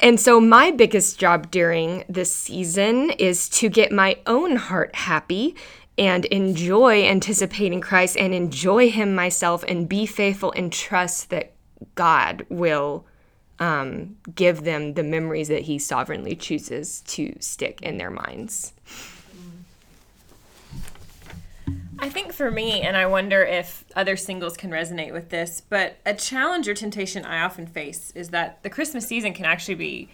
And 0.00 0.18
so, 0.18 0.40
my 0.40 0.70
biggest 0.70 1.18
job 1.18 1.50
during 1.50 2.04
this 2.08 2.34
season 2.34 3.10
is 3.10 3.48
to 3.50 3.68
get 3.68 3.92
my 3.92 4.18
own 4.26 4.56
heart 4.56 4.94
happy 4.94 5.54
and 5.96 6.24
enjoy 6.26 7.04
anticipating 7.04 7.80
Christ 7.80 8.16
and 8.16 8.34
enjoy 8.34 8.90
Him 8.90 9.14
myself 9.14 9.64
and 9.68 9.88
be 9.88 10.04
faithful 10.04 10.52
and 10.56 10.72
trust 10.72 11.30
that 11.30 11.52
God 11.94 12.44
will 12.48 13.06
um, 13.58 14.16
give 14.34 14.64
them 14.64 14.94
the 14.94 15.04
memories 15.04 15.48
that 15.48 15.62
He 15.62 15.78
sovereignly 15.78 16.34
chooses 16.34 17.02
to 17.02 17.36
stick 17.38 17.80
in 17.82 17.98
their 17.98 18.10
minds. 18.10 18.72
I 21.98 22.08
think 22.08 22.32
for 22.32 22.50
me, 22.50 22.80
and 22.80 22.96
I 22.96 23.06
wonder 23.06 23.42
if 23.42 23.84
other 23.94 24.16
singles 24.16 24.56
can 24.56 24.70
resonate 24.70 25.12
with 25.12 25.28
this, 25.28 25.60
but 25.60 25.96
a 26.04 26.14
challenge 26.14 26.68
or 26.68 26.74
temptation 26.74 27.24
I 27.24 27.42
often 27.42 27.66
face 27.66 28.12
is 28.14 28.30
that 28.30 28.62
the 28.62 28.70
Christmas 28.70 29.06
season 29.06 29.34
can 29.34 29.44
actually 29.44 29.74
be 29.74 30.08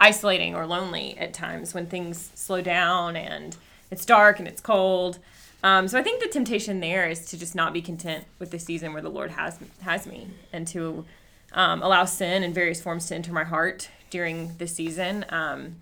isolating 0.00 0.54
or 0.54 0.66
lonely 0.66 1.16
at 1.18 1.32
times 1.32 1.74
when 1.74 1.86
things 1.86 2.30
slow 2.34 2.60
down 2.62 3.16
and 3.16 3.56
it's 3.90 4.04
dark 4.04 4.38
and 4.38 4.48
it's 4.48 4.60
cold. 4.60 5.18
Um, 5.62 5.88
so 5.88 5.98
I 5.98 6.02
think 6.02 6.22
the 6.22 6.28
temptation 6.28 6.80
there 6.80 7.08
is 7.08 7.26
to 7.26 7.38
just 7.38 7.54
not 7.54 7.72
be 7.72 7.82
content 7.82 8.24
with 8.38 8.50
the 8.50 8.58
season 8.58 8.92
where 8.92 9.02
the 9.02 9.10
Lord 9.10 9.30
has 9.32 9.58
has 9.82 10.06
me, 10.06 10.28
and 10.52 10.66
to 10.68 11.04
um, 11.52 11.82
allow 11.82 12.06
sin 12.06 12.42
in 12.42 12.54
various 12.54 12.80
forms 12.80 13.06
to 13.08 13.14
enter 13.14 13.32
my 13.32 13.44
heart 13.44 13.90
during 14.08 14.56
this 14.56 14.74
season. 14.74 15.26
Um, 15.28 15.76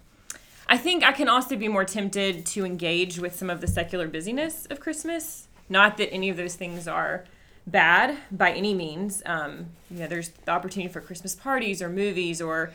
I 0.68 0.76
think 0.76 1.02
I 1.02 1.12
can 1.12 1.28
also 1.28 1.56
be 1.56 1.68
more 1.68 1.84
tempted 1.84 2.44
to 2.46 2.64
engage 2.64 3.18
with 3.18 3.34
some 3.34 3.48
of 3.48 3.60
the 3.60 3.66
secular 3.66 4.06
busyness 4.06 4.66
of 4.66 4.80
Christmas. 4.80 5.48
Not 5.68 5.96
that 5.96 6.12
any 6.12 6.28
of 6.28 6.36
those 6.36 6.56
things 6.56 6.86
are 6.86 7.24
bad 7.66 8.18
by 8.30 8.52
any 8.52 8.74
means. 8.74 9.22
Um, 9.24 9.70
you 9.90 10.00
know, 10.00 10.06
there's 10.06 10.30
the 10.30 10.50
opportunity 10.50 10.92
for 10.92 11.00
Christmas 11.00 11.34
parties 11.34 11.80
or 11.80 11.88
movies 11.88 12.40
or 12.40 12.72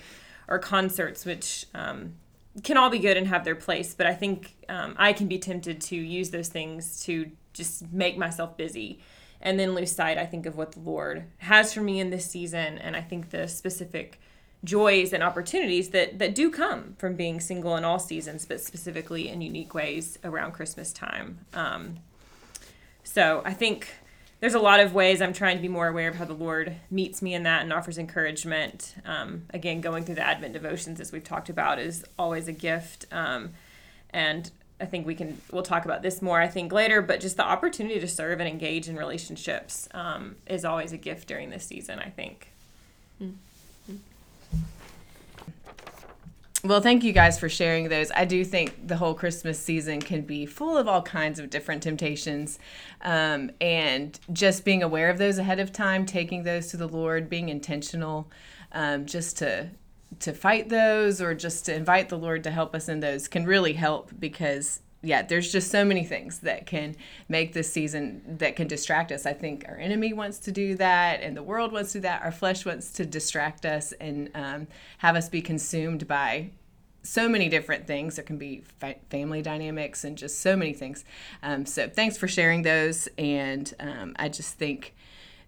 or 0.47 0.59
concerts, 0.59 1.23
which 1.23 1.65
um, 1.73 2.15
can 2.63 2.77
all 2.77 2.89
be 2.89 2.99
good 2.99 3.15
and 3.15 3.27
have 3.27 3.45
their 3.45 3.55
place, 3.55 3.93
but 3.93 4.05
I 4.05 4.13
think 4.13 4.53
um, 4.67 4.93
I 4.97 5.13
can 5.13 5.27
be 5.27 5.39
tempted 5.39 5.79
to 5.81 5.95
use 5.95 6.31
those 6.31 6.49
things 6.49 7.01
to 7.05 7.31
just 7.53 7.91
make 7.93 8.17
myself 8.17 8.57
busy 8.57 8.99
and 9.41 9.59
then 9.59 9.73
lose 9.73 9.91
sight, 9.91 10.17
I 10.17 10.25
think, 10.25 10.45
of 10.45 10.55
what 10.55 10.73
the 10.73 10.81
Lord 10.81 11.25
has 11.37 11.73
for 11.73 11.81
me 11.81 11.99
in 11.99 12.09
this 12.09 12.29
season. 12.29 12.77
And 12.77 12.95
I 12.95 13.01
think 13.01 13.29
the 13.29 13.47
specific 13.47 14.19
joys 14.63 15.11
and 15.11 15.21
opportunities 15.21 15.89
that, 15.89 16.19
that 16.19 16.33
do 16.33 16.49
come 16.49 16.95
from 16.97 17.15
being 17.15 17.39
single 17.39 17.75
in 17.75 17.83
all 17.83 17.99
seasons, 17.99 18.45
but 18.45 18.61
specifically 18.61 19.27
in 19.27 19.41
unique 19.41 19.73
ways 19.73 20.17
around 20.23 20.53
Christmas 20.53 20.93
time. 20.93 21.39
Um, 21.53 21.97
so 23.03 23.41
I 23.45 23.53
think 23.53 23.89
there's 24.39 24.53
a 24.53 24.59
lot 24.59 24.79
of 24.79 24.93
ways 24.93 25.21
I'm 25.21 25.33
trying 25.33 25.57
to 25.57 25.61
be 25.61 25.67
more 25.67 25.87
aware 25.87 26.09
of 26.09 26.15
how 26.15 26.25
the 26.25 26.33
Lord 26.33 26.75
meets 26.89 27.21
me 27.21 27.33
in 27.33 27.43
that 27.43 27.61
and 27.61 27.71
offers 27.71 27.97
encouragement. 27.97 28.95
Um, 29.05 29.43
again, 29.53 29.81
going 29.81 30.03
through 30.05 30.15
the 30.15 30.25
Advent 30.25 30.53
devotions, 30.53 30.99
as 30.99 31.11
we've 31.11 31.23
talked 31.23 31.49
about, 31.49 31.79
is 31.79 32.05
always 32.17 32.47
a 32.47 32.53
gift. 32.53 33.05
Um, 33.11 33.51
and 34.09 34.49
I 34.79 34.85
think 34.85 35.05
we 35.05 35.15
can 35.15 35.41
we'll 35.51 35.63
talk 35.63 35.85
about 35.85 36.01
this 36.01 36.21
more 36.21 36.41
I 36.41 36.47
think 36.47 36.71
later, 36.71 37.01
but 37.01 37.19
just 37.19 37.37
the 37.37 37.45
opportunity 37.45 37.99
to 37.99 38.07
serve 38.07 38.39
and 38.39 38.49
engage 38.49 38.89
in 38.89 38.95
relationships 38.95 39.87
um, 39.93 40.35
is 40.47 40.65
always 40.65 40.91
a 40.91 40.97
gift 40.97 41.27
during 41.27 41.49
this 41.49 41.65
season. 41.65 41.99
I 41.99 42.09
think. 42.09 42.52
Well, 46.65 46.79
thank 46.79 47.03
you 47.03 47.11
guys 47.11 47.37
for 47.37 47.49
sharing 47.49 47.89
those. 47.89 48.09
I 48.15 48.23
do 48.23 48.45
think 48.45 48.87
the 48.87 48.95
whole 48.95 49.13
Christmas 49.13 49.59
season 49.59 49.99
can 49.99 50.21
be 50.21 50.45
full 50.45 50.77
of 50.77 50.87
all 50.87 51.01
kinds 51.01 51.37
of 51.37 51.49
different 51.49 51.83
temptations. 51.83 52.57
Um, 53.01 53.51
and 53.59 54.17
just 54.31 54.63
being 54.63 54.81
aware 54.81 55.09
of 55.09 55.17
those 55.17 55.37
ahead 55.37 55.59
of 55.59 55.73
time, 55.73 56.05
taking 56.05 56.43
those 56.43 56.67
to 56.67 56.77
the 56.77 56.87
Lord, 56.87 57.29
being 57.29 57.49
intentional 57.49 58.31
um, 58.71 59.05
just 59.05 59.37
to 59.39 59.71
to 60.19 60.31
fight 60.31 60.69
those 60.69 61.19
or 61.19 61.33
just 61.33 61.65
to 61.65 61.75
invite 61.75 62.07
the 62.07 62.17
Lord 62.17 62.43
to 62.43 62.51
help 62.51 62.75
us 62.75 62.87
in 62.87 62.99
those 62.99 63.27
can 63.27 63.45
really 63.45 63.73
help 63.73 64.11
because 64.19 64.79
yeah, 65.03 65.21
there's 65.21 65.51
just 65.51 65.69
so 65.69 65.83
many 65.83 66.05
things 66.05 66.39
that 66.39 66.65
can 66.65 66.95
make 67.27 67.51
this 67.51 67.71
season 67.71 68.21
that 68.39 68.55
can 68.55 68.67
distract 68.67 69.11
us. 69.11 69.25
I 69.25 69.33
think 69.33 69.65
our 69.67 69.75
enemy 69.75 70.13
wants 70.13 70.39
to 70.39 70.51
do 70.51 70.75
that, 70.75 71.21
and 71.21 71.35
the 71.35 71.43
world 71.43 71.73
wants 71.73 71.91
to 71.91 71.97
do 71.97 72.03
that. 72.03 72.23
Our 72.23 72.31
flesh 72.31 72.65
wants 72.65 72.91
to 72.93 73.05
distract 73.05 73.65
us 73.65 73.91
and 73.99 74.31
um, 74.33 74.67
have 74.99 75.17
us 75.17 75.27
be 75.27 75.41
consumed 75.41 76.07
by 76.07 76.51
so 77.03 77.27
many 77.27 77.49
different 77.49 77.85
things. 77.85 78.15
There 78.15 78.23
can 78.23 78.37
be 78.37 78.63
fa- 78.79 78.95
family 79.09 79.41
dynamics 79.41 80.05
and 80.05 80.17
just 80.17 80.39
so 80.39 80.55
many 80.55 80.71
things. 80.71 81.03
Um, 81.43 81.65
so 81.65 81.89
thanks 81.89 82.17
for 82.17 82.29
sharing 82.29 82.61
those. 82.61 83.09
And 83.17 83.73
um, 83.81 84.15
I 84.17 84.29
just 84.29 84.55
think 84.55 84.95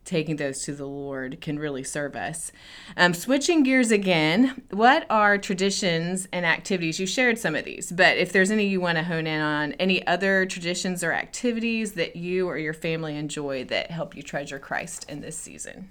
taking 0.06 0.36
those 0.38 0.62
to 0.64 0.74
the 0.74 0.86
Lord 0.86 1.42
can 1.42 1.60
really 1.60 1.84
serve 1.84 2.16
us. 2.16 2.52
Um, 2.96 3.14
switching 3.14 3.64
gears 3.64 3.92
again, 3.92 4.62
what 4.70 5.06
are 5.10 5.38
traditions 5.38 6.28
and 6.32 6.46
activities? 6.46 7.00
You 7.00 7.08
shared 7.08 7.38
some 7.38 7.56
of 7.56 7.66
these, 7.66 7.92
but 7.92 8.18
if 8.18 8.32
there's 8.32 8.52
any 8.52 8.68
you 8.68 8.80
want 8.80 8.98
to 8.98 9.04
hone 9.04 9.28
in 9.28 9.42
on, 9.42 9.74
any 9.74 10.06
other 10.08 10.46
traditions 10.46 11.04
or 11.04 11.12
activities 11.12 11.94
that 11.94 12.16
you 12.16 12.48
or 12.48 12.58
your 12.58 12.74
family 12.74 13.18
enjoy 13.18 13.66
that 13.66 13.92
help 13.92 14.16
you 14.16 14.24
treasure 14.24 14.60
Christ 14.60 15.10
in 15.10 15.22
this 15.22 15.38
season? 15.38 15.90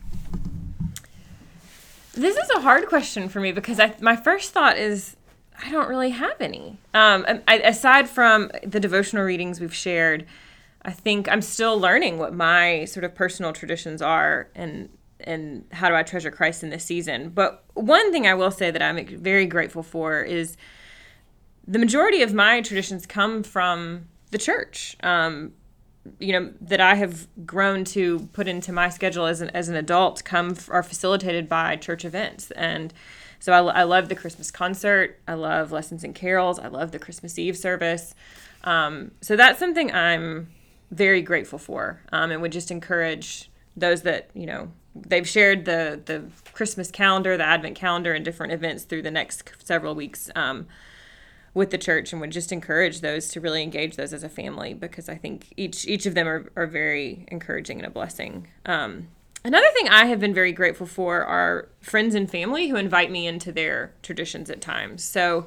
This 2.12 2.36
is 2.36 2.48
a 2.50 2.60
hard 2.60 2.86
question 2.86 3.28
for 3.28 3.40
me 3.40 3.50
because 3.50 3.80
I, 3.80 3.94
my 4.00 4.14
first 4.14 4.52
thought 4.52 4.78
is 4.78 5.16
I 5.62 5.70
don't 5.70 5.88
really 5.88 6.10
have 6.10 6.40
any. 6.40 6.78
Um, 6.92 7.24
I, 7.48 7.58
aside 7.58 8.08
from 8.08 8.50
the 8.64 8.80
devotional 8.80 9.24
readings 9.24 9.60
we've 9.60 9.74
shared, 9.74 10.26
I 10.84 10.90
think 10.90 11.28
I'm 11.28 11.42
still 11.42 11.78
learning 11.78 12.18
what 12.18 12.34
my 12.34 12.84
sort 12.84 13.04
of 13.04 13.14
personal 13.14 13.52
traditions 13.52 14.02
are 14.02 14.48
and 14.54 14.90
and 15.20 15.64
how 15.72 15.88
do 15.88 15.94
I 15.94 16.02
treasure 16.02 16.30
Christ 16.30 16.62
in 16.62 16.70
this 16.70 16.84
season. 16.84 17.30
But 17.30 17.64
one 17.72 18.12
thing 18.12 18.26
I 18.26 18.34
will 18.34 18.50
say 18.50 18.70
that 18.70 18.82
I'm 18.82 19.06
very 19.06 19.46
grateful 19.46 19.82
for 19.82 20.22
is 20.22 20.56
the 21.66 21.78
majority 21.78 22.22
of 22.22 22.34
my 22.34 22.60
traditions 22.60 23.06
come 23.06 23.42
from 23.42 24.08
the 24.30 24.38
church. 24.38 24.96
Um, 25.02 25.52
you 26.18 26.32
know 26.38 26.52
that 26.60 26.80
I 26.80 26.96
have 26.96 27.26
grown 27.46 27.84
to 27.86 28.28
put 28.32 28.46
into 28.46 28.72
my 28.72 28.90
schedule 28.90 29.24
as 29.24 29.40
an 29.40 29.48
as 29.50 29.70
an 29.70 29.74
adult 29.74 30.22
come 30.24 30.54
are 30.68 30.82
facilitated 30.82 31.48
by 31.48 31.76
church 31.76 32.04
events 32.04 32.50
and 32.50 32.92
so 33.40 33.52
I, 33.52 33.80
I 33.80 33.82
love 33.84 34.10
the 34.10 34.14
Christmas 34.14 34.50
concert 34.50 35.18
I 35.26 35.32
love 35.32 35.72
lessons 35.72 36.04
and 36.04 36.14
carols 36.14 36.58
I 36.58 36.68
love 36.68 36.92
the 36.92 36.98
Christmas 36.98 37.38
Eve 37.38 37.56
service 37.56 38.14
um, 38.64 39.12
so 39.22 39.34
that's 39.34 39.58
something 39.58 39.92
I'm 39.92 40.48
very 40.90 41.22
grateful 41.22 41.58
for 41.58 42.00
um, 42.12 42.30
and 42.30 42.40
would 42.42 42.52
just 42.52 42.70
encourage 42.70 43.50
those 43.76 44.02
that 44.02 44.30
you 44.34 44.46
know 44.46 44.70
they've 44.94 45.28
shared 45.28 45.64
the 45.64 46.00
the 46.04 46.24
Christmas 46.52 46.90
calendar 46.90 47.36
the 47.36 47.44
Advent 47.44 47.76
calendar 47.76 48.12
and 48.12 48.24
different 48.24 48.52
events 48.52 48.84
through 48.84 49.02
the 49.02 49.10
next 49.10 49.50
several 49.64 49.94
weeks 49.94 50.30
um, 50.36 50.66
with 51.54 51.70
the 51.70 51.78
church 51.78 52.12
and 52.12 52.20
would 52.20 52.32
just 52.32 52.52
encourage 52.52 53.00
those 53.00 53.28
to 53.28 53.40
really 53.40 53.62
engage 53.62 53.96
those 53.96 54.12
as 54.12 54.24
a 54.24 54.28
family 54.28 54.74
because 54.74 55.08
I 55.08 55.16
think 55.16 55.52
each 55.56 55.86
each 55.86 56.04
of 56.06 56.14
them 56.14 56.28
are, 56.28 56.50
are 56.56 56.66
very 56.66 57.24
encouraging 57.28 57.78
and 57.78 57.86
a 57.86 57.90
blessing. 57.90 58.48
Um, 58.66 59.08
another 59.44 59.68
thing 59.74 59.88
I 59.88 60.06
have 60.06 60.20
been 60.20 60.34
very 60.34 60.52
grateful 60.52 60.86
for 60.86 61.24
are 61.24 61.68
friends 61.80 62.14
and 62.14 62.30
family 62.30 62.68
who 62.68 62.76
invite 62.76 63.10
me 63.10 63.26
into 63.26 63.52
their 63.52 63.92
traditions 64.02 64.50
at 64.50 64.60
times. 64.60 65.04
So 65.04 65.46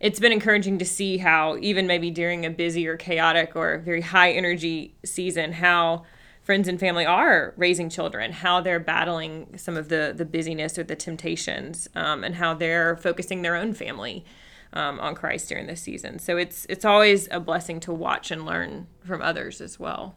it's 0.00 0.20
been 0.20 0.32
encouraging 0.32 0.78
to 0.78 0.84
see 0.84 1.18
how 1.18 1.56
even 1.58 1.86
maybe 1.86 2.10
during 2.10 2.44
a 2.44 2.50
busy 2.50 2.86
or 2.86 2.96
chaotic 2.96 3.56
or 3.56 3.78
very 3.78 4.00
high 4.00 4.32
energy 4.32 4.94
season 5.04 5.52
how 5.52 6.04
friends 6.42 6.68
and 6.68 6.78
family 6.78 7.04
are 7.04 7.54
raising 7.56 7.88
children 7.88 8.32
how 8.32 8.60
they're 8.60 8.80
battling 8.80 9.56
some 9.56 9.76
of 9.76 9.88
the 9.88 10.12
the 10.16 10.24
busyness 10.24 10.78
or 10.78 10.84
the 10.84 10.96
temptations 10.96 11.88
um, 11.94 12.22
and 12.24 12.36
how 12.36 12.54
they're 12.54 12.96
focusing 12.96 13.42
their 13.42 13.56
own 13.56 13.72
family 13.72 14.24
um, 14.72 15.00
on 15.00 15.14
Christ 15.14 15.48
during 15.48 15.66
this 15.66 15.80
season. 15.80 16.18
So 16.18 16.36
it's 16.36 16.66
it's 16.68 16.84
always 16.84 17.28
a 17.30 17.40
blessing 17.40 17.80
to 17.80 17.92
watch 17.92 18.30
and 18.30 18.44
learn 18.44 18.86
from 19.04 19.22
others 19.22 19.60
as 19.60 19.80
well. 19.80 20.14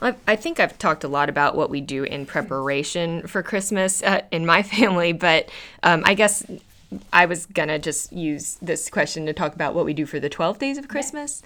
I 0.00 0.36
think 0.36 0.60
I've 0.60 0.78
talked 0.78 1.04
a 1.04 1.08
lot 1.08 1.28
about 1.28 1.56
what 1.56 1.70
we 1.70 1.80
do 1.80 2.04
in 2.04 2.26
preparation 2.26 3.26
for 3.26 3.42
Christmas 3.42 4.02
uh, 4.02 4.22
in 4.30 4.44
my 4.44 4.62
family, 4.74 5.12
but 5.12 5.48
um, 5.82 6.02
I 6.04 6.14
guess 6.14 6.44
I 7.12 7.26
was 7.26 7.46
gonna 7.46 7.78
just 7.78 8.12
use 8.12 8.56
this 8.62 8.90
question 8.90 9.26
to 9.26 9.32
talk 9.32 9.54
about 9.54 9.74
what 9.74 9.84
we 9.84 9.94
do 9.94 10.06
for 10.06 10.20
the 10.20 10.28
12 10.28 10.58
days 10.58 10.78
of 10.78 10.88
Christmas. 10.88 11.42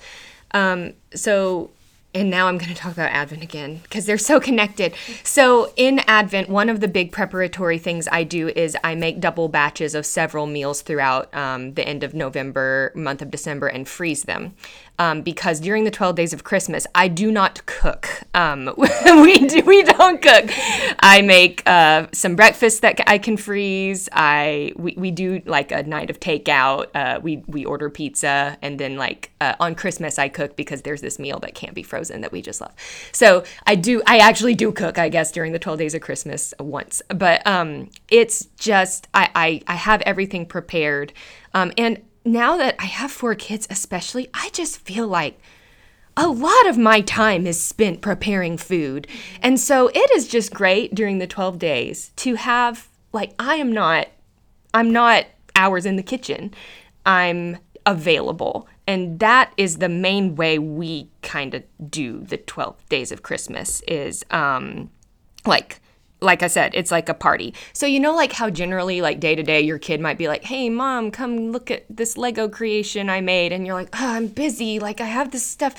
Um, 0.53 0.95
so 1.15 1.71
and 2.13 2.29
now 2.29 2.49
I'm 2.49 2.59
going 2.59 2.71
to 2.71 2.77
talk 2.77 2.93
about 2.93 3.13
Advent 3.13 3.43
again 3.43 3.81
because 3.85 4.05
they're 4.05 4.19
so 4.19 4.41
connected. 4.41 4.95
So, 5.23 5.73
in 5.77 6.01
Advent, 6.09 6.49
one 6.49 6.69
of 6.69 6.81
the 6.81 6.89
big 6.89 7.13
preparatory 7.13 7.79
things 7.79 8.09
I 8.11 8.25
do 8.25 8.49
is 8.49 8.77
I 8.83 8.97
make 8.97 9.21
double 9.21 9.49
batches 9.49 9.95
of 9.95 10.05
several 10.05 10.47
meals 10.47 10.83
throughout 10.83 11.33
um, 11.35 11.75
the 11.75 11.87
end 11.87 12.03
of 12.03 12.13
November, 12.13 12.91
month 12.97 13.23
of 13.23 13.31
December, 13.31 13.69
and 13.69 13.89
freeze 13.89 14.25
them 14.25 14.55
um, 15.01 15.23
because 15.23 15.61
during 15.61 15.85
the 15.85 15.91
12 15.91 16.15
days 16.15 16.35
of 16.35 16.45
Christmas, 16.45 16.87
I 16.95 17.09
do 17.09 17.33
not 17.33 17.65
cook. 17.65 18.07
Um, 18.35 18.71
we, 18.77 19.39
do, 19.47 19.63
we 19.65 19.83
don't 19.83 20.21
cook. 20.21 20.51
I 21.01 21.23
make 21.23 21.63
uh, 21.67 22.09
some 22.13 22.37
breakfast 22.37 22.83
that 22.83 23.01
I 23.07 23.17
can 23.17 23.39
freeze. 23.39 24.11
I 24.13 24.73
we, 24.77 24.95
we 24.99 25.11
do 25.11 25.41
like 25.47 25.73
a 25.73 25.83
night 25.85 26.11
of 26.11 26.21
takeout. 26.21 26.89
Uh, 26.95 27.19
we, 27.23 27.39
we 27.47 27.65
order 27.65 27.89
pizza. 27.89 28.59
And 28.61 28.79
then, 28.79 28.97
like, 28.97 29.33
uh, 29.41 29.55
on 29.59 29.75
Christmas, 29.75 30.19
I 30.19 30.29
cook 30.29 30.55
because 30.55 30.83
there's 30.83 31.01
this 31.01 31.19
meal 31.19 31.39
that 31.41 31.55
can't 31.55 31.75
be 31.75 31.83
frozen 31.83 32.21
that 32.21 32.31
we 32.31 32.43
just 32.43 32.61
love. 32.61 32.75
So 33.11 33.45
I 33.67 33.77
do, 33.77 34.03
I 34.07 34.19
actually 34.19 34.55
do 34.55 34.71
cook, 34.71 34.99
I 34.99 35.09
guess, 35.09 35.33
during 35.33 35.53
the 35.53 35.59
12 35.59 35.79
days 35.79 35.95
of 35.95 36.03
Christmas 36.03 36.53
once. 36.61 37.01
But 37.09 37.47
um, 37.47 37.89
it's 38.11 38.49
just, 38.59 39.09
I, 39.15 39.31
I, 39.35 39.63
I 39.67 39.75
have 39.77 40.03
everything 40.03 40.45
prepared. 40.45 41.15
Um, 41.55 41.73
and 41.79 42.03
now 42.25 42.57
that 42.57 42.77
I 42.79 42.87
have 42.87 43.11
four 43.11 43.35
kids, 43.35 43.66
especially, 43.71 44.29
I 44.35 44.51
just 44.53 44.79
feel 44.79 45.09
like 45.09 45.41
a 46.16 46.29
lot 46.29 46.68
of 46.68 46.77
my 46.77 47.01
time 47.01 47.47
is 47.47 47.61
spent 47.61 48.01
preparing 48.01 48.57
food. 48.59 49.07
And 49.43 49.59
so 49.59 49.89
it 49.89 50.11
is 50.12 50.29
just 50.29 50.53
great 50.53 50.95
during 50.95 51.18
the 51.18 51.27
12 51.27 51.59
days 51.59 52.11
to 52.16 52.35
have, 52.35 52.89
like, 53.12 53.33
I 53.39 53.57
am 53.57 53.73
not, 53.73 54.09
I'm 54.75 54.93
not 54.93 55.27
hours 55.57 55.87
in 55.87 55.97
the 55.97 56.03
kitchen. 56.03 56.53
I'm 57.07 57.59
available. 57.87 58.68
And 58.87 59.18
that 59.21 59.53
is 59.57 59.79
the 59.79 59.89
main 59.89 60.35
way 60.35 60.59
we 60.59 61.09
kind 61.23 61.55
of 61.55 61.62
do 61.89 62.21
the 62.21 62.37
12 62.37 62.89
days 62.89 63.12
of 63.12 63.23
Christmas 63.23 63.81
is 63.83 64.25
um, 64.31 64.91
like 65.47 65.81
like 66.21 66.43
I 66.43 66.47
said, 66.47 66.75
it's 66.75 66.91
like 66.91 67.09
a 67.09 67.14
party. 67.14 67.55
So 67.73 67.87
you 67.87 68.01
know 68.01 68.14
like 68.14 68.33
how 68.33 68.51
generally 68.51 69.01
like 69.01 69.21
day 69.21 69.35
to 69.35 69.43
day 69.43 69.61
your 69.61 69.79
kid 69.79 70.01
might 70.01 70.18
be 70.18 70.29
like, 70.29 70.45
"Hey 70.45 70.68
mom, 70.68 71.11
come 71.11 71.51
look 71.51 71.71
at 71.71 71.85
this 71.89 72.16
Lego 72.16 72.49
creation 72.49 73.09
I 73.09 73.21
made." 73.21 73.53
And 73.53 73.66
you're 73.66 73.75
like, 73.75 73.89
"Oh, 73.95 74.07
I'm 74.07 74.27
busy. 74.27 74.79
Like 74.79 75.01
I 75.01 75.07
have 75.07 75.31
this 75.31 75.45
stuff." 75.45 75.75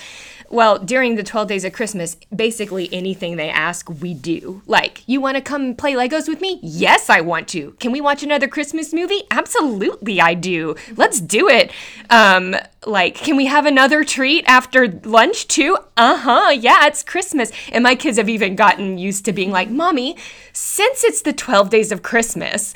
Well, 0.50 0.80
during 0.80 1.16
the 1.16 1.24
12 1.24 1.48
days 1.48 1.64
of 1.64 1.72
Christmas, 1.72 2.18
basically 2.36 2.90
anything 2.92 3.38
they 3.38 3.50
ask, 3.50 3.90
we 4.02 4.14
do. 4.14 4.62
Like, 4.66 5.04
"You 5.08 5.22
want 5.22 5.38
to 5.38 5.42
come 5.42 5.76
play 5.76 5.94
Legos 5.94 6.28
with 6.28 6.42
me?" 6.42 6.60
"Yes, 6.62 7.10
I 7.10 7.22
want 7.22 7.48
to." 7.50 7.76
"Can 7.80 7.92
we 7.92 8.02
watch 8.02 8.24
another 8.24 8.48
Christmas 8.48 8.94
movie?" 8.94 9.24
"Absolutely, 9.32 10.20
I 10.20 10.34
do." 10.34 10.76
"Let's 10.96 11.22
do 11.22 11.48
it." 11.48 11.72
Um 12.10 12.56
like, 12.86 13.16
"Can 13.16 13.36
we 13.36 13.46
have 13.46 13.66
another 13.66 14.04
treat 14.04 14.44
after 14.48 15.00
lunch 15.04 15.48
too?" 15.48 15.78
"Uh-huh. 15.98 16.50
Yeah, 16.52 16.88
it's 16.88 17.04
Christmas." 17.04 17.52
And 17.72 17.84
my 17.84 17.96
kids 17.96 18.18
have 18.18 18.30
even 18.30 18.56
gotten 18.56 18.98
used 18.98 19.26
to 19.26 19.34
being 19.34 19.52
like, 19.52 19.70
"Mommy, 19.70 20.16
since 20.54 21.04
it's 21.04 21.22
the 21.22 21.34
12 21.34 21.70
days 21.70 21.92
of 21.92 22.02
Christmas, 22.04 22.74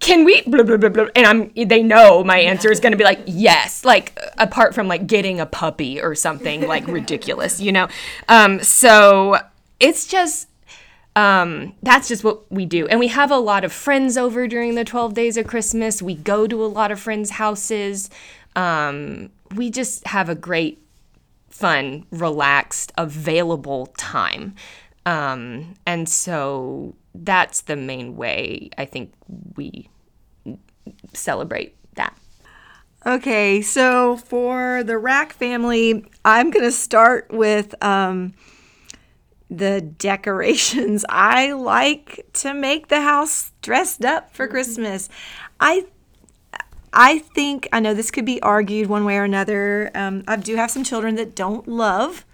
can 0.00 0.24
we 0.24 0.42
blah, 0.42 0.62
blah, 0.62 0.76
blah, 0.76 0.88
blah. 0.88 1.06
and 1.16 1.26
i'm 1.26 1.50
they 1.68 1.82
know 1.82 2.22
my 2.24 2.38
answer 2.38 2.70
is 2.70 2.80
going 2.80 2.92
to 2.92 2.98
be 2.98 3.04
like 3.04 3.20
yes 3.26 3.84
like 3.84 4.18
apart 4.38 4.74
from 4.74 4.88
like 4.88 5.06
getting 5.06 5.40
a 5.40 5.46
puppy 5.46 6.00
or 6.00 6.14
something 6.14 6.66
like 6.66 6.86
ridiculous 6.98 7.60
you 7.60 7.72
know 7.72 7.88
um 8.28 8.60
so 8.62 9.38
it's 9.80 10.06
just 10.06 10.48
um 11.16 11.74
that's 11.82 12.08
just 12.08 12.24
what 12.24 12.50
we 12.50 12.66
do 12.66 12.86
and 12.88 12.98
we 12.98 13.06
have 13.08 13.30
a 13.30 13.38
lot 13.38 13.64
of 13.64 13.72
friends 13.72 14.16
over 14.16 14.46
during 14.48 14.74
the 14.74 14.84
12 14.84 15.14
days 15.14 15.36
of 15.36 15.46
christmas 15.46 16.02
we 16.02 16.14
go 16.14 16.46
to 16.46 16.62
a 16.62 16.66
lot 16.66 16.90
of 16.90 16.98
friends 16.98 17.30
houses 17.30 18.10
um 18.56 19.30
we 19.54 19.70
just 19.70 20.06
have 20.06 20.28
a 20.28 20.34
great 20.34 20.80
fun 21.48 22.04
relaxed 22.10 22.92
available 22.98 23.86
time 23.96 24.54
um 25.06 25.74
and 25.86 26.08
so 26.08 26.94
that's 27.14 27.62
the 27.62 27.76
main 27.76 28.16
way 28.16 28.68
I 28.76 28.84
think 28.84 29.12
we 29.56 29.88
celebrate 31.12 31.76
that. 31.94 32.16
Okay, 33.06 33.60
so 33.60 34.16
for 34.16 34.82
the 34.82 34.98
Rack 34.98 35.32
family, 35.32 36.04
I'm 36.24 36.50
going 36.50 36.64
to 36.64 36.72
start 36.72 37.30
with 37.30 37.74
um, 37.84 38.32
the 39.50 39.80
decorations. 39.80 41.04
I 41.08 41.52
like 41.52 42.26
to 42.34 42.54
make 42.54 42.88
the 42.88 43.02
house 43.02 43.52
dressed 43.60 44.04
up 44.04 44.34
for 44.34 44.48
Christmas. 44.48 45.08
I 45.60 45.86
I 46.94 47.18
think 47.18 47.68
I 47.72 47.80
know 47.80 47.92
this 47.92 48.10
could 48.10 48.24
be 48.24 48.40
argued 48.42 48.88
one 48.88 49.04
way 49.04 49.18
or 49.18 49.24
another. 49.24 49.90
Um, 49.94 50.22
I 50.26 50.36
do 50.36 50.56
have 50.56 50.70
some 50.70 50.84
children 50.84 51.16
that 51.16 51.34
don't 51.34 51.66
love 51.66 52.24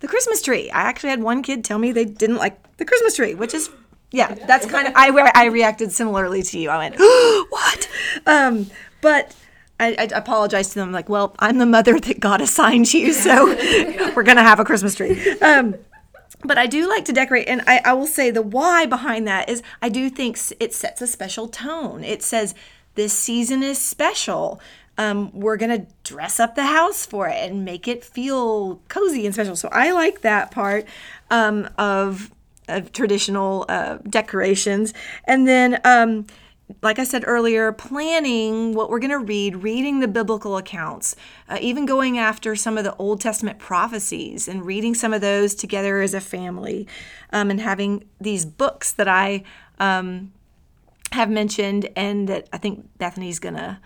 the 0.00 0.08
Christmas 0.08 0.42
tree. 0.42 0.70
I 0.70 0.82
actually 0.82 1.10
had 1.10 1.22
one 1.22 1.42
kid 1.42 1.64
tell 1.64 1.78
me 1.78 1.92
they 1.92 2.04
didn't 2.04 2.36
like 2.36 2.76
the 2.78 2.84
Christmas 2.84 3.16
tree, 3.16 3.34
which 3.34 3.54
is 3.54 3.70
yeah, 4.10 4.32
that's 4.34 4.64
kind 4.66 4.88
of 4.88 4.94
I 4.96 5.10
I 5.34 5.46
reacted 5.46 5.92
similarly 5.92 6.42
to 6.42 6.58
you. 6.58 6.70
I 6.70 6.78
went, 6.78 6.96
"What?" 7.50 7.88
Um, 8.26 8.70
but 9.02 9.36
I, 9.78 9.94
I 9.98 10.04
apologized 10.04 10.72
to 10.72 10.78
them. 10.78 10.92
Like, 10.92 11.08
well, 11.08 11.34
I'm 11.38 11.58
the 11.58 11.66
mother 11.66 12.00
that 12.00 12.20
God 12.20 12.40
assigned 12.40 12.92
you, 12.94 13.12
so 13.12 13.46
we're 14.16 14.22
gonna 14.22 14.42
have 14.42 14.60
a 14.60 14.64
Christmas 14.64 14.94
tree. 14.94 15.38
Um, 15.40 15.74
but 16.44 16.56
I 16.56 16.66
do 16.66 16.88
like 16.88 17.04
to 17.06 17.12
decorate, 17.12 17.48
and 17.48 17.62
I, 17.66 17.80
I 17.84 17.92
will 17.94 18.06
say 18.06 18.30
the 18.30 18.42
why 18.42 18.86
behind 18.86 19.26
that 19.26 19.48
is 19.48 19.62
I 19.82 19.88
do 19.88 20.08
think 20.08 20.38
it 20.58 20.72
sets 20.72 21.02
a 21.02 21.06
special 21.06 21.48
tone. 21.48 22.02
It 22.02 22.22
says 22.22 22.54
this 22.98 23.14
season 23.14 23.62
is 23.62 23.78
special. 23.78 24.60
um, 24.98 25.30
we're 25.32 25.56
going 25.56 25.80
to 25.80 25.86
dress 26.02 26.40
up 26.40 26.56
the 26.56 26.66
house 26.66 27.06
for 27.06 27.28
it 27.28 27.36
and 27.50 27.64
make 27.64 27.86
it 27.86 28.04
feel 28.04 28.82
cozy 28.88 29.24
and 29.24 29.34
special. 29.34 29.54
So 29.54 29.68
I 29.70 29.92
like 29.92 30.20
that 30.22 30.50
part 30.50 30.86
um, 31.30 31.70
of, 31.78 32.32
of 32.66 32.92
traditional 32.92 33.64
uh, 33.68 33.98
decorations. 34.08 34.92
And 35.24 35.46
then, 35.46 35.80
um, 35.84 36.26
like 36.82 36.98
I 36.98 37.04
said 37.04 37.22
earlier, 37.26 37.72
planning 37.72 38.74
what 38.74 38.90
we're 38.90 38.98
going 38.98 39.10
to 39.10 39.18
read, 39.18 39.62
reading 39.62 40.00
the 40.00 40.08
biblical 40.08 40.56
accounts, 40.56 41.14
uh, 41.48 41.58
even 41.60 41.86
going 41.86 42.18
after 42.18 42.56
some 42.56 42.76
of 42.76 42.84
the 42.84 42.94
Old 42.96 43.20
Testament 43.20 43.58
prophecies 43.58 44.48
and 44.48 44.66
reading 44.66 44.94
some 44.94 45.14
of 45.14 45.20
those 45.20 45.54
together 45.54 46.00
as 46.00 46.12
a 46.12 46.20
family, 46.20 46.86
um, 47.32 47.50
and 47.50 47.60
having 47.60 48.04
these 48.20 48.44
books 48.44 48.92
that 48.92 49.08
I 49.08 49.44
um, 49.78 50.32
have 51.12 51.30
mentioned 51.30 51.88
and 51.96 52.28
that 52.28 52.48
I 52.52 52.58
think 52.58 52.86
Bethany's 52.98 53.38
going 53.38 53.54
to 53.54 53.78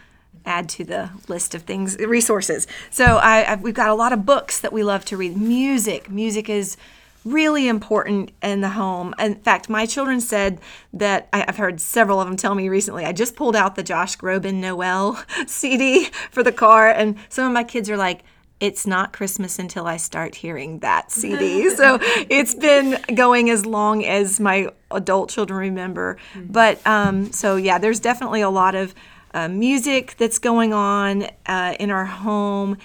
add 0.44 0.68
to 0.68 0.84
the 0.84 1.10
list 1.28 1.54
of 1.54 1.62
things 1.62 1.96
resources. 1.98 2.66
So 2.90 3.18
I, 3.22 3.54
we've 3.56 3.74
got 3.74 3.90
a 3.90 3.94
lot 3.94 4.12
of 4.12 4.26
books 4.26 4.60
that 4.60 4.72
we 4.72 4.82
love 4.82 5.04
to 5.06 5.16
read. 5.16 5.36
Music. 5.36 6.10
Music 6.10 6.48
is 6.48 6.76
really 7.24 7.68
important 7.68 8.32
in 8.42 8.60
the 8.60 8.70
home. 8.70 9.14
In 9.18 9.36
fact 9.36 9.68
my 9.68 9.86
children 9.86 10.20
said 10.20 10.60
that 10.92 11.28
I, 11.32 11.44
have 11.46 11.56
heard 11.56 11.80
several 11.80 12.20
of 12.20 12.26
them 12.26 12.36
tell 12.36 12.54
me 12.56 12.68
recently 12.68 13.04
i 13.04 13.12
just 13.12 13.36
pulled 13.36 13.54
out 13.54 13.76
the 13.76 13.84
josh 13.84 14.16
groban 14.16 14.54
noel 14.54 15.22
cd 15.46 16.06
for 16.32 16.42
the 16.42 16.50
car 16.50 16.90
and 16.90 17.16
some 17.28 17.46
of 17.46 17.52
my 17.52 17.62
kids 17.62 17.88
are 17.88 17.96
like 17.96 18.24
it's 18.62 18.86
not 18.86 19.12
Christmas 19.12 19.58
until 19.58 19.88
I 19.88 19.96
start 19.96 20.36
hearing 20.36 20.78
that 20.78 21.10
CD. 21.10 21.68
so 21.76 21.98
it's 22.00 22.54
been 22.54 22.96
going 23.12 23.50
as 23.50 23.66
long 23.66 24.04
as 24.04 24.38
my 24.38 24.68
adult 24.94 25.30
children 25.30 25.58
remember. 25.58 26.16
But 26.50 26.84
um, 26.86 27.32
so, 27.32 27.56
yeah, 27.56 27.78
there's 27.78 28.00
definitely 28.00 28.40
a 28.40 28.50
lot 28.50 28.74
of 28.74 28.94
uh, 29.34 29.48
music 29.48 30.14
that's 30.18 30.38
going 30.38 30.72
on 30.72 31.26
uh, 31.46 31.74
in 31.80 31.90
our 31.90 32.04
home, 32.04 32.76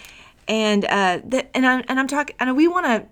and 0.48 0.86
uh, 0.86 1.20
that, 1.26 1.50
and 1.54 1.66
I'm 1.66 1.84
and 1.88 2.00
I'm 2.00 2.08
talking, 2.08 2.36
and 2.40 2.56
we 2.56 2.68
want 2.68 2.86
to. 2.86 3.06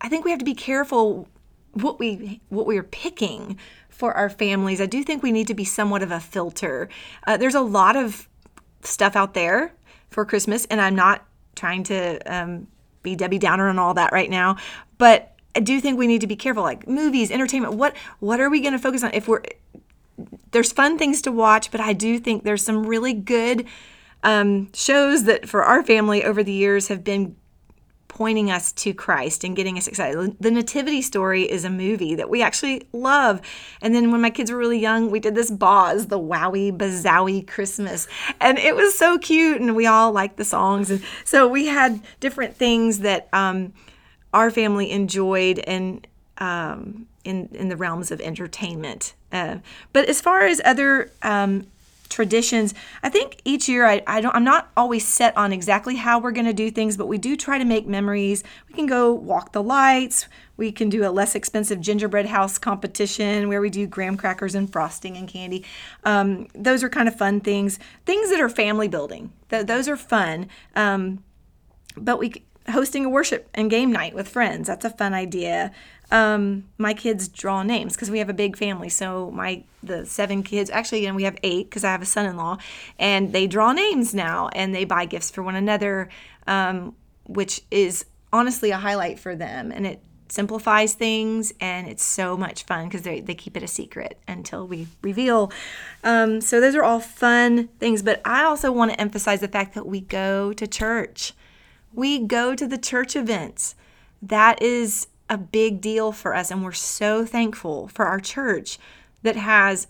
I 0.00 0.08
think 0.08 0.24
we 0.24 0.30
have 0.30 0.40
to 0.40 0.44
be 0.44 0.54
careful 0.54 1.28
what 1.72 1.98
we 1.98 2.40
what 2.48 2.66
we 2.66 2.76
are 2.78 2.82
picking 2.82 3.58
for 3.88 4.12
our 4.14 4.28
families. 4.28 4.80
I 4.80 4.86
do 4.86 5.02
think 5.02 5.22
we 5.22 5.32
need 5.32 5.46
to 5.46 5.54
be 5.54 5.64
somewhat 5.64 6.02
of 6.02 6.10
a 6.10 6.20
filter. 6.20 6.88
Uh, 7.26 7.36
there's 7.36 7.54
a 7.54 7.60
lot 7.60 7.96
of 7.96 8.28
stuff 8.82 9.16
out 9.16 9.34
there 9.34 9.72
for 10.10 10.24
Christmas, 10.24 10.66
and 10.66 10.80
I'm 10.80 10.94
not 10.94 11.24
trying 11.54 11.84
to 11.84 12.18
um, 12.26 12.66
be 13.02 13.16
Debbie 13.16 13.38
Downer 13.38 13.68
and 13.68 13.78
all 13.78 13.94
that 13.94 14.12
right 14.12 14.28
now, 14.28 14.56
but 14.98 15.31
I 15.54 15.60
do 15.60 15.80
think 15.80 15.98
we 15.98 16.06
need 16.06 16.20
to 16.22 16.26
be 16.26 16.36
careful. 16.36 16.62
Like 16.62 16.88
movies, 16.88 17.30
entertainment. 17.30 17.74
What 17.74 17.96
what 18.20 18.40
are 18.40 18.50
we 18.50 18.60
going 18.60 18.72
to 18.72 18.78
focus 18.78 19.02
on? 19.02 19.12
If 19.12 19.28
we're 19.28 19.42
there's 20.52 20.72
fun 20.72 20.98
things 20.98 21.22
to 21.22 21.32
watch, 21.32 21.70
but 21.70 21.80
I 21.80 21.92
do 21.92 22.18
think 22.18 22.44
there's 22.44 22.62
some 22.62 22.86
really 22.86 23.14
good 23.14 23.66
um, 24.22 24.72
shows 24.72 25.24
that 25.24 25.48
for 25.48 25.64
our 25.64 25.82
family 25.82 26.24
over 26.24 26.42
the 26.42 26.52
years 26.52 26.88
have 26.88 27.02
been 27.02 27.36
pointing 28.08 28.50
us 28.50 28.72
to 28.72 28.92
Christ 28.92 29.42
and 29.42 29.56
getting 29.56 29.78
us 29.78 29.88
excited. 29.88 30.36
The 30.38 30.50
Nativity 30.50 31.00
Story 31.00 31.50
is 31.50 31.64
a 31.64 31.70
movie 31.70 32.14
that 32.14 32.28
we 32.28 32.42
actually 32.42 32.86
love. 32.92 33.40
And 33.80 33.94
then 33.94 34.12
when 34.12 34.20
my 34.20 34.28
kids 34.28 34.50
were 34.50 34.58
really 34.58 34.78
young, 34.78 35.10
we 35.10 35.18
did 35.18 35.34
this 35.34 35.50
Boz, 35.50 36.08
the 36.08 36.18
Wowie 36.18 36.76
Bazowie 36.76 37.46
Christmas. 37.46 38.06
And 38.38 38.58
it 38.58 38.76
was 38.76 38.96
so 38.98 39.16
cute, 39.16 39.62
and 39.62 39.74
we 39.74 39.86
all 39.86 40.12
liked 40.12 40.36
the 40.36 40.44
songs. 40.44 40.90
And 40.90 41.02
so 41.24 41.48
we 41.48 41.66
had 41.66 42.02
different 42.20 42.54
things 42.54 42.98
that 42.98 43.28
um, 43.32 43.72
our 44.32 44.50
family 44.50 44.90
enjoyed 44.90 45.58
and 45.60 46.06
um, 46.38 47.06
in, 47.24 47.48
in 47.52 47.68
the 47.68 47.76
realms 47.76 48.10
of 48.10 48.20
entertainment. 48.20 49.14
Uh, 49.30 49.58
but 49.92 50.08
as 50.08 50.20
far 50.20 50.46
as 50.46 50.60
other 50.64 51.10
um, 51.22 51.66
traditions, 52.08 52.74
I 53.02 53.08
think 53.08 53.40
each 53.44 53.68
year 53.68 53.86
I, 53.86 54.02
I 54.06 54.20
don't 54.20 54.34
I'm 54.34 54.44
not 54.44 54.70
always 54.76 55.06
set 55.06 55.36
on 55.36 55.52
exactly 55.52 55.96
how 55.96 56.18
we're 56.18 56.32
going 56.32 56.46
to 56.46 56.52
do 56.52 56.70
things, 56.70 56.96
but 56.96 57.06
we 57.06 57.18
do 57.18 57.36
try 57.36 57.58
to 57.58 57.64
make 57.64 57.86
memories. 57.86 58.44
We 58.68 58.74
can 58.74 58.86
go 58.86 59.12
walk 59.12 59.52
the 59.52 59.62
lights. 59.62 60.28
We 60.56 60.72
can 60.72 60.90
do 60.90 61.06
a 61.06 61.10
less 61.10 61.34
expensive 61.34 61.80
gingerbread 61.80 62.26
house 62.26 62.58
competition 62.58 63.48
where 63.48 63.60
we 63.60 63.70
do 63.70 63.86
graham 63.86 64.16
crackers 64.16 64.54
and 64.54 64.70
frosting 64.70 65.16
and 65.16 65.26
candy. 65.26 65.64
Um, 66.04 66.48
those 66.54 66.82
are 66.84 66.88
kind 66.88 67.08
of 67.08 67.16
fun 67.16 67.40
things. 67.40 67.78
Things 68.04 68.30
that 68.30 68.40
are 68.40 68.50
family 68.50 68.88
building. 68.88 69.32
Th- 69.48 69.66
those 69.66 69.88
are 69.88 69.96
fun. 69.96 70.48
Um, 70.76 71.24
but 71.96 72.18
we 72.18 72.44
hosting 72.70 73.04
a 73.04 73.08
worship 73.08 73.48
and 73.54 73.70
game 73.70 73.92
night 73.92 74.14
with 74.14 74.28
friends. 74.28 74.68
That's 74.68 74.84
a 74.84 74.90
fun 74.90 75.14
idea 75.14 75.72
um, 76.12 76.64
my 76.76 76.92
kids 76.92 77.26
draw 77.26 77.62
names 77.62 77.94
because 77.94 78.10
we 78.10 78.18
have 78.18 78.28
a 78.28 78.34
big 78.34 78.56
family. 78.56 78.90
So 78.90 79.30
my 79.30 79.64
the 79.82 80.04
seven 80.06 80.42
kids, 80.42 80.70
actually, 80.70 81.06
and 81.06 81.16
we 81.16 81.24
have 81.24 81.36
eight 81.42 81.70
because 81.70 81.82
I 81.82 81.90
have 81.90 82.02
a 82.02 82.06
son-in-law, 82.06 82.58
and 82.98 83.32
they 83.32 83.46
draw 83.48 83.72
names 83.72 84.14
now 84.14 84.48
and 84.52 84.74
they 84.74 84.84
buy 84.84 85.06
gifts 85.06 85.30
for 85.30 85.42
one 85.42 85.56
another, 85.56 86.10
um, 86.46 86.94
which 87.24 87.62
is 87.70 88.04
honestly 88.32 88.70
a 88.70 88.76
highlight 88.76 89.18
for 89.18 89.34
them, 89.34 89.72
and 89.72 89.86
it 89.86 90.02
simplifies 90.28 90.94
things 90.94 91.52
and 91.60 91.86
it's 91.86 92.02
so 92.02 92.38
much 92.38 92.62
fun 92.64 92.88
because 92.88 93.02
they, 93.02 93.20
they 93.20 93.34
keep 93.34 93.54
it 93.54 93.62
a 93.62 93.68
secret 93.68 94.18
until 94.26 94.66
we 94.66 94.88
reveal 95.02 95.52
um, 96.04 96.40
so 96.40 96.58
those 96.58 96.74
are 96.74 96.82
all 96.82 97.00
fun 97.00 97.68
things 97.78 98.02
but 98.02 98.18
i 98.24 98.42
also 98.42 98.72
want 98.72 98.90
to 98.90 98.98
emphasize 98.98 99.40
the 99.40 99.48
fact 99.48 99.74
that 99.74 99.84
we 99.84 100.00
go 100.00 100.50
to 100.54 100.66
church 100.66 101.34
we 101.94 102.18
go 102.18 102.54
to 102.54 102.66
the 102.66 102.78
church 102.78 103.16
events 103.16 103.74
that 104.22 104.62
is 104.62 105.08
a 105.28 105.36
big 105.36 105.80
deal 105.80 106.12
for 106.12 106.34
us. 106.34 106.50
And 106.50 106.62
we're 106.62 106.72
so 106.72 107.24
thankful 107.24 107.88
for 107.88 108.06
our 108.06 108.20
church 108.20 108.78
that 109.22 109.36
has 109.36 109.86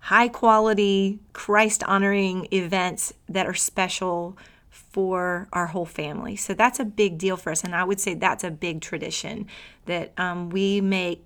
high 0.00 0.28
quality, 0.28 1.20
Christ 1.32 1.82
honoring 1.84 2.48
events 2.52 3.12
that 3.28 3.46
are 3.46 3.54
special 3.54 4.36
for 4.70 5.48
our 5.52 5.66
whole 5.66 5.84
family. 5.84 6.36
So 6.36 6.54
that's 6.54 6.80
a 6.80 6.84
big 6.84 7.18
deal 7.18 7.36
for 7.36 7.50
us. 7.50 7.64
And 7.64 7.74
I 7.74 7.84
would 7.84 8.00
say 8.00 8.14
that's 8.14 8.44
a 8.44 8.50
big 8.50 8.80
tradition 8.80 9.46
that 9.86 10.12
um, 10.16 10.50
we 10.50 10.80
make 10.80 11.24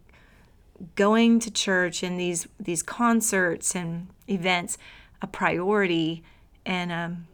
going 0.94 1.38
to 1.40 1.50
church 1.50 2.02
and 2.02 2.18
these 2.18 2.48
these 2.58 2.82
concerts 2.82 3.76
and 3.76 4.08
events 4.28 4.78
a 5.20 5.26
priority 5.26 6.22
and 6.64 6.90
um, 6.90 7.26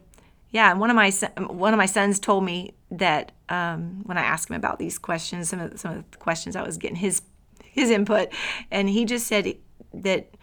yeah 0.51 0.73
one 0.73 0.89
of 0.89 0.97
my 0.97 1.09
one 1.47 1.73
of 1.73 1.77
my 1.77 1.85
sons 1.85 2.19
told 2.19 2.43
me 2.43 2.73
that 2.91 3.31
um, 3.49 4.01
when 4.05 4.17
I 4.17 4.23
asked 4.23 4.49
him 4.49 4.55
about 4.55 4.79
these 4.79 4.97
questions, 4.97 5.49
some 5.49 5.59
of 5.59 5.79
some 5.79 5.97
of 5.97 6.11
the 6.11 6.17
questions 6.17 6.55
I 6.55 6.63
was 6.63 6.77
getting 6.77 6.97
his 6.97 7.21
his 7.63 7.89
input, 7.89 8.29
and 8.71 8.89
he 8.89 9.05
just 9.05 9.27
said 9.27 9.55
that 9.93 10.35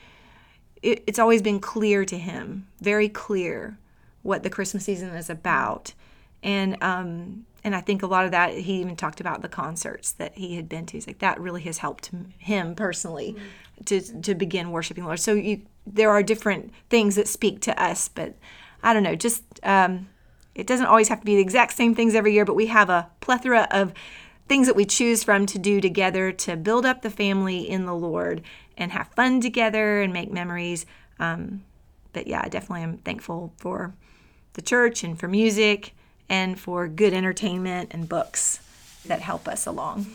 it, 0.82 1.04
it's 1.06 1.18
always 1.18 1.42
been 1.42 1.60
clear 1.60 2.04
to 2.04 2.18
him, 2.18 2.68
very 2.80 3.08
clear, 3.08 3.78
what 4.22 4.42
the 4.42 4.50
Christmas 4.50 4.84
season 4.84 5.10
is 5.10 5.30
about, 5.30 5.94
and 6.42 6.82
um, 6.82 7.46
and 7.62 7.74
I 7.74 7.80
think 7.80 8.02
a 8.02 8.06
lot 8.06 8.26
of 8.26 8.30
that 8.32 8.52
he 8.52 8.80
even 8.80 8.96
talked 8.96 9.20
about 9.20 9.40
the 9.40 9.48
concerts 9.48 10.12
that 10.12 10.36
he 10.36 10.56
had 10.56 10.68
been 10.68 10.86
to. 10.86 10.96
He's 10.96 11.06
like 11.06 11.20
that 11.20 11.40
really 11.40 11.62
has 11.62 11.78
helped 11.78 12.10
him 12.38 12.74
personally 12.74 13.36
mm-hmm. 13.36 13.84
to 13.84 14.22
to 14.22 14.34
begin 14.34 14.70
worshiping 14.70 15.04
Lord. 15.04 15.20
So 15.20 15.32
you 15.32 15.62
there 15.86 16.10
are 16.10 16.22
different 16.22 16.72
things 16.90 17.14
that 17.16 17.28
speak 17.28 17.60
to 17.62 17.82
us, 17.82 18.08
but 18.08 18.34
I 18.82 18.92
don't 18.92 19.02
know, 19.02 19.16
just. 19.16 19.42
Um, 19.62 20.08
it 20.54 20.66
doesn't 20.66 20.86
always 20.86 21.08
have 21.08 21.20
to 21.20 21.26
be 21.26 21.36
the 21.36 21.40
exact 21.40 21.72
same 21.72 21.94
things 21.94 22.14
every 22.14 22.32
year, 22.32 22.44
but 22.44 22.54
we 22.54 22.66
have 22.66 22.90
a 22.90 23.10
plethora 23.20 23.66
of 23.70 23.92
things 24.48 24.66
that 24.66 24.76
we 24.76 24.84
choose 24.84 25.24
from 25.24 25.46
to 25.46 25.58
do 25.58 25.80
together 25.80 26.30
to 26.30 26.56
build 26.56 26.84
up 26.84 27.02
the 27.02 27.10
family 27.10 27.68
in 27.68 27.86
the 27.86 27.94
Lord 27.94 28.42
and 28.76 28.92
have 28.92 29.08
fun 29.08 29.40
together 29.40 30.00
and 30.00 30.12
make 30.12 30.30
memories. 30.30 30.86
Um, 31.18 31.64
but 32.12 32.26
yeah, 32.26 32.42
I 32.44 32.48
definitely 32.48 32.82
am 32.82 32.98
thankful 32.98 33.52
for 33.56 33.94
the 34.52 34.62
church 34.62 35.02
and 35.02 35.18
for 35.18 35.28
music 35.28 35.94
and 36.28 36.58
for 36.58 36.88
good 36.88 37.12
entertainment 37.12 37.90
and 37.92 38.08
books 38.08 38.60
that 39.06 39.20
help 39.20 39.48
us 39.48 39.66
along. 39.66 40.06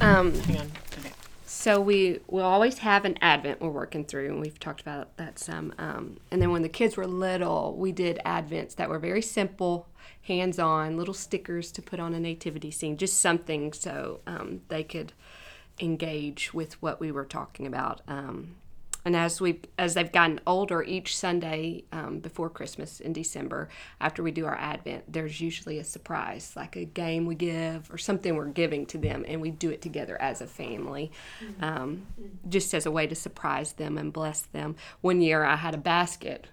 Um, 0.00 0.32
so 1.68 1.78
we 1.82 2.18
will 2.28 2.46
always 2.46 2.78
have 2.78 3.04
an 3.04 3.18
Advent 3.20 3.60
we're 3.60 3.68
working 3.68 4.02
through, 4.02 4.28
and 4.28 4.40
we've 4.40 4.58
talked 4.58 4.80
about 4.80 5.14
that 5.18 5.38
some. 5.38 5.74
Um, 5.76 6.16
and 6.30 6.40
then 6.40 6.50
when 6.50 6.62
the 6.62 6.68
kids 6.70 6.96
were 6.96 7.06
little, 7.06 7.76
we 7.76 7.92
did 7.92 8.18
Advents 8.24 8.74
that 8.76 8.88
were 8.88 8.98
very 8.98 9.20
simple, 9.20 9.86
hands-on, 10.22 10.96
little 10.96 11.12
stickers 11.12 11.70
to 11.72 11.82
put 11.82 12.00
on 12.00 12.14
a 12.14 12.20
nativity 12.20 12.70
scene, 12.70 12.96
just 12.96 13.20
something 13.20 13.74
so 13.74 14.20
um, 14.26 14.62
they 14.68 14.82
could 14.82 15.12
engage 15.78 16.54
with 16.54 16.80
what 16.80 17.00
we 17.00 17.12
were 17.12 17.26
talking 17.26 17.66
about. 17.66 18.00
Um, 18.08 18.54
and 19.08 19.16
as 19.16 19.40
we 19.40 19.62
as 19.78 19.94
they've 19.94 20.12
gotten 20.12 20.38
older, 20.46 20.82
each 20.82 21.16
Sunday 21.16 21.84
um, 21.92 22.18
before 22.18 22.50
Christmas 22.50 23.00
in 23.00 23.14
December, 23.14 23.70
after 24.02 24.22
we 24.22 24.30
do 24.30 24.44
our 24.44 24.54
Advent, 24.54 25.10
there's 25.10 25.40
usually 25.40 25.78
a 25.78 25.84
surprise, 25.84 26.52
like 26.54 26.76
a 26.76 26.84
game 26.84 27.24
we 27.24 27.34
give 27.34 27.90
or 27.90 27.96
something 27.96 28.36
we're 28.36 28.48
giving 28.48 28.84
to 28.84 28.98
them, 28.98 29.24
and 29.26 29.40
we 29.40 29.50
do 29.50 29.70
it 29.70 29.80
together 29.80 30.20
as 30.20 30.42
a 30.42 30.46
family, 30.46 31.10
um, 31.62 32.06
just 32.50 32.74
as 32.74 32.84
a 32.84 32.90
way 32.90 33.06
to 33.06 33.14
surprise 33.14 33.72
them 33.72 33.96
and 33.96 34.12
bless 34.12 34.42
them. 34.42 34.76
One 35.00 35.22
year, 35.22 35.42
I 35.42 35.56
had 35.56 35.72
a 35.72 35.78
basket, 35.78 36.46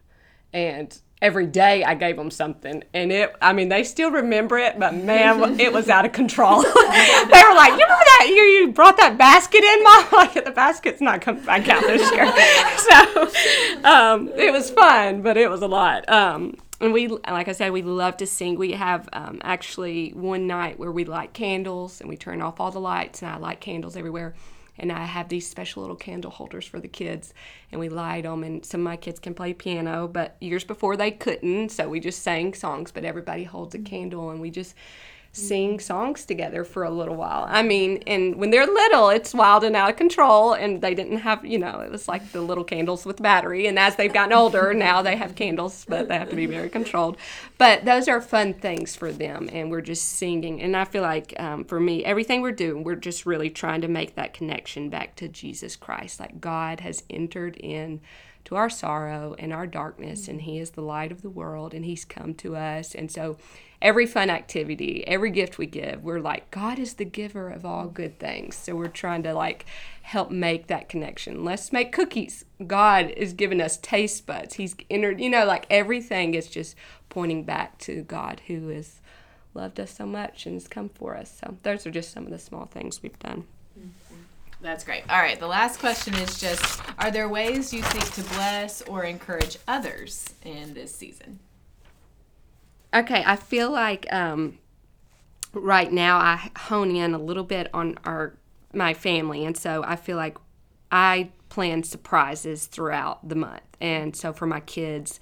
and 0.53 0.97
every 1.25 1.47
day 1.47 1.83
I 1.83 1.95
gave 1.95 2.17
them 2.17 2.29
something. 2.29 2.83
And 2.93 3.11
it, 3.11 3.35
I 3.41 3.51
mean, 3.51 3.69
they 3.69 3.83
still 3.83 4.11
remember 4.11 4.59
it, 4.59 4.77
but 4.77 4.93
man, 4.93 5.59
it 5.59 5.73
was 5.73 5.89
out 5.89 6.05
of 6.05 6.11
control. 6.11 6.61
they 6.61 6.69
were 6.69 7.55
like, 7.55 7.71
you 7.71 7.83
remember 7.83 8.05
that 8.05 8.31
year 8.31 8.43
you 8.43 8.71
brought 8.71 8.97
that 8.97 9.17
basket 9.17 9.63
in, 9.63 9.83
Mom? 9.83 10.05
Like, 10.15 10.45
the 10.45 10.51
basket's 10.51 11.01
not 11.01 11.21
coming 11.21 11.43
back 11.43 11.67
out 11.67 11.81
this 11.81 12.11
year. 12.11 12.27
so 12.77 13.89
um, 13.89 14.29
it 14.35 14.53
was 14.53 14.69
fun, 14.69 15.23
but 15.23 15.35
it 15.35 15.49
was 15.49 15.63
a 15.63 15.67
lot. 15.67 16.07
Um, 16.07 16.57
and 16.79 16.93
we, 16.93 17.07
like 17.07 17.47
I 17.47 17.53
said, 17.53 17.71
we 17.71 17.81
love 17.81 18.17
to 18.17 18.27
sing. 18.27 18.55
We 18.55 18.73
have 18.73 19.09
um, 19.11 19.39
actually 19.43 20.11
one 20.11 20.45
night 20.45 20.77
where 20.77 20.91
we 20.91 21.05
light 21.05 21.33
candles 21.33 22.01
and 22.01 22.09
we 22.09 22.17
turn 22.17 22.41
off 22.41 22.59
all 22.59 22.69
the 22.69 22.79
lights, 22.79 23.23
and 23.23 23.31
I 23.31 23.37
light 23.37 23.61
candles 23.61 23.97
everywhere 23.97 24.35
and 24.77 24.91
I 24.91 25.05
have 25.05 25.29
these 25.29 25.47
special 25.47 25.81
little 25.81 25.95
candle 25.95 26.31
holders 26.31 26.65
for 26.65 26.79
the 26.79 26.87
kids, 26.87 27.33
and 27.71 27.79
we 27.79 27.89
light 27.89 28.23
them. 28.23 28.43
And 28.43 28.65
some 28.65 28.81
of 28.81 28.85
my 28.85 28.97
kids 28.97 29.19
can 29.19 29.33
play 29.33 29.53
piano, 29.53 30.07
but 30.07 30.35
years 30.39 30.63
before 30.63 30.97
they 30.97 31.11
couldn't, 31.11 31.69
so 31.69 31.87
we 31.89 31.99
just 31.99 32.23
sang 32.23 32.53
songs. 32.53 32.91
But 32.91 33.05
everybody 33.05 33.43
holds 33.43 33.75
a 33.75 33.79
candle, 33.79 34.29
and 34.29 34.41
we 34.41 34.51
just 34.51 34.75
sing 35.35 35.79
songs 35.79 36.25
together 36.25 36.63
for 36.63 36.83
a 36.83 36.89
little 36.89 37.15
while. 37.15 37.45
I 37.47 37.61
mean, 37.61 38.03
and 38.07 38.35
when 38.35 38.51
they're 38.51 38.65
little, 38.65 39.09
it's 39.09 39.33
wild 39.33 39.63
and 39.63 39.75
out 39.75 39.89
of 39.89 39.97
control, 39.97 40.53
and 40.53 40.81
they 40.81 40.95
didn't 40.95 41.17
have, 41.17 41.45
you 41.45 41.57
know, 41.57 41.81
it 41.81 41.91
was 41.91 42.07
like 42.07 42.31
the 42.31 42.41
little 42.41 42.63
candles 42.63 43.05
with 43.05 43.21
battery. 43.21 43.67
And 43.67 43.77
as 43.77 43.95
they've 43.95 44.13
gotten 44.13 44.33
older, 44.33 44.73
now 44.75 45.01
they 45.01 45.17
have 45.17 45.35
candles, 45.35 45.85
but 45.87 46.07
they 46.07 46.17
have 46.17 46.29
to 46.29 46.35
be 46.35 46.45
very 46.45 46.69
controlled. 46.69 47.17
But 47.57 47.85
those 47.85 48.07
are 48.07 48.21
fun 48.21 48.53
things 48.53 48.95
for 48.95 49.11
them, 49.11 49.49
and 49.51 49.69
we're 49.69 49.81
just 49.81 50.05
singing. 50.05 50.61
And 50.61 50.75
I 50.75 50.85
feel 50.85 51.03
like 51.03 51.33
um, 51.37 51.65
for 51.65 51.79
me, 51.79 52.05
everything 52.05 52.41
we're 52.41 52.51
doing, 52.51 52.83
we're 52.83 52.95
just 52.95 53.25
really 53.25 53.49
trying 53.49 53.81
to 53.81 53.87
make 53.87 54.15
that 54.15 54.33
connection 54.33 54.89
back 54.89 55.15
to 55.17 55.27
Jesus 55.27 55.75
Christ. 55.75 56.19
Like 56.19 56.39
God 56.39 56.79
has 56.79 57.03
entered 57.09 57.57
in 57.57 57.99
to 58.45 58.55
our 58.55 58.69
sorrow 58.69 59.35
and 59.37 59.51
our 59.51 59.67
darkness, 59.67 60.27
and 60.27 60.41
He 60.41 60.59
is 60.59 60.71
the 60.71 60.81
light 60.81 61.11
of 61.11 61.21
the 61.21 61.29
world, 61.29 61.73
and 61.73 61.83
He's 61.83 62.05
come 62.05 62.33
to 62.35 62.55
us. 62.55 62.95
And 62.95 63.11
so 63.11 63.37
every 63.81 64.05
fun 64.05 64.29
activity, 64.29 65.05
every 65.07 65.31
gift 65.31 65.57
we 65.57 65.65
give, 65.65 66.03
we're 66.03 66.19
like, 66.19 66.51
God 66.51 66.79
is 66.79 66.95
the 66.95 67.05
giver 67.05 67.49
of 67.49 67.65
all 67.65 67.87
good 67.87 68.19
things. 68.19 68.55
So 68.55 68.75
we're 68.75 68.87
trying 68.87 69.23
to 69.23 69.33
like 69.33 69.65
help 70.01 70.31
make 70.31 70.67
that 70.67 70.89
connection. 70.89 71.43
Let's 71.43 71.73
make 71.73 71.91
cookies. 71.91 72.45
God 72.65 73.11
is 73.11 73.33
giving 73.33 73.61
us 73.61 73.77
taste 73.77 74.25
buds. 74.25 74.55
He's 74.55 74.75
entered, 74.89 75.19
you 75.19 75.29
know, 75.29 75.45
like 75.45 75.65
everything 75.69 76.33
is 76.33 76.47
just 76.47 76.75
pointing 77.09 77.43
back 77.43 77.77
to 77.79 78.03
God 78.03 78.41
who 78.47 78.69
has 78.69 79.01
loved 79.53 79.79
us 79.79 79.91
so 79.91 80.05
much 80.05 80.45
and 80.45 80.55
has 80.55 80.67
come 80.67 80.89
for 80.89 81.15
us. 81.15 81.39
So 81.39 81.57
those 81.63 81.85
are 81.87 81.91
just 81.91 82.11
some 82.11 82.25
of 82.25 82.31
the 82.31 82.39
small 82.39 82.65
things 82.65 83.01
we've 83.01 83.19
done. 83.19 83.45
That's 84.61 84.83
great. 84.83 85.03
All 85.09 85.19
right, 85.19 85.39
the 85.39 85.47
last 85.47 85.79
question 85.79 86.15
is 86.15 86.39
just 86.39 86.81
Are 86.97 87.11
there 87.11 87.29
ways 87.29 87.71
you 87.73 87.83
seek 87.83 88.11
to 88.13 88.23
bless 88.33 88.81
or 88.83 89.03
encourage 89.03 89.57
others 89.67 90.33
in 90.43 90.73
this 90.73 90.93
season? 90.93 91.39
Okay, 92.95 93.23
I 93.25 93.35
feel 93.35 93.69
like 93.71 94.11
um, 94.13 94.57
right 95.51 95.91
now 95.91 96.17
I 96.17 96.49
hone 96.57 96.95
in 96.95 97.13
a 97.13 97.17
little 97.17 97.43
bit 97.43 97.69
on 97.73 97.99
our 98.05 98.37
my 98.73 98.93
family, 98.93 99.45
and 99.45 99.57
so 99.57 99.83
I 99.85 99.97
feel 99.97 100.17
like 100.17 100.37
I 100.91 101.29
plan 101.49 101.83
surprises 101.83 102.67
throughout 102.67 103.27
the 103.27 103.35
month, 103.35 103.63
and 103.81 104.15
so 104.15 104.31
for 104.31 104.47
my 104.47 104.61
kids, 104.61 105.19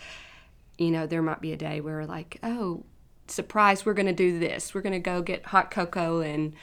you 0.78 0.92
know, 0.92 1.08
there 1.08 1.24
might 1.24 1.42
be 1.42 1.52
a 1.52 1.58
day 1.58 1.82
where 1.82 2.06
like, 2.06 2.40
oh, 2.44 2.84
surprise, 3.28 3.86
we're 3.86 3.94
going 3.94 4.06
to 4.06 4.14
do 4.14 4.38
this. 4.38 4.74
We're 4.74 4.82
going 4.82 4.94
to 4.94 5.00
go 5.00 5.22
get 5.22 5.48
hot 5.48 5.72
cocoa 5.72 6.22
and 6.22 6.54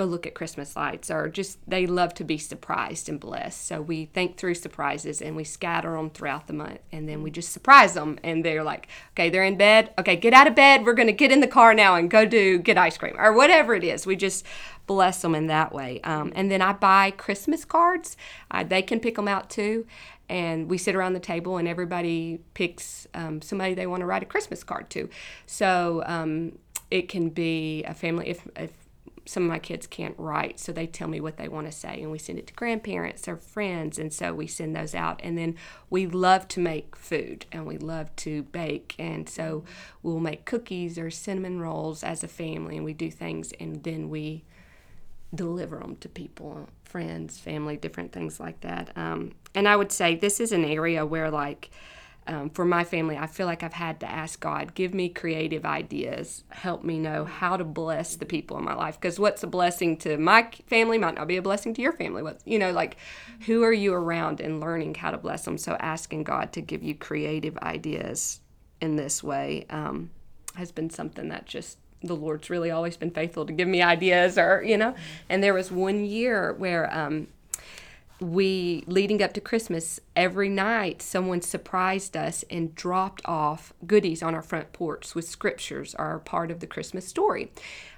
go 0.00 0.06
look 0.06 0.26
at 0.26 0.34
Christmas 0.34 0.76
lights, 0.76 1.10
or 1.10 1.28
just 1.28 1.58
they 1.68 1.86
love 1.86 2.14
to 2.14 2.24
be 2.24 2.38
surprised 2.38 3.08
and 3.08 3.20
blessed. 3.20 3.66
So 3.66 3.82
we 3.82 4.06
think 4.06 4.36
through 4.36 4.54
surprises 4.54 5.20
and 5.20 5.36
we 5.36 5.44
scatter 5.44 5.92
them 5.92 6.08
throughout 6.08 6.46
the 6.46 6.54
month, 6.54 6.80
and 6.90 7.06
then 7.08 7.22
we 7.22 7.30
just 7.30 7.52
surprise 7.52 7.92
them. 7.92 8.18
And 8.24 8.44
they're 8.44 8.64
like, 8.64 8.88
okay, 9.12 9.28
they're 9.28 9.44
in 9.44 9.58
bed. 9.58 9.92
Okay, 9.98 10.16
get 10.16 10.32
out 10.32 10.46
of 10.46 10.54
bed. 10.54 10.86
We're 10.86 10.94
gonna 10.94 11.12
get 11.12 11.30
in 11.30 11.40
the 11.40 11.46
car 11.46 11.74
now 11.74 11.96
and 11.96 12.10
go 12.10 12.24
do 12.24 12.58
get 12.58 12.78
ice 12.78 12.96
cream 12.96 13.14
or 13.18 13.32
whatever 13.32 13.74
it 13.74 13.84
is. 13.84 14.06
We 14.06 14.16
just 14.16 14.46
bless 14.86 15.20
them 15.20 15.34
in 15.34 15.48
that 15.48 15.72
way. 15.72 16.00
Um, 16.02 16.32
and 16.34 16.50
then 16.50 16.62
I 16.62 16.72
buy 16.72 17.10
Christmas 17.10 17.64
cards. 17.64 18.16
Uh, 18.50 18.64
they 18.64 18.82
can 18.82 19.00
pick 19.00 19.16
them 19.16 19.28
out 19.28 19.50
too. 19.50 19.86
And 20.30 20.70
we 20.70 20.78
sit 20.78 20.94
around 20.94 21.12
the 21.12 21.20
table 21.20 21.58
and 21.58 21.68
everybody 21.68 22.40
picks 22.54 23.06
um, 23.14 23.42
somebody 23.42 23.74
they 23.74 23.86
want 23.86 24.00
to 24.00 24.06
write 24.06 24.22
a 24.22 24.26
Christmas 24.26 24.64
card 24.64 24.88
to. 24.90 25.08
So 25.46 26.02
um, 26.06 26.58
it 26.90 27.08
can 27.08 27.30
be 27.30 27.82
a 27.84 27.94
family 27.94 28.28
if, 28.28 28.46
if 28.56 28.70
some 29.26 29.44
of 29.44 29.48
my 29.48 29.58
kids 29.58 29.86
can't 29.86 30.14
write, 30.18 30.58
so 30.58 30.72
they 30.72 30.86
tell 30.86 31.08
me 31.08 31.20
what 31.20 31.36
they 31.36 31.48
want 31.48 31.66
to 31.66 31.72
say, 31.72 32.00
and 32.00 32.10
we 32.10 32.18
send 32.18 32.38
it 32.38 32.46
to 32.48 32.54
grandparents 32.54 33.28
or 33.28 33.36
friends, 33.36 33.98
and 33.98 34.12
so 34.12 34.32
we 34.32 34.46
send 34.46 34.74
those 34.74 34.94
out. 34.94 35.20
And 35.22 35.36
then 35.36 35.56
we 35.88 36.06
love 36.06 36.48
to 36.48 36.60
make 36.60 36.96
food, 36.96 37.46
and 37.52 37.66
we 37.66 37.78
love 37.78 38.14
to 38.16 38.42
bake, 38.44 38.94
and 38.98 39.28
so 39.28 39.64
we'll 40.02 40.20
make 40.20 40.44
cookies 40.44 40.98
or 40.98 41.10
cinnamon 41.10 41.60
rolls 41.60 42.02
as 42.02 42.24
a 42.24 42.28
family, 42.28 42.76
and 42.76 42.84
we 42.84 42.94
do 42.94 43.10
things, 43.10 43.52
and 43.60 43.82
then 43.84 44.08
we 44.08 44.44
deliver 45.34 45.78
them 45.78 45.96
to 45.96 46.08
people, 46.08 46.68
friends, 46.84 47.38
family, 47.38 47.76
different 47.76 48.12
things 48.12 48.40
like 48.40 48.60
that. 48.60 48.90
Um, 48.96 49.32
and 49.54 49.68
I 49.68 49.76
would 49.76 49.92
say 49.92 50.16
this 50.16 50.40
is 50.40 50.52
an 50.52 50.64
area 50.64 51.06
where 51.06 51.30
like 51.30 51.70
um, 52.26 52.50
for 52.50 52.64
my 52.64 52.84
family, 52.84 53.16
I 53.16 53.26
feel 53.26 53.46
like 53.46 53.62
I've 53.62 53.72
had 53.72 54.00
to 54.00 54.10
ask 54.10 54.38
God, 54.40 54.74
give 54.74 54.94
me 54.94 55.08
creative 55.08 55.64
ideas, 55.64 56.44
help 56.50 56.84
me 56.84 56.98
know 56.98 57.24
how 57.24 57.56
to 57.56 57.64
bless 57.64 58.16
the 58.16 58.26
people 58.26 58.58
in 58.58 58.64
my 58.64 58.74
life. 58.74 59.00
Because 59.00 59.18
what's 59.18 59.42
a 59.42 59.46
blessing 59.46 59.96
to 59.98 60.16
my 60.16 60.48
family 60.66 60.98
might 60.98 61.14
not 61.14 61.26
be 61.26 61.36
a 61.36 61.42
blessing 61.42 61.74
to 61.74 61.82
your 61.82 61.92
family. 61.92 62.22
What 62.22 62.40
you 62.44 62.58
know, 62.58 62.72
like 62.72 62.96
who 63.46 63.62
are 63.62 63.72
you 63.72 63.94
around 63.94 64.40
and 64.40 64.60
learning 64.60 64.94
how 64.96 65.10
to 65.10 65.18
bless 65.18 65.44
them? 65.44 65.58
So 65.58 65.76
asking 65.80 66.24
God 66.24 66.52
to 66.52 66.60
give 66.60 66.82
you 66.82 66.94
creative 66.94 67.56
ideas 67.58 68.40
in 68.80 68.96
this 68.96 69.22
way 69.22 69.66
um, 69.70 70.10
has 70.54 70.70
been 70.70 70.90
something 70.90 71.28
that 71.30 71.46
just 71.46 71.78
the 72.02 72.14
Lord's 72.14 72.48
really 72.48 72.70
always 72.70 72.96
been 72.96 73.10
faithful 73.10 73.44
to 73.44 73.52
give 73.52 73.68
me 73.68 73.82
ideas, 73.82 74.38
or 74.38 74.62
you 74.62 74.76
know. 74.76 74.94
And 75.28 75.42
there 75.42 75.54
was 75.54 75.72
one 75.72 76.04
year 76.04 76.52
where. 76.52 76.92
Um, 76.96 77.28
we 78.20 78.84
leading 78.86 79.22
up 79.22 79.32
to 79.32 79.40
christmas 79.40 79.98
every 80.14 80.48
night 80.48 81.00
someone 81.00 81.40
surprised 81.40 82.16
us 82.16 82.44
and 82.50 82.74
dropped 82.74 83.22
off 83.24 83.72
goodies 83.86 84.22
on 84.22 84.34
our 84.34 84.42
front 84.42 84.72
porch 84.72 85.14
with 85.14 85.26
scriptures 85.26 85.94
are 85.94 86.18
part 86.18 86.50
of 86.50 86.60
the 86.60 86.66
christmas 86.66 87.06
story. 87.06 87.50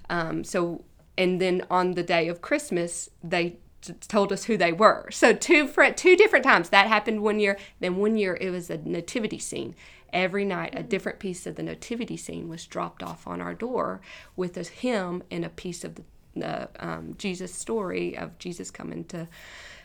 Um, 0.08 0.44
so 0.44 0.84
and 1.18 1.40
then 1.40 1.62
on 1.70 1.92
the 1.92 2.02
day 2.02 2.28
of 2.28 2.40
christmas 2.40 3.10
they 3.22 3.56
t- 3.82 3.92
told 4.08 4.32
us 4.32 4.44
who 4.44 4.56
they 4.56 4.72
were. 4.72 5.10
So 5.10 5.32
two 5.32 5.66
fr- 5.66 5.90
two 5.94 6.16
different 6.16 6.44
times 6.44 6.70
that 6.70 6.86
happened 6.86 7.22
one 7.22 7.40
year. 7.40 7.58
Then 7.80 7.96
one 7.96 8.16
year 8.16 8.38
it 8.40 8.50
was 8.50 8.70
a 8.70 8.78
nativity 8.78 9.38
scene. 9.38 9.74
Every 10.12 10.44
night 10.44 10.74
a 10.76 10.82
different 10.82 11.18
piece 11.18 11.46
of 11.46 11.56
the 11.56 11.62
nativity 11.62 12.16
scene 12.16 12.48
was 12.48 12.66
dropped 12.66 13.02
off 13.02 13.26
on 13.26 13.40
our 13.40 13.54
door 13.54 14.00
with 14.36 14.56
a 14.56 14.62
hymn 14.62 15.22
and 15.30 15.44
a 15.44 15.48
piece 15.48 15.84
of 15.84 15.96
the 15.96 16.02
uh, 16.42 16.66
um, 16.78 17.14
jesus 17.18 17.54
story 17.54 18.16
of 18.16 18.38
jesus 18.38 18.70
coming 18.70 19.04
to 19.04 19.28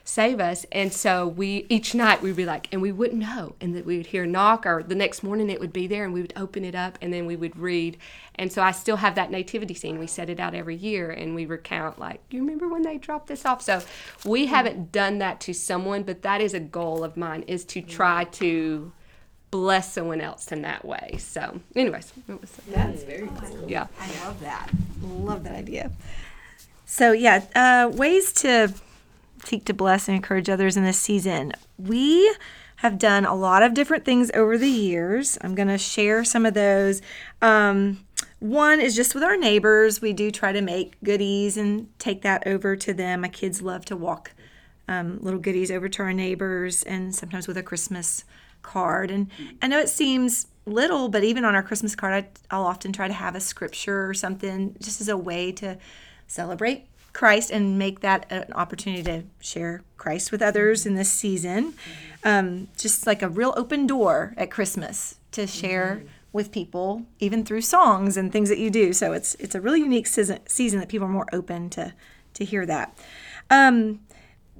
save 0.07 0.39
us. 0.39 0.65
And 0.71 0.93
so 0.93 1.27
we 1.27 1.65
each 1.67 1.93
night 1.93 2.21
we'd 2.21 2.37
be 2.37 2.45
like, 2.45 2.69
and 2.71 2.81
we 2.81 2.93
wouldn't 2.93 3.19
know, 3.19 3.55
and 3.59 3.75
that 3.75 3.85
we 3.85 3.97
would 3.97 4.07
hear 4.07 4.23
a 4.23 4.27
knock, 4.27 4.65
or 4.65 4.81
the 4.81 4.95
next 4.95 5.21
morning 5.21 5.49
it 5.49 5.59
would 5.59 5.73
be 5.73 5.85
there, 5.85 6.05
and 6.05 6.13
we 6.13 6.21
would 6.21 6.33
open 6.37 6.63
it 6.63 6.75
up, 6.75 6.97
and 7.01 7.13
then 7.13 7.25
we 7.25 7.35
would 7.35 7.57
read. 7.57 7.97
And 8.35 8.51
so 8.51 8.61
I 8.61 8.71
still 8.71 8.95
have 8.97 9.15
that 9.15 9.31
nativity 9.31 9.73
scene. 9.73 9.99
We 9.99 10.07
set 10.07 10.29
it 10.29 10.39
out 10.39 10.55
every 10.55 10.77
year, 10.77 11.11
and 11.11 11.35
we 11.35 11.45
recount 11.45 11.99
like, 11.99 12.21
you 12.29 12.39
remember 12.39 12.69
when 12.69 12.83
they 12.83 12.97
dropped 12.97 13.27
this 13.27 13.45
off? 13.45 13.61
So 13.61 13.83
we 14.23 14.45
haven't 14.45 14.93
done 14.93 15.17
that 15.17 15.41
to 15.41 15.53
someone, 15.53 16.03
but 16.03 16.21
that 16.21 16.39
is 16.39 16.53
a 16.53 16.59
goal 16.61 17.03
of 17.03 17.17
mine 17.17 17.43
is 17.43 17.65
to 17.65 17.81
try 17.81 18.23
to 18.23 18.93
bless 19.51 19.91
someone 19.91 20.21
else 20.21 20.53
in 20.53 20.61
that 20.61 20.85
way. 20.85 21.17
So, 21.19 21.59
anyways, 21.75 22.13
that's 22.69 23.03
very 23.03 23.27
cool. 23.27 23.69
Yeah, 23.69 23.87
I 23.99 24.25
love 24.25 24.39
that. 24.39 24.69
Love 25.01 25.43
that 25.43 25.55
idea. 25.55 25.91
So 26.85 27.11
yeah, 27.11 27.43
uh, 27.53 27.89
ways 27.89 28.31
to 28.33 28.73
seek 29.47 29.65
to 29.65 29.73
bless 29.73 30.07
and 30.07 30.15
encourage 30.15 30.49
others 30.49 30.77
in 30.77 30.83
this 30.83 30.99
season. 30.99 31.53
We 31.77 32.35
have 32.77 32.99
done 32.99 33.25
a 33.25 33.33
lot 33.33 33.63
of 33.63 33.73
different 33.73 34.05
things 34.05 34.29
over 34.33 34.57
the 34.57 34.69
years. 34.69 35.37
I'm 35.41 35.55
going 35.55 35.67
to 35.67 35.77
share 35.77 36.23
some 36.23 36.45
of 36.45 36.53
those. 36.53 37.01
Um, 37.41 38.05
one 38.39 38.79
is 38.79 38.95
just 38.95 39.15
with 39.15 39.23
our 39.23 39.37
neighbors. 39.37 39.99
We 39.99 40.13
do 40.13 40.29
try 40.29 40.51
to 40.51 40.61
make 40.61 41.01
goodies 41.03 41.57
and 41.57 41.87
take 41.97 42.21
that 42.21 42.45
over 42.45 42.75
to 42.75 42.93
them. 42.93 43.21
My 43.21 43.29
kids 43.29 43.61
love 43.63 43.83
to 43.85 43.95
walk 43.95 44.33
um, 44.87 45.19
little 45.21 45.39
goodies 45.39 45.71
over 45.71 45.89
to 45.89 46.03
our 46.03 46.13
neighbors 46.13 46.83
and 46.83 47.15
sometimes 47.15 47.47
with 47.47 47.57
a 47.57 47.63
Christmas 47.63 48.25
card. 48.61 49.09
And 49.09 49.29
I 49.61 49.67
know 49.67 49.79
it 49.79 49.89
seems 49.89 50.47
little, 50.65 51.09
but 51.09 51.23
even 51.23 51.45
on 51.45 51.55
our 51.55 51.63
Christmas 51.63 51.95
card, 51.95 52.13
I, 52.13 52.55
I'll 52.55 52.65
often 52.65 52.91
try 52.93 53.07
to 53.07 53.13
have 53.13 53.35
a 53.35 53.39
scripture 53.39 54.07
or 54.07 54.13
something 54.13 54.75
just 54.81 55.01
as 55.01 55.09
a 55.09 55.17
way 55.17 55.51
to 55.53 55.77
celebrate 56.27 56.87
Christ 57.17 57.49
and 57.49 57.79
make 57.79 58.01
that 58.01 58.27
an 58.29 58.53
opportunity 58.53 59.01
to 59.01 59.23
share 59.39 59.81
Christ 59.97 60.31
with 60.31 60.39
others 60.39 60.85
in 60.85 60.93
this 60.93 61.11
season. 61.11 61.73
Um, 62.23 62.67
just 62.77 63.07
like 63.07 63.23
a 63.23 63.27
real 63.27 63.55
open 63.57 63.87
door 63.87 64.35
at 64.37 64.51
Christmas 64.51 65.15
to 65.31 65.47
share 65.47 65.95
mm-hmm. 65.95 66.07
with 66.31 66.51
people, 66.51 67.07
even 67.17 67.43
through 67.43 67.61
songs 67.61 68.17
and 68.17 68.31
things 68.31 68.49
that 68.49 68.59
you 68.59 68.69
do. 68.69 68.93
So 68.93 69.13
it's 69.13 69.33
it's 69.35 69.55
a 69.55 69.61
really 69.61 69.79
unique 69.79 70.05
season, 70.05 70.41
season 70.45 70.79
that 70.79 70.89
people 70.89 71.07
are 71.07 71.11
more 71.11 71.25
open 71.33 71.71
to 71.71 71.95
to 72.35 72.45
hear 72.45 72.67
that. 72.67 72.95
Um, 73.49 74.01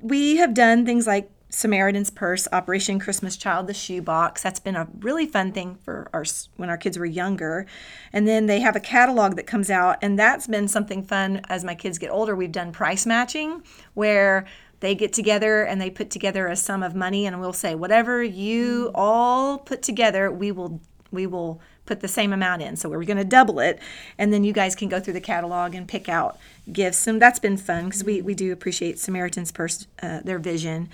we 0.02 0.38
have 0.38 0.56
done 0.56 0.84
things 0.84 1.06
like 1.06 1.30
Samaritan's 1.50 2.10
Purse, 2.10 2.48
Operation 2.52 3.00
Christmas 3.00 3.38
Child, 3.38 3.68
the 3.68 3.74
shoebox. 3.74 4.44
That's 4.44 4.60
been 4.60 4.76
a 4.76 4.88
really 5.00 5.26
fun 5.26 5.54
thing 5.54 5.76
for 5.76 6.10
our 6.14 6.26
when 6.58 6.70
our 6.70 6.78
kids 6.78 7.00
were 7.00 7.06
younger. 7.06 7.66
And 8.12 8.28
then 8.28 8.48
they 8.48 8.60
have 8.60 8.76
a 8.76 8.82
catalog 8.82 9.36
that 9.38 9.48
comes 9.48 9.70
out, 9.70 9.98
and 10.02 10.20
that's 10.20 10.48
been 10.48 10.68
something 10.68 11.04
fun 11.04 11.42
as 11.48 11.64
my 11.64 11.76
kids 11.76 11.98
get 11.98 12.10
older. 12.10 12.36
We've 12.36 12.52
done 12.52 12.72
price 12.72 13.06
matching 13.06 13.64
where 13.94 14.46
they 14.80 14.94
get 14.94 15.14
together 15.14 15.64
and 15.64 15.82
they 15.82 15.90
put 15.90 16.10
together 16.10 16.48
a 16.48 16.56
sum 16.56 16.84
of 16.84 16.94
money, 16.94 17.26
and 17.26 17.40
we'll 17.40 17.54
say 17.54 17.76
whatever 17.76 18.22
you 18.22 18.92
all 18.94 19.58
put 19.58 19.82
together, 19.82 20.32
we 20.32 20.52
will 20.52 20.82
we 21.10 21.26
will 21.26 21.62
put 21.86 22.02
the 22.02 22.08
same 22.08 22.34
amount 22.34 22.62
in. 22.62 22.76
So 22.76 22.90
we're 22.90 23.06
going 23.06 23.18
to 23.18 23.24
double 23.24 23.60
it, 23.62 23.80
and 24.18 24.34
then 24.34 24.44
you 24.44 24.52
guys 24.52 24.76
can 24.76 24.90
go 24.90 25.00
through 25.00 25.14
the 25.14 25.22
catalog 25.22 25.74
and 25.74 25.88
pick 25.88 26.10
out 26.10 26.38
gifts, 26.72 27.08
and 27.08 27.22
that's 27.22 27.40
been 27.40 27.56
fun 27.56 27.86
because 27.86 28.04
we 28.04 28.22
we 28.22 28.36
do 28.36 28.52
appreciate 28.52 29.00
Samaritan's 29.00 29.52
Purse, 29.52 29.88
uh, 30.04 30.20
their 30.24 30.38
vision. 30.40 30.90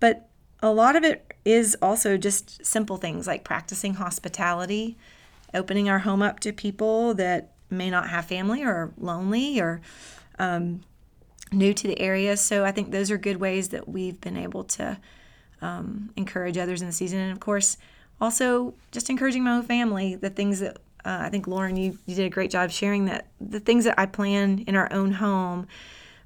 But 0.00 0.28
a 0.62 0.70
lot 0.70 0.96
of 0.96 1.04
it 1.04 1.34
is 1.44 1.76
also 1.80 2.16
just 2.16 2.64
simple 2.64 2.96
things 2.96 3.26
like 3.26 3.44
practicing 3.44 3.94
hospitality, 3.94 4.96
opening 5.54 5.88
our 5.88 6.00
home 6.00 6.22
up 6.22 6.40
to 6.40 6.52
people 6.52 7.14
that 7.14 7.52
may 7.70 7.90
not 7.90 8.08
have 8.08 8.26
family 8.26 8.62
or 8.64 8.92
lonely 8.98 9.60
or 9.60 9.80
um, 10.38 10.80
new 11.52 11.72
to 11.74 11.86
the 11.86 11.98
area. 12.00 12.36
So 12.36 12.64
I 12.64 12.72
think 12.72 12.90
those 12.90 13.10
are 13.10 13.18
good 13.18 13.38
ways 13.38 13.68
that 13.70 13.88
we've 13.88 14.20
been 14.20 14.36
able 14.36 14.64
to 14.64 14.98
um, 15.60 16.10
encourage 16.16 16.58
others 16.58 16.80
in 16.80 16.86
the 16.86 16.92
season. 16.92 17.18
And 17.18 17.32
of 17.32 17.40
course, 17.40 17.76
also 18.20 18.74
just 18.90 19.10
encouraging 19.10 19.44
my 19.44 19.52
own 19.52 19.62
family, 19.62 20.14
the 20.14 20.30
things 20.30 20.60
that 20.60 20.78
uh, 21.04 21.20
I 21.22 21.30
think 21.30 21.46
Loren, 21.46 21.76
you, 21.76 21.98
you 22.06 22.14
did 22.14 22.26
a 22.26 22.30
great 22.30 22.50
job 22.50 22.70
sharing 22.70 23.04
that 23.06 23.28
the 23.40 23.60
things 23.60 23.84
that 23.84 23.98
I 23.98 24.06
plan 24.06 24.64
in 24.66 24.74
our 24.74 24.92
own 24.92 25.12
home 25.12 25.66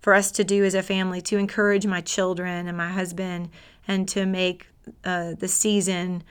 for 0.03 0.15
us 0.15 0.31
to 0.33 0.45
do 0.45 0.65
as 0.65 0.75
a 0.75 0.83
family 0.83 1.21
to 1.23 1.39
encourage 1.39 1.87
my 1.87 2.01
children 2.01 2.67
and 2.67 2.77
my 2.77 2.91
husband 2.91 3.49
and 3.87 4.09
to 4.09 4.27
make 4.27 4.67
uh, 5.05 5.35
the 5.39 5.49
season 5.49 6.25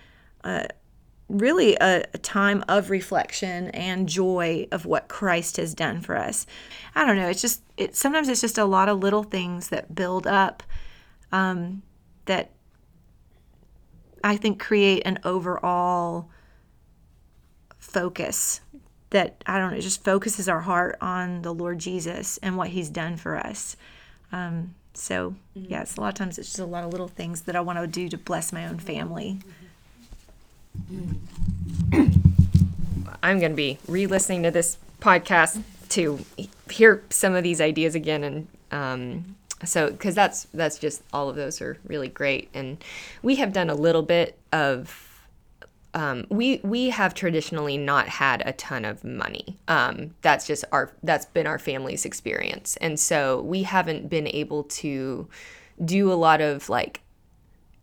uh, 0.43 0.65
really 1.29 1.75
a, 1.75 2.03
a, 2.13 2.17
time 2.17 2.63
of 2.67 2.89
reflection 2.89 3.69
and 3.69 4.09
joy 4.09 4.67
of 4.71 4.85
what 4.85 5.07
Christ 5.07 5.55
has 5.55 5.73
done 5.73 6.01
for 6.01 6.17
us. 6.17 6.45
I 6.93 7.05
don't 7.05 7.15
know. 7.15 7.29
It's 7.29 7.41
just 7.41 7.63
it. 7.77 7.95
Sometimes 7.95 8.27
it's 8.27 8.41
just 8.41 8.57
a 8.57 8.65
lot 8.65 8.89
of 8.89 8.99
little 8.99 9.23
things 9.23 9.69
that 9.69 9.95
build 9.95 10.27
up 10.27 10.61
um, 11.31 11.83
that 12.25 12.51
I 14.23 14.35
think 14.35 14.59
create 14.59 15.03
an 15.05 15.19
overall 15.23 16.29
focus 17.79 18.59
that 19.11 19.43
I 19.45 19.59
don't 19.59 19.71
know, 19.71 19.77
it 19.77 19.81
just 19.81 20.03
focuses 20.03 20.49
our 20.49 20.61
heart 20.61 20.97
on 20.99 21.43
the 21.43 21.53
Lord 21.53 21.79
Jesus 21.79 22.37
and 22.39 22.57
what 22.57 22.69
He's 22.69 22.89
done 22.89 23.15
for 23.15 23.37
us. 23.37 23.77
Um, 24.31 24.73
so, 24.93 25.35
mm-hmm. 25.57 25.71
yeah, 25.71 25.81
it's 25.81 25.95
a 25.95 26.01
lot 26.01 26.09
of 26.09 26.15
times 26.15 26.37
it's 26.37 26.49
just 26.49 26.59
a 26.59 26.65
lot 26.65 26.83
of 26.83 26.91
little 26.91 27.07
things 27.07 27.41
that 27.41 27.55
I 27.55 27.61
want 27.61 27.79
to 27.79 27.87
do 27.87 28.09
to 28.09 28.17
bless 28.17 28.51
my 28.51 28.67
own 28.67 28.79
family. 28.79 29.39
I'm 33.23 33.39
going 33.39 33.51
to 33.51 33.55
be 33.55 33.77
re 33.87 34.07
listening 34.07 34.43
to 34.43 34.51
this 34.51 34.77
podcast 35.01 35.61
to 35.89 36.19
hear 36.69 37.03
some 37.09 37.35
of 37.35 37.43
these 37.43 37.59
ideas 37.59 37.95
again 37.95 38.23
and 38.23 38.47
um, 38.71 39.35
so 39.65 39.91
because 39.91 40.15
that's 40.15 40.47
that's 40.53 40.79
just 40.79 41.03
all 41.11 41.29
of 41.29 41.35
those 41.35 41.61
are 41.61 41.77
really 41.85 42.07
great 42.07 42.49
and 42.53 42.81
we 43.21 43.35
have 43.35 43.51
done 43.51 43.69
a 43.69 43.75
little 43.75 44.01
bit 44.01 44.37
of 44.53 45.10
um, 45.93 46.25
we 46.29 46.61
we 46.63 46.89
have 46.89 47.13
traditionally 47.13 47.77
not 47.77 48.07
had 48.07 48.43
a 48.45 48.53
ton 48.53 48.85
of 48.85 49.03
money. 49.03 49.57
Um, 49.67 50.15
that's 50.21 50.47
just 50.47 50.63
our 50.71 50.91
that's 51.03 51.25
been 51.25 51.47
our 51.47 51.59
family's 51.59 52.05
experience, 52.05 52.77
and 52.77 52.99
so 52.99 53.41
we 53.41 53.63
haven't 53.63 54.09
been 54.09 54.27
able 54.27 54.63
to 54.63 55.27
do 55.83 56.11
a 56.11 56.15
lot 56.15 56.41
of 56.41 56.69
like 56.69 57.01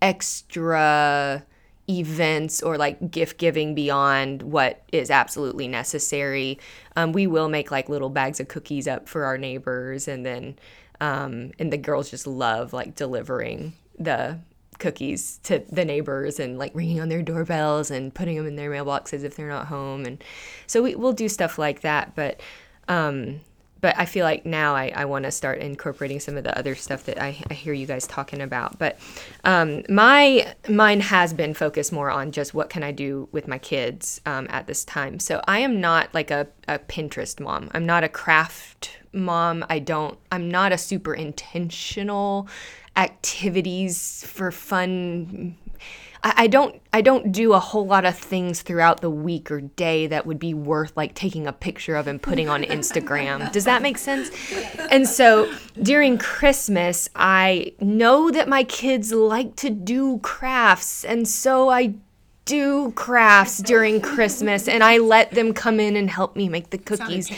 extra 0.01 1.45
events 1.91 2.63
or 2.63 2.77
like 2.77 3.11
gift 3.11 3.39
giving 3.39 3.75
beyond 3.75 4.43
what 4.43 4.83
is 4.93 5.11
absolutely 5.11 5.67
necessary. 5.69 6.59
Um, 6.97 7.13
we 7.13 7.27
will 7.27 7.49
make 7.49 7.71
like 7.71 7.89
little 7.89 8.11
bags 8.11 8.41
of 8.41 8.49
cookies 8.49 8.87
up 8.87 9.09
for 9.09 9.25
our 9.25 9.37
neighbors, 9.37 10.09
and 10.09 10.25
then 10.25 10.59
um, 11.01 11.53
and 11.59 11.73
the 11.73 11.79
girls 11.79 12.11
just 12.11 12.27
love 12.27 12.73
like 12.73 12.95
delivering 12.95 13.75
the 13.99 14.39
cookies 14.79 15.39
to 15.43 15.63
the 15.71 15.85
neighbors 15.85 16.39
and 16.39 16.59
like 16.59 16.73
ringing 16.75 17.01
on 17.01 17.09
their 17.09 17.23
doorbells 17.23 17.91
and 17.91 18.15
putting 18.15 18.37
them 18.37 18.47
in 18.47 18.57
their 18.57 18.71
mailboxes 18.71 19.25
if 19.25 19.37
they're 19.37 19.49
not 19.49 19.67
home 19.67 20.05
and 20.05 20.23
so 20.67 20.83
we, 20.83 20.95
we'll 20.95 21.13
do 21.13 21.29
stuff 21.29 21.59
like 21.59 21.81
that 21.81 22.15
but 22.15 22.41
um 22.89 23.41
but 23.81 23.95
I 23.99 24.07
feel 24.07 24.25
like 24.25 24.45
now 24.45 24.75
I, 24.75 24.93
I 24.95 25.05
want 25.05 25.25
to 25.25 25.31
start 25.31 25.59
incorporating 25.61 26.21
some 26.21 26.37
of 26.37 26.45
the 26.45 26.57
other 26.59 26.75
stuff 26.75 27.05
that 27.05 27.21
I, 27.23 27.37
I 27.49 27.55
hear 27.55 27.73
you 27.73 27.87
guys 27.87 28.07
talking 28.07 28.41
about. 28.41 28.79
But 28.79 28.99
um, 29.45 29.83
my 29.89 30.55
mine 30.69 31.01
has 31.01 31.33
been 31.33 31.55
focused 31.55 31.93
more 31.93 32.11
on 32.11 32.33
just 32.33 32.55
what 32.55 32.71
can 32.71 32.83
I 32.83 32.93
do 32.93 33.29
with 33.33 33.47
my 33.47 33.59
kids 33.59 34.21
um, 34.27 34.47
at 34.51 34.67
this 34.67 34.85
time. 34.85 35.19
So 35.19 35.41
I 35.47 35.61
am 35.61 35.81
not 35.81 36.13
like 36.13 36.31
a, 36.31 36.49
a 36.67 36.79
Pinterest 36.79 37.39
mom. 37.39 37.71
I'm 37.73 37.87
not 37.87 38.05
a 38.05 38.09
craft 38.09 38.99
mom. 39.13 39.65
I 39.69 39.79
don't. 39.79 40.19
I'm 40.33 40.51
not 40.51 40.73
a 40.73 40.79
super 40.79 41.15
intentional 41.15 42.49
activities 42.99 44.25
for 44.27 44.51
fun 44.51 45.57
I, 46.23 46.47
don't 46.49 46.81
I 46.93 47.01
don't 47.01 47.31
do 47.31 47.53
a 47.53 47.61
whole 47.61 47.87
lot 47.87 48.05
of 48.05 48.17
things 48.19 48.63
throughout 48.63 49.01
the 49.01 49.11
week 49.11 49.51
or 49.51 49.61
day 49.61 50.09
that 50.09 50.27
would 50.27 50.39
be 50.39 50.53
worth 50.53 50.97
like 50.97 51.15
taking 51.15 51.47
a 51.47 51.53
picture 51.53 51.95
of 51.95 52.07
and 52.09 52.21
putting 52.21 52.49
on 52.49 52.65
Instagram. 52.65 53.53
Does 53.53 53.65
that 53.65 53.83
make 53.83 53.99
sense? 53.99 54.31
And 54.91 55.07
so 55.07 55.53
during 55.81 56.19
Christmas, 56.19 57.09
I 57.15 57.73
know 57.81 58.31
that 58.31 58.49
my 58.49 58.65
kids 58.65 59.13
like 59.13 59.55
to 59.57 59.71
do 59.71 60.19
crafts, 60.19 61.05
and 61.05 61.29
so 61.29 61.69
I 61.69 61.95
do 62.49 62.91
crafts 62.93 63.59
during 63.59 64.01
Christmas 64.01 64.69
and 64.69 64.83
I 64.83 64.97
let 64.97 65.33
them 65.33 65.53
come 65.53 65.79
in 65.79 65.97
and 65.97 66.09
help 66.09 66.35
me 66.35 66.49
make 66.49 66.71
the 66.71 66.79
cookies 66.79 67.29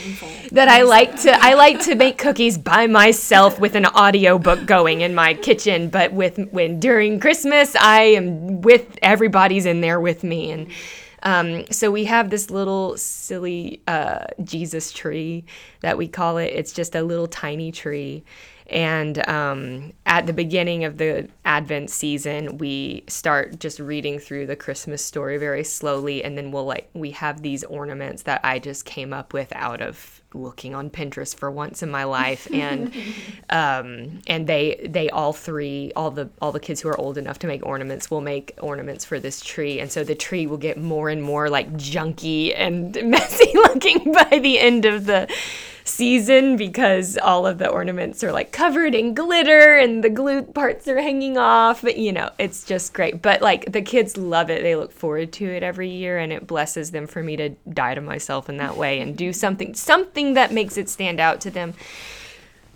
that 0.51 0.69
I 0.69 0.83
like 0.83 1.19
to 1.23 1.31
I 1.33 1.53
like 1.53 1.81
to 1.81 1.95
make 1.95 2.17
cookies 2.17 2.57
by 2.57 2.87
myself 2.87 3.59
with 3.59 3.75
an 3.75 3.85
audio 3.87 4.39
book 4.39 4.65
going 4.65 5.01
in 5.01 5.13
my 5.13 5.33
kitchen. 5.33 5.89
But 5.89 6.13
with 6.13 6.39
when 6.51 6.79
during 6.79 7.19
Christmas 7.19 7.75
I 7.75 8.03
am 8.03 8.61
with 8.61 8.97
everybody's 9.01 9.65
in 9.65 9.81
there 9.81 9.99
with 9.99 10.23
me. 10.23 10.51
And 10.51 10.71
um, 11.23 11.65
so 11.69 11.91
we 11.91 12.05
have 12.05 12.29
this 12.29 12.49
little 12.49 12.95
silly 12.97 13.81
uh, 13.87 14.27
Jesus 14.45 14.93
tree 14.93 15.43
that 15.81 15.97
we 15.97 16.07
call 16.07 16.37
it. 16.37 16.45
It's 16.45 16.71
just 16.71 16.95
a 16.95 17.03
little 17.03 17.27
tiny 17.27 17.73
tree 17.73 18.23
and 18.71 19.27
um, 19.27 19.91
at 20.05 20.27
the 20.27 20.33
beginning 20.33 20.85
of 20.85 20.97
the 20.97 21.27
Advent 21.43 21.89
season, 21.89 22.57
we 22.57 23.03
start 23.07 23.59
just 23.59 23.79
reading 23.79 24.17
through 24.17 24.47
the 24.47 24.55
Christmas 24.55 25.03
story 25.03 25.37
very 25.37 25.65
slowly, 25.65 26.23
and 26.23 26.37
then 26.37 26.51
we'll 26.51 26.65
like 26.65 26.89
we 26.93 27.11
have 27.11 27.41
these 27.41 27.65
ornaments 27.65 28.23
that 28.23 28.39
I 28.45 28.59
just 28.59 28.85
came 28.85 29.11
up 29.11 29.33
with 29.33 29.51
out 29.53 29.81
of 29.81 30.21
looking 30.33 30.73
on 30.73 30.89
Pinterest 30.89 31.35
for 31.35 31.51
once 31.51 31.83
in 31.83 31.91
my 31.91 32.05
life, 32.05 32.47
and 32.53 32.93
um, 33.49 34.21
and 34.27 34.47
they 34.47 34.87
they 34.89 35.09
all 35.09 35.33
three 35.33 35.91
all 35.97 36.09
the 36.09 36.29
all 36.41 36.53
the 36.53 36.59
kids 36.61 36.79
who 36.79 36.87
are 36.87 36.97
old 36.97 37.17
enough 37.17 37.39
to 37.39 37.47
make 37.47 37.65
ornaments 37.65 38.09
will 38.09 38.21
make 38.21 38.57
ornaments 38.61 39.03
for 39.03 39.19
this 39.19 39.41
tree, 39.41 39.81
and 39.81 39.91
so 39.91 40.05
the 40.05 40.15
tree 40.15 40.47
will 40.47 40.57
get 40.57 40.77
more 40.77 41.09
and 41.09 41.21
more 41.21 41.49
like 41.49 41.73
junky 41.73 42.53
and 42.55 42.97
messy 43.03 43.51
looking 43.53 44.13
by 44.13 44.39
the 44.41 44.59
end 44.59 44.85
of 44.85 45.07
the 45.07 45.27
season 45.83 46.57
because 46.57 47.17
all 47.17 47.45
of 47.47 47.57
the 47.57 47.69
ornaments 47.69 48.23
are 48.23 48.31
like 48.31 48.51
covered 48.51 48.93
in 48.95 49.13
glitter 49.13 49.77
and 49.77 50.03
the 50.03 50.09
glue 50.09 50.43
parts 50.43 50.87
are 50.87 51.01
hanging 51.01 51.37
off. 51.37 51.81
But, 51.81 51.97
you 51.97 52.11
know, 52.11 52.29
it's 52.37 52.63
just 52.63 52.93
great. 52.93 53.21
But 53.21 53.41
like 53.41 53.71
the 53.71 53.81
kids 53.81 54.17
love 54.17 54.49
it. 54.49 54.63
They 54.63 54.75
look 54.75 54.91
forward 54.91 55.31
to 55.33 55.45
it 55.45 55.63
every 55.63 55.89
year 55.89 56.17
and 56.17 56.31
it 56.31 56.47
blesses 56.47 56.91
them 56.91 57.07
for 57.07 57.23
me 57.23 57.35
to 57.37 57.49
die 57.69 57.95
to 57.95 58.01
myself 58.01 58.49
in 58.49 58.57
that 58.57 58.77
way 58.77 58.99
and 58.99 59.17
do 59.17 59.33
something 59.33 59.73
something 59.73 60.33
that 60.33 60.51
makes 60.51 60.77
it 60.77 60.89
stand 60.89 61.19
out 61.19 61.41
to 61.41 61.51
them. 61.51 61.73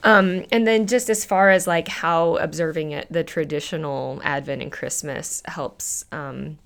Um, 0.04 0.46
and 0.52 0.68
then 0.68 0.86
just 0.86 1.10
as 1.10 1.26
far 1.26 1.50
as 1.50 1.66
like 1.66 1.88
how 1.88 2.38
observing 2.38 2.92
it, 2.92 3.08
the 3.12 3.24
traditional 3.24 4.22
Advent 4.24 4.62
and 4.62 4.72
Christmas 4.72 5.42
helps 5.46 6.06
um, 6.12 6.60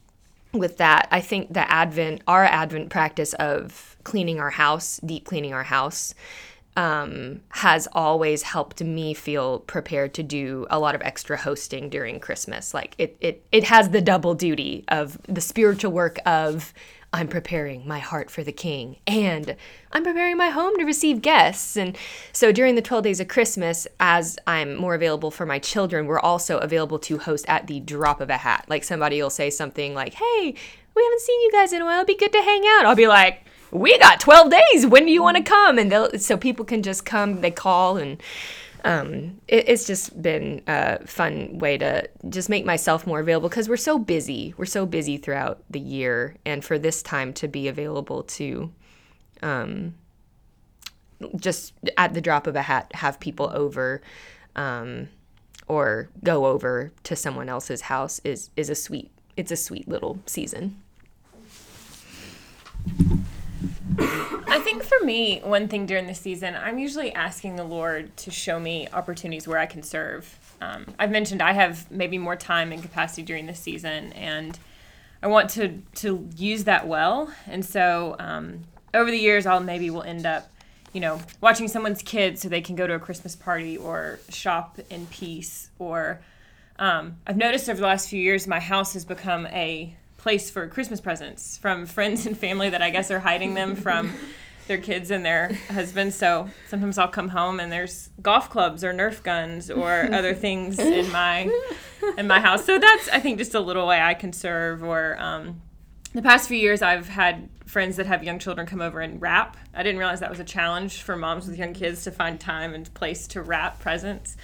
with 0.51 0.77
that. 0.77 1.07
I 1.09 1.21
think 1.21 1.53
the 1.53 1.69
Advent, 1.71 2.21
our 2.27 2.43
Advent 2.43 2.89
practice 2.89 3.33
of 3.35 3.88
cleaning 4.03 4.39
our 4.39 4.51
house, 4.51 4.99
deep 5.05 5.25
cleaning 5.25 5.53
our 5.53 5.63
house, 5.63 6.13
um, 6.75 7.41
has 7.49 7.87
always 7.91 8.43
helped 8.43 8.81
me 8.81 9.13
feel 9.13 9.59
prepared 9.59 10.13
to 10.13 10.23
do 10.23 10.65
a 10.69 10.79
lot 10.79 10.95
of 10.95 11.01
extra 11.01 11.35
hosting 11.35 11.89
during 11.89 12.19
Christmas. 12.19 12.73
Like 12.73 12.95
it, 12.97 13.17
it, 13.19 13.45
it 13.51 13.65
has 13.65 13.89
the 13.89 14.01
double 14.01 14.33
duty 14.33 14.85
of 14.87 15.19
the 15.27 15.41
spiritual 15.41 15.91
work 15.91 16.19
of 16.25 16.73
I'm 17.11 17.27
preparing 17.27 17.87
my 17.87 17.99
heart 17.99 18.29
for 18.29 18.43
the 18.43 18.51
King 18.51 18.97
and 19.07 19.55
I'm 19.91 20.03
preparing 20.03 20.37
my 20.37 20.49
home 20.49 20.77
to 20.77 20.85
receive 20.85 21.21
guests. 21.21 21.75
And 21.75 21.97
so 22.31 22.51
during 22.51 22.75
the 22.75 22.83
12 22.83 23.03
days 23.03 23.19
of 23.19 23.27
Christmas, 23.27 23.87
as 23.99 24.37
I'm 24.45 24.75
more 24.75 24.93
available 24.93 25.31
for 25.31 25.45
my 25.45 25.57
children, 25.57 26.05
we're 26.05 26.19
also 26.19 26.59
available 26.59 26.99
to 26.99 27.17
host 27.17 27.45
at 27.47 27.65
the 27.65 27.79
drop 27.79 28.21
of 28.21 28.29
a 28.29 28.37
hat. 28.37 28.65
Like 28.69 28.83
somebody 28.83 29.21
will 29.21 29.31
say 29.31 29.49
something 29.49 29.95
like, 29.95 30.13
Hey, 30.13 30.53
we 30.95 31.03
haven't 31.03 31.21
seen 31.21 31.41
you 31.41 31.51
guys 31.51 31.73
in 31.73 31.81
a 31.81 31.85
while. 31.85 31.97
It'd 31.97 32.07
be 32.07 32.15
good 32.15 32.33
to 32.33 32.41
hang 32.41 32.63
out. 32.77 32.85
I'll 32.85 32.95
be 32.95 33.07
like, 33.07 33.43
we 33.71 33.97
got 33.99 34.19
12 34.19 34.51
days. 34.51 34.85
When 34.85 35.05
do 35.05 35.11
you 35.11 35.21
want 35.21 35.37
to 35.37 35.43
come? 35.43 35.77
And 35.77 35.91
they'll, 35.91 36.17
so 36.19 36.37
people 36.37 36.65
can 36.65 36.83
just 36.83 37.05
come, 37.05 37.41
they 37.41 37.51
call 37.51 37.97
and 37.97 38.21
um, 38.83 39.41
it, 39.47 39.67
it's 39.67 39.85
just 39.85 40.21
been 40.21 40.61
a 40.67 41.05
fun 41.05 41.57
way 41.59 41.77
to 41.77 42.07
just 42.29 42.49
make 42.49 42.65
myself 42.65 43.05
more 43.05 43.19
available 43.19 43.49
because 43.49 43.67
we're 43.67 43.77
so 43.77 43.99
busy. 43.99 44.53
We're 44.57 44.65
so 44.65 44.85
busy 44.85 45.17
throughout 45.17 45.63
the 45.69 45.79
year, 45.79 46.37
and 46.45 46.63
for 46.63 46.79
this 46.79 47.01
time 47.03 47.33
to 47.33 47.47
be 47.47 47.67
available 47.67 48.23
to, 48.23 48.71
um, 49.41 49.95
just 51.35 51.73
at 51.97 52.13
the 52.13 52.21
drop 52.21 52.47
of 52.47 52.55
a 52.55 52.61
hat, 52.61 52.91
have 52.95 53.19
people 53.19 53.51
over, 53.53 54.01
um, 54.55 55.09
or 55.67 56.09
go 56.23 56.45
over 56.45 56.91
to 57.03 57.15
someone 57.15 57.49
else's 57.49 57.81
house 57.81 58.21
is 58.23 58.49
is 58.55 58.69
a 58.69 58.75
sweet. 58.75 59.11
It's 59.35 59.51
a 59.51 59.57
sweet 59.57 59.87
little 59.87 60.19
season. 60.25 60.81
I 63.97 64.59
think 64.63 64.83
for 64.83 65.03
me, 65.03 65.39
one 65.43 65.67
thing 65.67 65.85
during 65.85 66.07
the 66.07 66.13
season, 66.15 66.55
I'm 66.55 66.77
usually 66.77 67.13
asking 67.13 67.55
the 67.55 67.63
Lord 67.63 68.15
to 68.17 68.31
show 68.31 68.59
me 68.59 68.87
opportunities 68.91 69.47
where 69.47 69.57
I 69.57 69.65
can 69.65 69.83
serve. 69.83 70.37
Um, 70.61 70.85
I've 70.99 71.11
mentioned 71.11 71.41
I 71.41 71.53
have 71.53 71.89
maybe 71.89 72.17
more 72.17 72.35
time 72.35 72.71
and 72.71 72.81
capacity 72.81 73.23
during 73.23 73.45
the 73.45 73.55
season, 73.55 74.11
and 74.13 74.57
I 75.23 75.27
want 75.27 75.49
to 75.51 75.81
to 75.95 76.27
use 76.35 76.65
that 76.65 76.87
well. 76.87 77.33
And 77.47 77.65
so 77.65 78.15
um, 78.19 78.61
over 78.93 79.09
the 79.09 79.17
years, 79.17 79.45
I'll 79.45 79.59
maybe 79.59 79.89
will 79.89 80.03
end 80.03 80.25
up, 80.25 80.49
you 80.93 81.01
know, 81.01 81.19
watching 81.41 81.67
someone's 81.67 82.01
kids 82.01 82.41
so 82.41 82.49
they 82.49 82.61
can 82.61 82.75
go 82.75 82.87
to 82.87 82.93
a 82.93 82.99
Christmas 82.99 83.35
party 83.35 83.77
or 83.77 84.19
shop 84.29 84.79
in 84.89 85.05
peace. 85.07 85.69
Or 85.79 86.21
um, 86.77 87.17
I've 87.25 87.37
noticed 87.37 87.69
over 87.69 87.79
the 87.79 87.87
last 87.87 88.09
few 88.09 88.21
years, 88.21 88.47
my 88.47 88.59
house 88.59 88.93
has 88.93 89.05
become 89.05 89.45
a 89.47 89.95
place 90.19 90.51
for 90.51 90.67
Christmas 90.67 91.01
presents 91.01 91.57
from 91.57 91.85
friends 91.85 92.25
and 92.25 92.37
family 92.37 92.69
that 92.69 92.81
I 92.81 92.91
guess 92.91 93.09
are 93.09 93.19
hiding 93.19 93.55
them 93.55 93.75
from 93.75 94.13
their 94.67 94.77
kids 94.77 95.09
and 95.09 95.25
their 95.25 95.51
husbands. 95.69 96.15
So 96.15 96.47
sometimes 96.67 96.97
I'll 96.97 97.07
come 97.07 97.29
home 97.29 97.59
and 97.59 97.71
there's 97.71 98.09
golf 98.21 98.49
clubs 98.49 98.83
or 98.83 98.93
Nerf 98.93 99.23
guns 99.23 99.71
or 99.71 100.07
other 100.13 100.35
things 100.35 100.77
in 100.77 101.11
my 101.11 101.49
in 102.17 102.27
my 102.27 102.39
house. 102.39 102.65
So 102.65 102.77
that's 102.77 103.09
I 103.09 103.19
think 103.19 103.39
just 103.39 103.55
a 103.55 103.59
little 103.59 103.87
way 103.87 103.99
I 103.99 104.13
can 104.13 104.31
serve. 104.31 104.83
Or 104.83 105.17
um, 105.19 105.61
the 106.13 106.21
past 106.21 106.47
few 106.47 106.57
years 106.57 106.81
I've 106.81 107.09
had 107.09 107.49
friends 107.65 107.95
that 107.95 108.05
have 108.05 108.23
young 108.23 108.39
children 108.39 108.67
come 108.67 108.81
over 108.81 108.99
and 108.99 109.21
wrap. 109.21 109.57
I 109.73 109.83
didn't 109.83 109.99
realize 109.99 110.19
that 110.19 110.29
was 110.29 110.39
a 110.39 110.45
challenge 110.45 111.01
for 111.01 111.15
moms 111.15 111.47
with 111.47 111.57
young 111.57 111.73
kids 111.73 112.03
to 112.03 112.11
find 112.11 112.39
time 112.39 112.73
and 112.73 112.91
place 112.93 113.25
to 113.27 113.41
wrap 113.41 113.79
presents. 113.79 114.35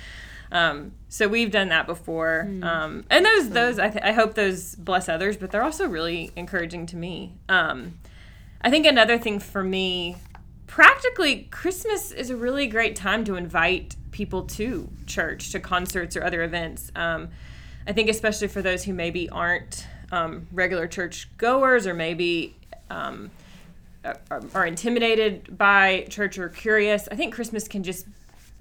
Um, 0.55 0.93
so 1.09 1.27
we've 1.27 1.51
done 1.51 1.67
that 1.67 1.85
before, 1.85 2.47
mm. 2.49 2.63
um, 2.63 3.03
and 3.09 3.25
those 3.25 3.49
those 3.49 3.77
I, 3.77 3.89
th- 3.89 4.05
I 4.05 4.13
hope 4.13 4.35
those 4.35 4.73
bless 4.75 5.09
others, 5.09 5.35
but 5.35 5.51
they're 5.51 5.63
also 5.63 5.85
really 5.85 6.31
encouraging 6.37 6.85
to 6.87 6.95
me. 6.95 7.33
Um, 7.49 7.99
I 8.61 8.69
think 8.69 8.85
another 8.85 9.17
thing 9.17 9.39
for 9.39 9.61
me, 9.61 10.15
practically, 10.65 11.49
Christmas 11.51 12.13
is 12.13 12.29
a 12.29 12.37
really 12.37 12.67
great 12.67 12.95
time 12.95 13.25
to 13.25 13.35
invite 13.35 13.97
people 14.11 14.43
to 14.43 14.87
church, 15.05 15.51
to 15.51 15.59
concerts 15.59 16.15
or 16.15 16.23
other 16.23 16.41
events. 16.41 16.89
Um, 16.95 17.31
I 17.85 17.91
think 17.91 18.09
especially 18.09 18.47
for 18.47 18.61
those 18.61 18.85
who 18.85 18.93
maybe 18.93 19.29
aren't 19.29 19.85
um, 20.13 20.47
regular 20.53 20.87
church 20.87 21.27
goers 21.37 21.85
or 21.85 21.93
maybe 21.93 22.55
um, 22.89 23.29
are, 24.05 24.41
are 24.53 24.65
intimidated 24.65 25.57
by 25.57 26.05
church 26.09 26.37
or 26.37 26.47
curious. 26.47 27.09
I 27.11 27.15
think 27.15 27.33
Christmas 27.33 27.67
can 27.67 27.83
just 27.83 28.05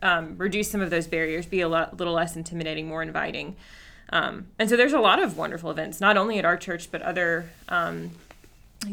um, 0.03 0.37
reduce 0.37 0.71
some 0.71 0.81
of 0.81 0.91
those 0.91 1.07
barriers, 1.07 1.47
be 1.47 1.61
a 1.61 1.69
lot, 1.69 1.97
little 1.97 2.15
less 2.15 2.37
intimidating, 2.37 2.87
more 2.89 3.03
inviting. 3.03 3.57
Um, 4.11 4.49
and 4.59 4.69
so 4.69 4.77
there's 4.77 4.93
a 4.93 5.01
lot 5.01 5.23
of 5.23 5.37
wonderful 5.37 5.71
events, 5.71 6.01
not 6.01 6.17
only 6.17 6.39
at 6.39 6.45
our 6.45 6.57
church, 6.57 6.91
but 6.91 7.03
other 7.03 7.51
um, 7.69 8.13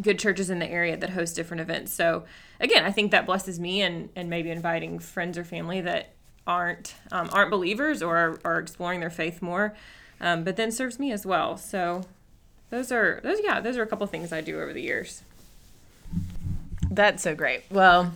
good 0.01 0.19
churches 0.19 0.49
in 0.49 0.59
the 0.59 0.69
area 0.69 0.95
that 0.95 1.11
host 1.11 1.35
different 1.35 1.61
events. 1.61 1.91
So 1.91 2.23
again, 2.59 2.85
I 2.85 2.91
think 2.91 3.11
that 3.11 3.25
blesses 3.25 3.59
me 3.59 3.81
and, 3.81 4.09
and 4.15 4.29
maybe 4.29 4.49
inviting 4.49 4.99
friends 4.99 5.37
or 5.37 5.43
family 5.43 5.81
that 5.81 6.13
aren't 6.47 6.95
um, 7.11 7.29
aren't 7.31 7.51
believers 7.51 8.01
or 8.01 8.17
are, 8.17 8.39
are, 8.43 8.59
exploring 8.59 8.99
their 8.99 9.09
faith 9.11 9.41
more, 9.41 9.75
um, 10.19 10.43
but 10.43 10.55
then 10.55 10.71
serves 10.71 10.97
me 10.97 11.11
as 11.11 11.25
well. 11.25 11.55
So 11.55 12.01
those 12.71 12.91
are 12.91 13.19
those 13.23 13.39
yeah 13.43 13.59
those 13.59 13.77
are 13.77 13.83
a 13.83 13.87
couple 13.87 14.07
things 14.07 14.33
I 14.33 14.41
do 14.41 14.59
over 14.59 14.73
the 14.73 14.81
years. 14.81 15.21
That's 16.89 17.21
so 17.23 17.35
great. 17.35 17.63
Well, 17.69 18.13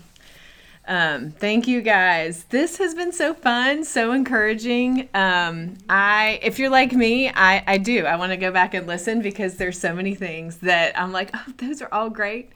um, 0.88 1.32
thank 1.32 1.68
you 1.68 1.82
guys. 1.82 2.44
This 2.46 2.78
has 2.78 2.94
been 2.94 3.12
so 3.12 3.34
fun, 3.34 3.84
so 3.84 4.12
encouraging. 4.12 5.10
Um, 5.14 5.78
I, 5.90 6.40
if 6.44 6.60
you're 6.60 6.70
like 6.70 6.94
me, 6.94 7.30
I, 7.30 7.64
I 7.66 7.78
do. 7.78 8.06
I 8.06 8.16
want 8.18 8.32
to 8.32 8.38
go 8.38 8.52
back 8.52 8.74
and 8.74 8.86
listen 8.86 9.22
because 9.22 9.58
there's 9.58 9.80
so 9.80 9.94
many 9.96 10.14
things 10.14 10.58
that 10.58 11.00
I'm 11.00 11.12
like, 11.12 11.32
oh, 11.34 11.46
those 11.58 11.82
are 11.82 11.90
all 11.92 12.10
great. 12.10 12.52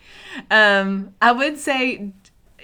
Um, 0.51 1.13
I 1.21 1.31
would 1.31 1.57
say 1.57 2.11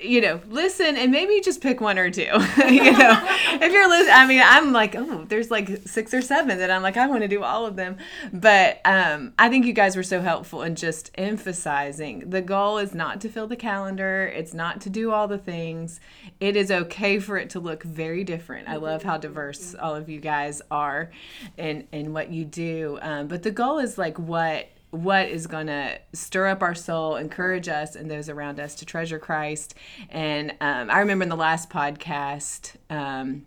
you 0.02 0.22
know, 0.22 0.42
listen 0.50 0.98
and 0.98 1.12
maybe 1.12 1.40
just 1.42 1.62
pick 1.62 1.82
one 1.82 1.98
or 1.98 2.10
two. 2.10 2.22
you 2.24 2.92
know, 2.92 3.38
if 3.54 3.72
you're 3.72 3.90
listening, 3.90 4.14
I 4.14 4.28
mean, 4.28 4.42
I'm 4.44 4.72
like, 4.72 4.96
oh, 4.96 5.26
there's 5.28 5.52
like 5.52 5.70
six 5.86 6.14
or 6.14 6.22
seven 6.22 6.58
that 6.60 6.72
I'm 6.72 6.82
like, 6.82 6.98
I 6.98 7.08
want 7.08 7.22
to 7.22 7.28
do 7.28 7.44
all 7.44 7.66
of 7.66 7.76
them. 7.76 7.98
But 8.34 8.82
um, 8.86 9.34
I 9.40 9.50
think 9.50 9.66
you 9.66 9.74
guys 9.74 9.96
were 9.96 10.04
so 10.04 10.22
helpful 10.22 10.62
in 10.62 10.76
just 10.76 11.12
emphasizing 11.16 12.30
the 12.30 12.42
goal 12.42 12.78
is 12.78 12.94
not 12.94 13.22
to 13.22 13.30
fill 13.30 13.48
the 13.48 13.56
calendar, 13.56 14.32
it's 14.36 14.54
not 14.54 14.82
to 14.82 14.90
do 14.90 15.12
all 15.12 15.28
the 15.28 15.38
things. 15.38 16.00
It 16.40 16.56
is 16.56 16.72
okay 16.72 17.20
for 17.20 17.38
it 17.38 17.50
to 17.52 17.60
look 17.60 17.84
very 17.84 18.24
different. 18.24 18.68
I 18.68 18.76
love 18.76 19.04
how 19.04 19.18
diverse 19.18 19.76
all 19.76 19.96
of 19.96 20.10
you 20.10 20.20
guys 20.20 20.62
are 20.70 21.12
and, 21.58 21.88
and 21.92 22.14
what 22.14 22.32
you 22.32 22.46
do. 22.46 23.00
Um, 23.02 23.28
but 23.28 23.44
the 23.44 23.52
goal 23.52 23.80
is 23.80 23.98
like 23.98 24.20
what 24.20 24.70
what 24.96 25.28
is 25.28 25.48
going 25.48 25.68
to 25.68 26.00
stir 26.14 26.48
up 26.48 26.62
our 26.62 26.76
soul, 26.76 27.16
encourage 27.16 27.68
us 27.68 27.96
and 27.96 28.10
those 28.10 28.30
around 28.30 28.60
us 28.60 28.76
to 28.76 28.86
treasure 28.86 29.20
Christ. 29.20 29.76
And 30.10 30.52
um, 30.62 30.90
I 30.90 31.00
remember 31.00 31.24
in 31.24 31.30
the 31.30 31.36
last 31.36 31.70
podcast, 31.70 32.76
um, 32.90 33.46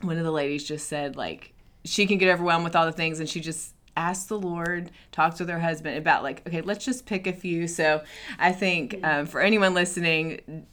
one 0.00 0.18
of 0.18 0.24
the 0.24 0.30
ladies 0.30 0.64
just 0.64 0.88
said, 0.88 1.16
like, 1.16 1.52
she 1.84 2.06
can 2.06 2.18
get 2.18 2.32
overwhelmed 2.32 2.64
with 2.64 2.74
all 2.76 2.86
the 2.86 2.92
things, 2.92 3.20
and 3.20 3.28
she 3.28 3.40
just 3.40 3.74
asked 3.96 4.28
the 4.28 4.38
Lord, 4.38 4.90
talked 5.12 5.38
with 5.38 5.48
her 5.48 5.60
husband 5.60 5.98
about, 5.98 6.22
like, 6.22 6.46
okay, 6.46 6.62
let's 6.62 6.84
just 6.84 7.06
pick 7.06 7.26
a 7.26 7.32
few. 7.32 7.68
So 7.68 8.02
I 8.38 8.52
think 8.52 8.98
um, 9.04 9.26
for 9.26 9.40
anyone 9.40 9.74
listening, 9.74 10.66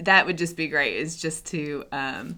that 0.00 0.26
would 0.26 0.38
just 0.38 0.56
be 0.56 0.68
great, 0.68 0.96
is 0.96 1.16
just 1.16 1.46
to 1.46 1.84
um, 1.92 2.36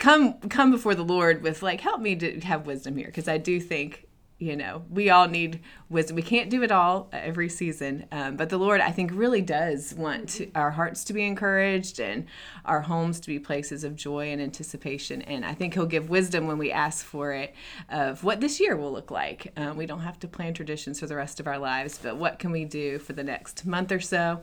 come 0.00 0.34
come 0.48 0.70
before 0.70 0.94
the 0.94 1.04
Lord 1.04 1.42
with 1.42 1.62
like 1.62 1.80
help 1.80 2.00
me 2.00 2.16
to 2.16 2.40
have 2.40 2.66
wisdom 2.66 2.96
here 2.96 3.06
because 3.06 3.28
I 3.28 3.36
do 3.36 3.60
think 3.60 4.06
you 4.40 4.56
know 4.56 4.82
we 4.90 5.10
all 5.10 5.28
need 5.28 5.60
wisdom. 5.88 6.16
We 6.16 6.22
can't 6.22 6.50
do 6.50 6.62
it 6.62 6.72
all 6.72 7.08
every 7.12 7.48
season 7.48 8.06
um, 8.10 8.36
but 8.36 8.48
the 8.48 8.58
lord 8.58 8.80
i 8.80 8.90
think 8.90 9.10
really 9.12 9.42
does 9.42 9.94
want 9.94 10.28
to, 10.30 10.50
our 10.54 10.70
hearts 10.70 11.04
to 11.04 11.12
be 11.12 11.24
encouraged 11.24 12.00
and 12.00 12.26
our 12.64 12.80
homes 12.80 13.20
to 13.20 13.26
be 13.28 13.38
places 13.38 13.84
of 13.84 13.96
joy 13.96 14.30
and 14.32 14.40
anticipation. 14.40 15.22
And 15.22 15.44
i 15.44 15.54
think 15.54 15.74
he'll 15.74 15.86
give 15.86 16.08
wisdom 16.10 16.46
when 16.46 16.58
we 16.58 16.72
ask 16.72 17.04
for 17.04 17.32
it 17.32 17.54
of 17.90 18.24
what 18.24 18.40
this 18.40 18.58
year 18.60 18.76
will 18.76 18.92
look 18.92 19.10
like. 19.10 19.52
Um, 19.56 19.76
we 19.76 19.86
don't 19.86 20.00
have 20.00 20.18
to 20.20 20.28
plan 20.28 20.54
traditions 20.54 21.00
for 21.00 21.06
the 21.06 21.16
rest 21.16 21.38
of 21.38 21.46
our 21.46 21.58
lives 21.58 21.98
but 22.02 22.16
what 22.16 22.38
can 22.38 22.50
we 22.50 22.64
do 22.64 22.98
for 22.98 23.12
the 23.12 23.24
next 23.24 23.66
month 23.66 23.92
or 23.92 24.00
so? 24.00 24.40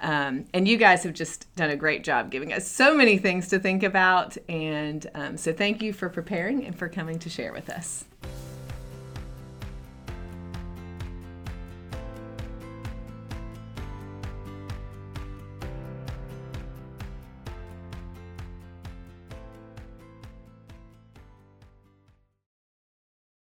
Um, 0.00 0.44
and 0.54 0.68
you 0.68 0.76
guys 0.76 1.02
have 1.02 1.14
just 1.14 1.52
done 1.56 1.70
a 1.70 1.76
great 1.76 2.04
job 2.04 2.30
giving 2.30 2.52
us 2.52 2.68
so 2.68 2.94
many 2.94 3.18
things 3.18 3.48
to 3.48 3.58
think 3.58 3.82
about. 3.82 4.36
And 4.48 5.08
um, 5.14 5.36
so 5.36 5.52
thank 5.52 5.82
you 5.82 5.92
for 5.92 6.08
preparing 6.08 6.64
and 6.64 6.78
for 6.78 6.88
coming 6.88 7.18
to 7.18 7.28
share 7.28 7.52
with 7.52 7.68
us 7.68 8.04